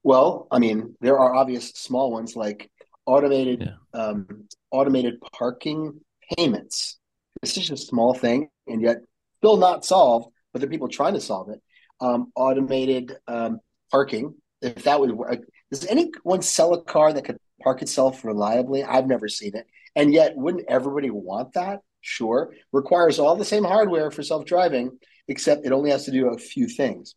Well, 0.02 0.48
I 0.52 0.60
mean, 0.60 0.96
there 1.02 1.20
are 1.20 1.34
obvious 1.34 1.70
small 1.70 2.12
ones 2.12 2.36
like 2.36 2.70
automated, 3.06 3.70
yeah. 3.94 4.00
um, 4.00 4.28
automated 4.72 5.16
parking 5.34 6.00
payments 6.36 6.98
it's 7.42 7.54
just 7.54 7.72
a 7.72 7.78
small 7.78 8.14
thing, 8.14 8.50
and 8.68 8.82
yet 8.82 8.98
still 9.38 9.58
not 9.58 9.86
solved. 9.86 10.28
But 10.52 10.60
there 10.60 10.68
are 10.68 10.72
people 10.72 10.88
trying 10.88 11.16
to 11.16 11.22
solve 11.22 11.50
it. 11.50 11.62
Um, 12.00 12.32
automated 12.36 13.16
um, 13.28 13.60
parking. 13.92 14.36
If 14.62 14.84
that 14.84 15.00
would 15.00 15.12
work, 15.12 15.40
does 15.72 15.86
anyone 15.86 16.42
sell 16.42 16.74
a 16.74 16.84
car 16.84 17.12
that 17.12 17.26
could 17.26 17.38
park 17.62 17.82
itself 17.82 18.24
reliably? 18.24 18.84
I've 18.84 19.08
never 19.08 19.28
seen 19.28 19.56
it. 19.56 19.66
And 19.96 20.14
yet, 20.14 20.36
wouldn't 20.36 20.66
everybody 20.70 21.10
want 21.10 21.54
that? 21.54 21.80
Sure. 22.02 22.54
Requires 22.72 23.20
all 23.20 23.36
the 23.36 23.46
same 23.46 23.64
hardware 23.64 24.12
for 24.12 24.24
self 24.24 24.46
driving, 24.46 24.98
except 25.28 25.66
it 25.66 25.72
only 25.72 25.92
has 25.92 26.06
to 26.06 26.12
do 26.12 26.30
a 26.30 26.38
few 26.38 26.68
things. 26.68 27.16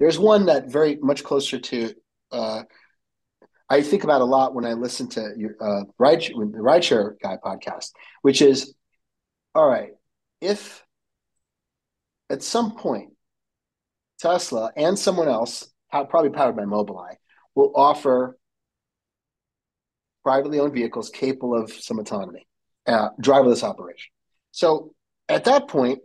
There's 0.00 0.18
one 0.18 0.46
that 0.46 0.66
very 0.66 0.96
much 0.96 1.22
closer 1.22 1.58
to 1.58 1.94
uh, 2.32 2.62
I 3.68 3.82
think 3.82 4.04
about 4.04 4.20
a 4.20 4.24
lot 4.24 4.54
when 4.54 4.64
I 4.64 4.74
listen 4.74 5.08
to 5.10 5.32
your 5.36 5.56
uh, 5.60 5.84
ride 5.98 6.20
the 6.20 6.34
rideshare 6.34 7.18
guy 7.20 7.38
podcast, 7.42 7.92
which 8.22 8.42
is 8.42 8.74
all 9.54 9.68
right, 9.68 9.90
if 10.40 10.84
at 12.30 12.42
some 12.42 12.76
point 12.76 13.10
Tesla 14.18 14.72
and 14.76 14.98
someone 14.98 15.28
else, 15.28 15.68
probably 15.90 16.30
powered 16.30 16.56
by 16.56 16.64
Mobileye, 16.64 17.16
will 17.54 17.72
offer 17.74 18.36
privately 20.24 20.58
owned 20.58 20.72
vehicles 20.72 21.10
capable 21.10 21.54
of 21.54 21.70
some 21.72 21.98
autonomy, 21.98 22.46
uh, 22.86 23.10
driverless 23.20 23.62
operation. 23.62 24.10
So 24.50 24.94
at 25.28 25.44
that 25.44 25.68
point, 25.68 26.00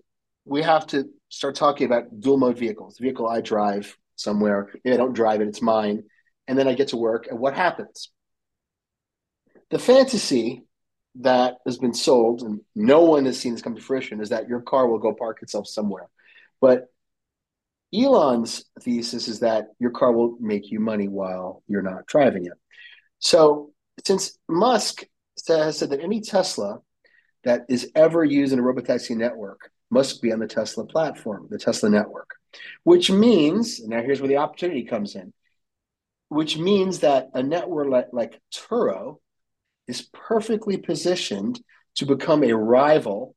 we 0.46 0.62
have 0.62 0.86
to 0.88 1.10
start 1.30 1.56
talking 1.56 1.86
about 1.86 2.20
dual 2.20 2.38
mode 2.38 2.58
vehicles. 2.58 2.96
The 2.96 3.04
vehicle 3.04 3.28
I 3.28 3.42
drive 3.42 3.98
somewhere, 4.16 4.70
maybe 4.84 4.94
I 4.94 4.98
don't 4.98 5.14
drive 5.14 5.42
it, 5.42 5.48
it's 5.48 5.62
mine, 5.62 6.04
and 6.48 6.58
then 6.58 6.68
I 6.68 6.74
get 6.74 6.90
to 6.90 6.98
work. 6.98 7.28
And 7.28 7.40
what 7.40 7.54
happens? 7.56 8.12
The 9.70 9.80
fantasy 9.80 10.64
that 11.16 11.56
has 11.66 11.78
been 11.78 11.94
sold 11.94 12.42
and 12.42 12.62
no 12.76 13.02
one 13.02 13.26
has 13.26 13.40
seen 13.40 13.54
this 13.54 13.62
come 13.62 13.76
to 13.76 13.82
fruition 13.82 14.22
is 14.22 14.30
that 14.30 14.48
your 14.48 14.62
car 14.62 14.88
will 14.88 15.00
go 15.00 15.14
park 15.14 15.42
itself 15.42 15.68
somewhere. 15.68 16.08
But 16.62 16.86
Elon's 17.94 18.66
thesis 18.82 19.28
is 19.28 19.40
that 19.40 19.70
your 19.80 19.92
car 19.92 20.12
will 20.12 20.38
make 20.40 20.70
you 20.70 20.80
money 20.80 21.08
while 21.08 21.64
you're 21.68 21.82
not 21.82 22.06
driving 22.06 22.46
it. 22.46 22.54
So 23.20 23.72
since 24.06 24.38
Musk 24.48 25.04
has 25.48 25.78
said 25.78 25.90
that 25.90 26.02
any 26.02 26.22
Tesla 26.22 26.80
that 27.44 27.62
is 27.70 27.92
ever 27.96 28.24
used 28.24 28.54
in 28.54 28.60
a 28.60 28.64
robotaxi 28.64 29.16
network 29.16 29.72
must 29.90 30.22
be 30.22 30.32
on 30.32 30.40
the 30.40 30.48
Tesla 30.48 30.86
platform, 30.86 31.48
the 31.50 31.58
Tesla 31.58 31.90
network, 31.90 32.30
which 32.84 33.10
means, 33.10 33.84
now 33.86 34.02
here's 34.02 34.22
where 34.22 34.28
the 34.28 34.38
opportunity 34.38 34.84
comes 34.84 35.16
in, 35.16 35.34
which 36.28 36.58
means 36.58 37.00
that 37.00 37.30
a 37.34 37.42
network 37.42 37.90
like, 37.90 38.08
like 38.14 38.40
Turo 38.54 39.18
is 39.90 40.08
perfectly 40.14 40.78
positioned 40.78 41.60
to 41.96 42.06
become 42.06 42.44
a 42.44 42.54
rival 42.54 43.36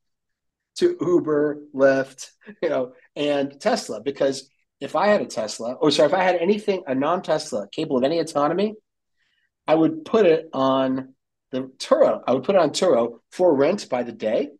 to 0.76 0.96
Uber, 1.00 1.62
Lyft, 1.74 2.30
you 2.62 2.68
know, 2.68 2.92
and 3.16 3.61
Tesla. 3.61 4.00
Because 4.00 4.48
if 4.80 4.96
I 4.96 5.09
had 5.09 5.22
a 5.22 5.26
Tesla, 5.26 5.74
or 5.74 5.90
sorry, 5.90 6.09
if 6.09 6.14
I 6.14 6.22
had 6.22 6.36
anything, 6.36 6.82
a 6.86 6.94
non-Tesla 6.94 7.68
capable 7.70 7.98
of 7.98 8.05
any 8.05 8.18
autonomy, 8.18 8.74
I 9.66 9.74
would 9.74 10.05
put 10.05 10.26
it 10.26 10.48
on 10.53 11.14
the 11.53 11.70
Turo. 11.78 12.22
I 12.26 12.32
would 12.32 12.44
put 12.44 12.57
it 12.57 12.61
on 12.61 12.70
Turo 12.70 13.20
for 13.30 13.55
rent 13.55 13.88
by 13.88 14.03
the 14.03 14.12
day 14.12 14.50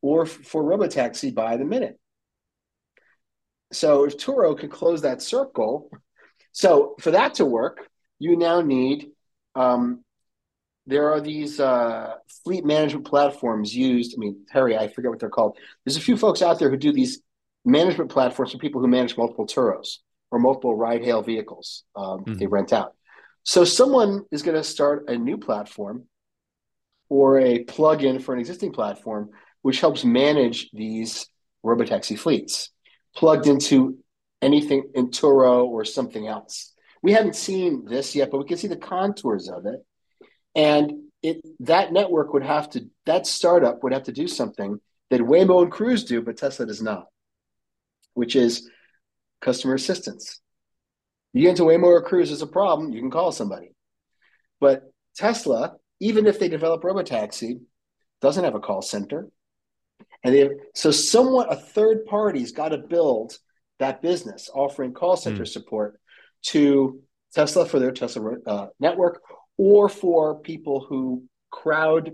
or 0.00 0.26
for 0.26 0.62
Robotaxi 0.62 1.34
by 1.34 1.56
the 1.56 1.64
minute. 1.64 1.98
So 3.72 4.04
if 4.04 4.16
Turo 4.16 4.56
could 4.56 4.70
close 4.70 5.02
that 5.02 5.22
circle, 5.22 5.90
so 6.52 6.94
for 7.00 7.10
that 7.10 7.34
to 7.34 7.44
work, 7.44 7.88
you 8.18 8.36
now 8.36 8.60
need 8.60 9.08
um, 9.56 10.03
there 10.86 11.12
are 11.12 11.20
these 11.20 11.60
uh, 11.60 12.14
fleet 12.44 12.64
management 12.64 13.06
platforms 13.06 13.74
used. 13.74 14.14
I 14.14 14.18
mean, 14.18 14.44
Harry, 14.50 14.76
I 14.76 14.88
forget 14.88 15.10
what 15.10 15.20
they're 15.20 15.30
called. 15.30 15.56
There's 15.84 15.96
a 15.96 16.00
few 16.00 16.16
folks 16.16 16.42
out 16.42 16.58
there 16.58 16.70
who 16.70 16.76
do 16.76 16.92
these 16.92 17.20
management 17.64 18.10
platforms 18.10 18.52
for 18.52 18.58
people 18.58 18.80
who 18.80 18.88
manage 18.88 19.16
multiple 19.16 19.46
Turos 19.46 19.98
or 20.30 20.38
multiple 20.38 20.76
ride 20.76 21.02
hail 21.02 21.22
vehicles 21.22 21.84
um, 21.96 22.20
mm-hmm. 22.20 22.34
they 22.34 22.46
rent 22.46 22.72
out. 22.72 22.94
So 23.44 23.64
someone 23.64 24.24
is 24.30 24.42
going 24.42 24.56
to 24.56 24.64
start 24.64 25.08
a 25.08 25.16
new 25.16 25.38
platform 25.38 26.04
or 27.08 27.38
a 27.38 27.64
plug-in 27.64 28.18
for 28.18 28.34
an 28.34 28.40
existing 28.40 28.72
platform, 28.72 29.30
which 29.62 29.80
helps 29.80 30.04
manage 30.04 30.70
these 30.72 31.28
robotaxi 31.64 32.18
fleets 32.18 32.70
plugged 33.14 33.46
into 33.46 33.98
anything 34.42 34.90
in 34.94 35.08
Turo 35.08 35.64
or 35.64 35.84
something 35.84 36.26
else. 36.26 36.72
We 37.02 37.12
haven't 37.12 37.36
seen 37.36 37.84
this 37.84 38.14
yet, 38.14 38.30
but 38.30 38.38
we 38.38 38.44
can 38.44 38.56
see 38.56 38.68
the 38.68 38.76
contours 38.76 39.48
of 39.48 39.66
it. 39.66 39.84
And 40.54 40.92
it 41.22 41.40
that 41.60 41.92
network 41.92 42.32
would 42.32 42.44
have 42.44 42.70
to 42.70 42.86
that 43.06 43.26
startup 43.26 43.82
would 43.82 43.92
have 43.92 44.04
to 44.04 44.12
do 44.12 44.28
something 44.28 44.80
that 45.10 45.20
Waymo 45.20 45.62
and 45.62 45.72
Cruise 45.72 46.04
do, 46.04 46.22
but 46.22 46.36
Tesla 46.36 46.66
does 46.66 46.82
not, 46.82 47.06
which 48.14 48.36
is 48.36 48.68
customer 49.40 49.74
assistance. 49.74 50.40
You 51.32 51.42
get 51.42 51.50
into 51.50 51.64
Waymo 51.64 51.84
or 51.84 52.02
Cruise, 52.02 52.28
there's 52.28 52.42
a 52.42 52.46
problem, 52.46 52.92
you 52.92 53.00
can 53.00 53.10
call 53.10 53.32
somebody. 53.32 53.74
But 54.60 54.84
Tesla, 55.16 55.74
even 56.00 56.26
if 56.26 56.38
they 56.38 56.48
develop 56.48 56.82
robotaxi, 56.82 57.60
doesn't 58.20 58.44
have 58.44 58.54
a 58.54 58.60
call 58.60 58.82
center. 58.82 59.28
And 60.22 60.34
they 60.34 60.40
have, 60.40 60.52
so 60.74 60.90
somewhat 60.90 61.52
a 61.52 61.56
third 61.56 62.06
party's 62.06 62.52
got 62.52 62.70
to 62.70 62.78
build 62.78 63.36
that 63.78 64.00
business 64.00 64.48
offering 64.54 64.94
call 64.94 65.16
center 65.16 65.42
mm. 65.42 65.48
support 65.48 66.00
to 66.44 67.00
Tesla 67.34 67.66
for 67.66 67.78
their 67.78 67.92
Tesla 67.92 68.36
uh, 68.46 68.66
network 68.80 69.20
or 69.56 69.88
for 69.88 70.40
people 70.40 70.80
who 70.80 71.24
crowd 71.50 72.12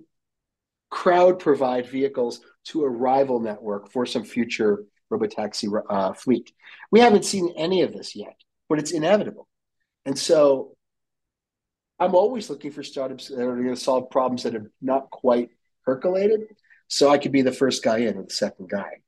crowd 0.91 1.39
provide 1.39 1.89
vehicles 1.89 2.41
to 2.65 2.85
a 2.85 2.89
rival 2.89 3.39
network 3.39 3.91
for 3.91 4.05
some 4.05 4.25
future 4.25 4.85
robotaxi 5.11 5.69
uh, 5.89 6.13
fleet. 6.13 6.53
We 6.91 7.01
haven't 7.01 7.25
seen 7.25 7.55
any 7.57 7.83
of 7.83 7.93
this 7.93 8.17
yet, 8.17 8.37
but 8.69 8.79
it's 8.79 8.91
inevitable. 8.91 9.49
And 10.05 10.19
so 10.19 10.77
I'm 11.99 12.15
always 12.15 12.51
looking 12.51 12.73
for 12.73 12.83
startups 12.83 13.29
that 13.29 13.41
are 13.41 13.55
going 13.55 13.75
to 13.75 13.77
solve 13.77 14.11
problems 14.11 14.43
that 14.43 14.55
have 14.55 14.67
not 14.81 15.11
quite 15.11 15.51
percolated. 15.85 16.41
So 16.89 17.09
I 17.09 17.19
could 17.19 17.33
be 17.33 17.43
the 17.43 17.53
first 17.53 17.85
guy 17.85 17.99
in 17.99 18.17
or 18.17 18.25
the 18.25 18.31
second 18.31 18.69
guy. 18.69 19.01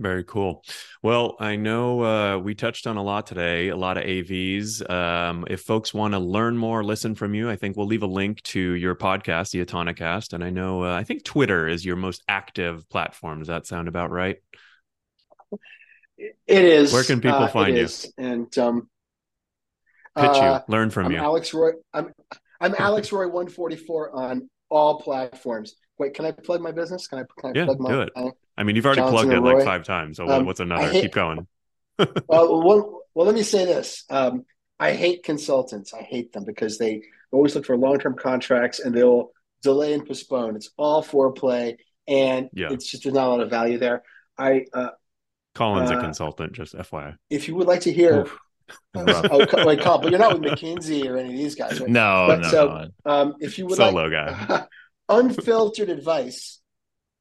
Very 0.00 0.22
cool. 0.22 0.64
Well, 1.02 1.36
I 1.40 1.56
know 1.56 2.04
uh, 2.04 2.38
we 2.38 2.54
touched 2.54 2.86
on 2.86 2.96
a 2.96 3.02
lot 3.02 3.26
today, 3.26 3.68
a 3.68 3.76
lot 3.76 3.98
of 3.98 4.04
AVs. 4.04 4.88
Um, 4.88 5.44
if 5.50 5.62
folks 5.62 5.92
want 5.92 6.14
to 6.14 6.20
learn 6.20 6.56
more, 6.56 6.84
listen 6.84 7.16
from 7.16 7.34
you, 7.34 7.50
I 7.50 7.56
think 7.56 7.76
we'll 7.76 7.88
leave 7.88 8.04
a 8.04 8.08
link 8.08 8.40
to 8.44 8.60
your 8.60 8.94
podcast, 8.94 9.50
the 9.50 9.64
Autonocast. 9.64 10.34
And 10.34 10.44
I 10.44 10.50
know, 10.50 10.84
uh, 10.84 10.94
I 10.94 11.02
think 11.02 11.24
Twitter 11.24 11.66
is 11.66 11.84
your 11.84 11.96
most 11.96 12.22
active 12.28 12.88
platform. 12.88 13.40
Does 13.40 13.48
that 13.48 13.66
sound 13.66 13.88
about 13.88 14.12
right? 14.12 14.36
It 16.16 16.34
is. 16.46 16.92
Where 16.92 17.04
can 17.04 17.20
people 17.20 17.38
uh, 17.38 17.48
find 17.48 17.76
you? 17.76 17.84
Is. 17.84 18.12
And 18.18 18.56
um, 18.56 18.88
pitch 20.16 20.26
uh, 20.26 20.60
you, 20.66 20.72
learn 20.72 20.90
from 20.90 21.06
I'm 21.06 21.12
you. 21.12 21.18
Alex 21.18 21.52
Roy. 21.52 21.72
I'm 21.92 22.12
I'm 22.60 22.74
Alex 22.78 23.12
Roy 23.12 23.26
144 23.26 24.16
on 24.16 24.50
all 24.68 25.00
platforms. 25.00 25.74
Wait, 25.98 26.14
can 26.14 26.24
I 26.24 26.32
plug 26.32 26.60
my 26.60 26.70
business? 26.70 27.08
Can 27.08 27.20
I, 27.20 27.22
can 27.40 27.50
I 27.50 27.58
Yeah, 27.58 27.64
plug 27.64 27.80
my? 27.80 27.90
do 27.90 28.00
it. 28.02 28.12
I 28.58 28.64
mean, 28.64 28.76
you've 28.76 28.84
already 28.84 29.00
Johnson 29.00 29.14
plugged 29.14 29.32
it 29.32 29.36
and 29.36 29.44
like 29.46 29.64
five 29.64 29.84
times. 29.84 30.16
So 30.18 30.28
Um, 30.28 30.44
what's 30.44 30.60
another? 30.60 30.90
hate- 30.90 31.02
Keep 31.02 31.12
going. 31.12 31.46
well, 31.98 32.08
well, 32.28 33.02
well, 33.14 33.26
let 33.26 33.34
me 33.34 33.42
say 33.42 33.64
this. 33.64 34.04
Um, 34.10 34.44
I 34.78 34.92
hate 34.92 35.22
consultants. 35.24 35.94
I 35.94 36.02
hate 36.02 36.32
them 36.32 36.44
because 36.44 36.76
they 36.78 37.02
always 37.32 37.54
look 37.54 37.64
for 37.66 37.76
long-term 37.76 38.16
contracts 38.16 38.80
and 38.80 38.94
they'll 38.94 39.30
delay 39.62 39.92
and 39.94 40.06
postpone. 40.06 40.56
It's 40.56 40.70
all 40.76 41.02
foreplay, 41.02 41.76
and 42.06 42.48
Yeah. 42.52 42.68
it's 42.72 42.86
just 42.90 43.04
there's 43.04 43.14
not 43.14 43.26
a 43.26 43.30
lot 43.30 43.40
of 43.40 43.50
value 43.50 43.78
there. 43.78 44.02
I, 44.36 44.66
uh, 44.72 44.90
Colin's 45.54 45.90
a 45.90 45.96
uh, 45.96 46.00
consultant, 46.00 46.52
just 46.52 46.74
FYI. 46.74 47.16
if 47.30 47.48
you 47.48 47.56
would 47.56 47.66
like 47.66 47.80
to 47.82 47.92
hear, 47.92 48.20
Oof. 48.22 48.38
oh, 48.94 49.64
wait, 49.66 49.80
Colin, 49.80 50.00
but 50.02 50.10
you're 50.10 50.18
not 50.20 50.38
with 50.38 50.50
McKinsey 50.52 51.08
or 51.08 51.16
any 51.16 51.30
of 51.32 51.36
these 51.38 51.54
guys, 51.56 51.80
right? 51.80 51.88
No, 51.90 52.26
But 52.28 52.40
no, 52.42 52.48
so- 52.48 52.88
no. 53.04 53.12
Um, 53.12 53.34
if 53.40 53.58
you 53.58 53.66
would 53.66 53.78
like 53.78 53.94
guy. 54.12 54.66
unfiltered 55.08 55.88
advice, 55.90 56.60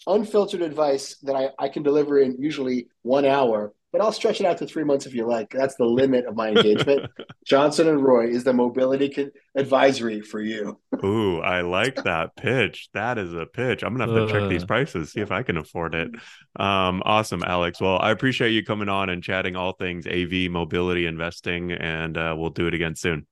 unfiltered 0.08 0.62
advice 0.62 1.18
that 1.24 1.36
I, 1.36 1.50
I 1.60 1.70
can 1.70 1.84
deliver 1.84 2.20
in 2.20 2.42
usually 2.42 2.88
one 3.02 3.26
hour, 3.26 3.74
but 3.92 4.02
I'll 4.02 4.12
stretch 4.12 4.40
it 4.40 4.46
out 4.46 4.58
to 4.60 4.66
three 4.66 4.84
months 4.84 5.06
if 5.06 5.14
you 5.14 5.26
like. 5.28 5.50
That's 5.52 5.76
the 5.76 5.86
limit 5.86 6.26
of 6.26 6.36
my 6.36 6.50
engagement. 6.50 7.10
Johnson 7.46 7.88
and 7.88 8.04
Roy 8.04 8.28
is 8.30 8.44
the 8.44 8.54
mobility 8.54 9.10
con- 9.10 9.32
advisory 9.56 10.22
for 10.22 10.42
you. 10.42 10.80
Ooh, 11.04 11.40
I 11.40 11.62
like 11.62 12.04
that 12.04 12.36
pitch. 12.36 12.90
That 12.94 13.18
is 13.18 13.34
a 13.34 13.46
pitch. 13.46 13.84
I'm 13.84 13.96
gonna 13.96 14.12
have 14.20 14.28
to 14.30 14.34
check 14.40 14.50
these 14.50 14.64
Uh. 14.64 14.68
prices, 14.68 15.12
see 15.12 15.22
if 15.22 15.32
I 15.32 15.44
can 15.44 15.58
afford 15.58 15.96
it. 15.96 16.10
Um, 16.58 17.02
awesome, 17.06 17.44
Alex. 17.44 17.80
Well, 17.80 18.00
I 18.00 18.12
appreciate 18.12 18.52
you 18.52 18.64
coming 18.64 18.90
on 18.90 19.10
and 19.10 19.24
chatting 19.24 19.56
all 19.56 19.74
things 19.74 20.08
AV 20.08 20.50
mobility 20.52 21.06
investing, 21.06 21.72
and 21.72 22.18
uh, 22.18 22.36
we'll 22.38 22.50
do 22.50 22.68
it 22.68 22.74
again 22.74 22.96
soon. 22.96 23.28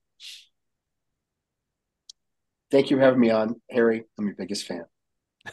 Thank 2.70 2.90
you 2.90 2.96
for 2.96 3.02
having 3.02 3.20
me 3.20 3.30
on, 3.30 3.60
Harry. 3.70 4.04
I'm 4.18 4.26
your 4.26 4.34
biggest 4.34 4.66
fan. 4.66 4.84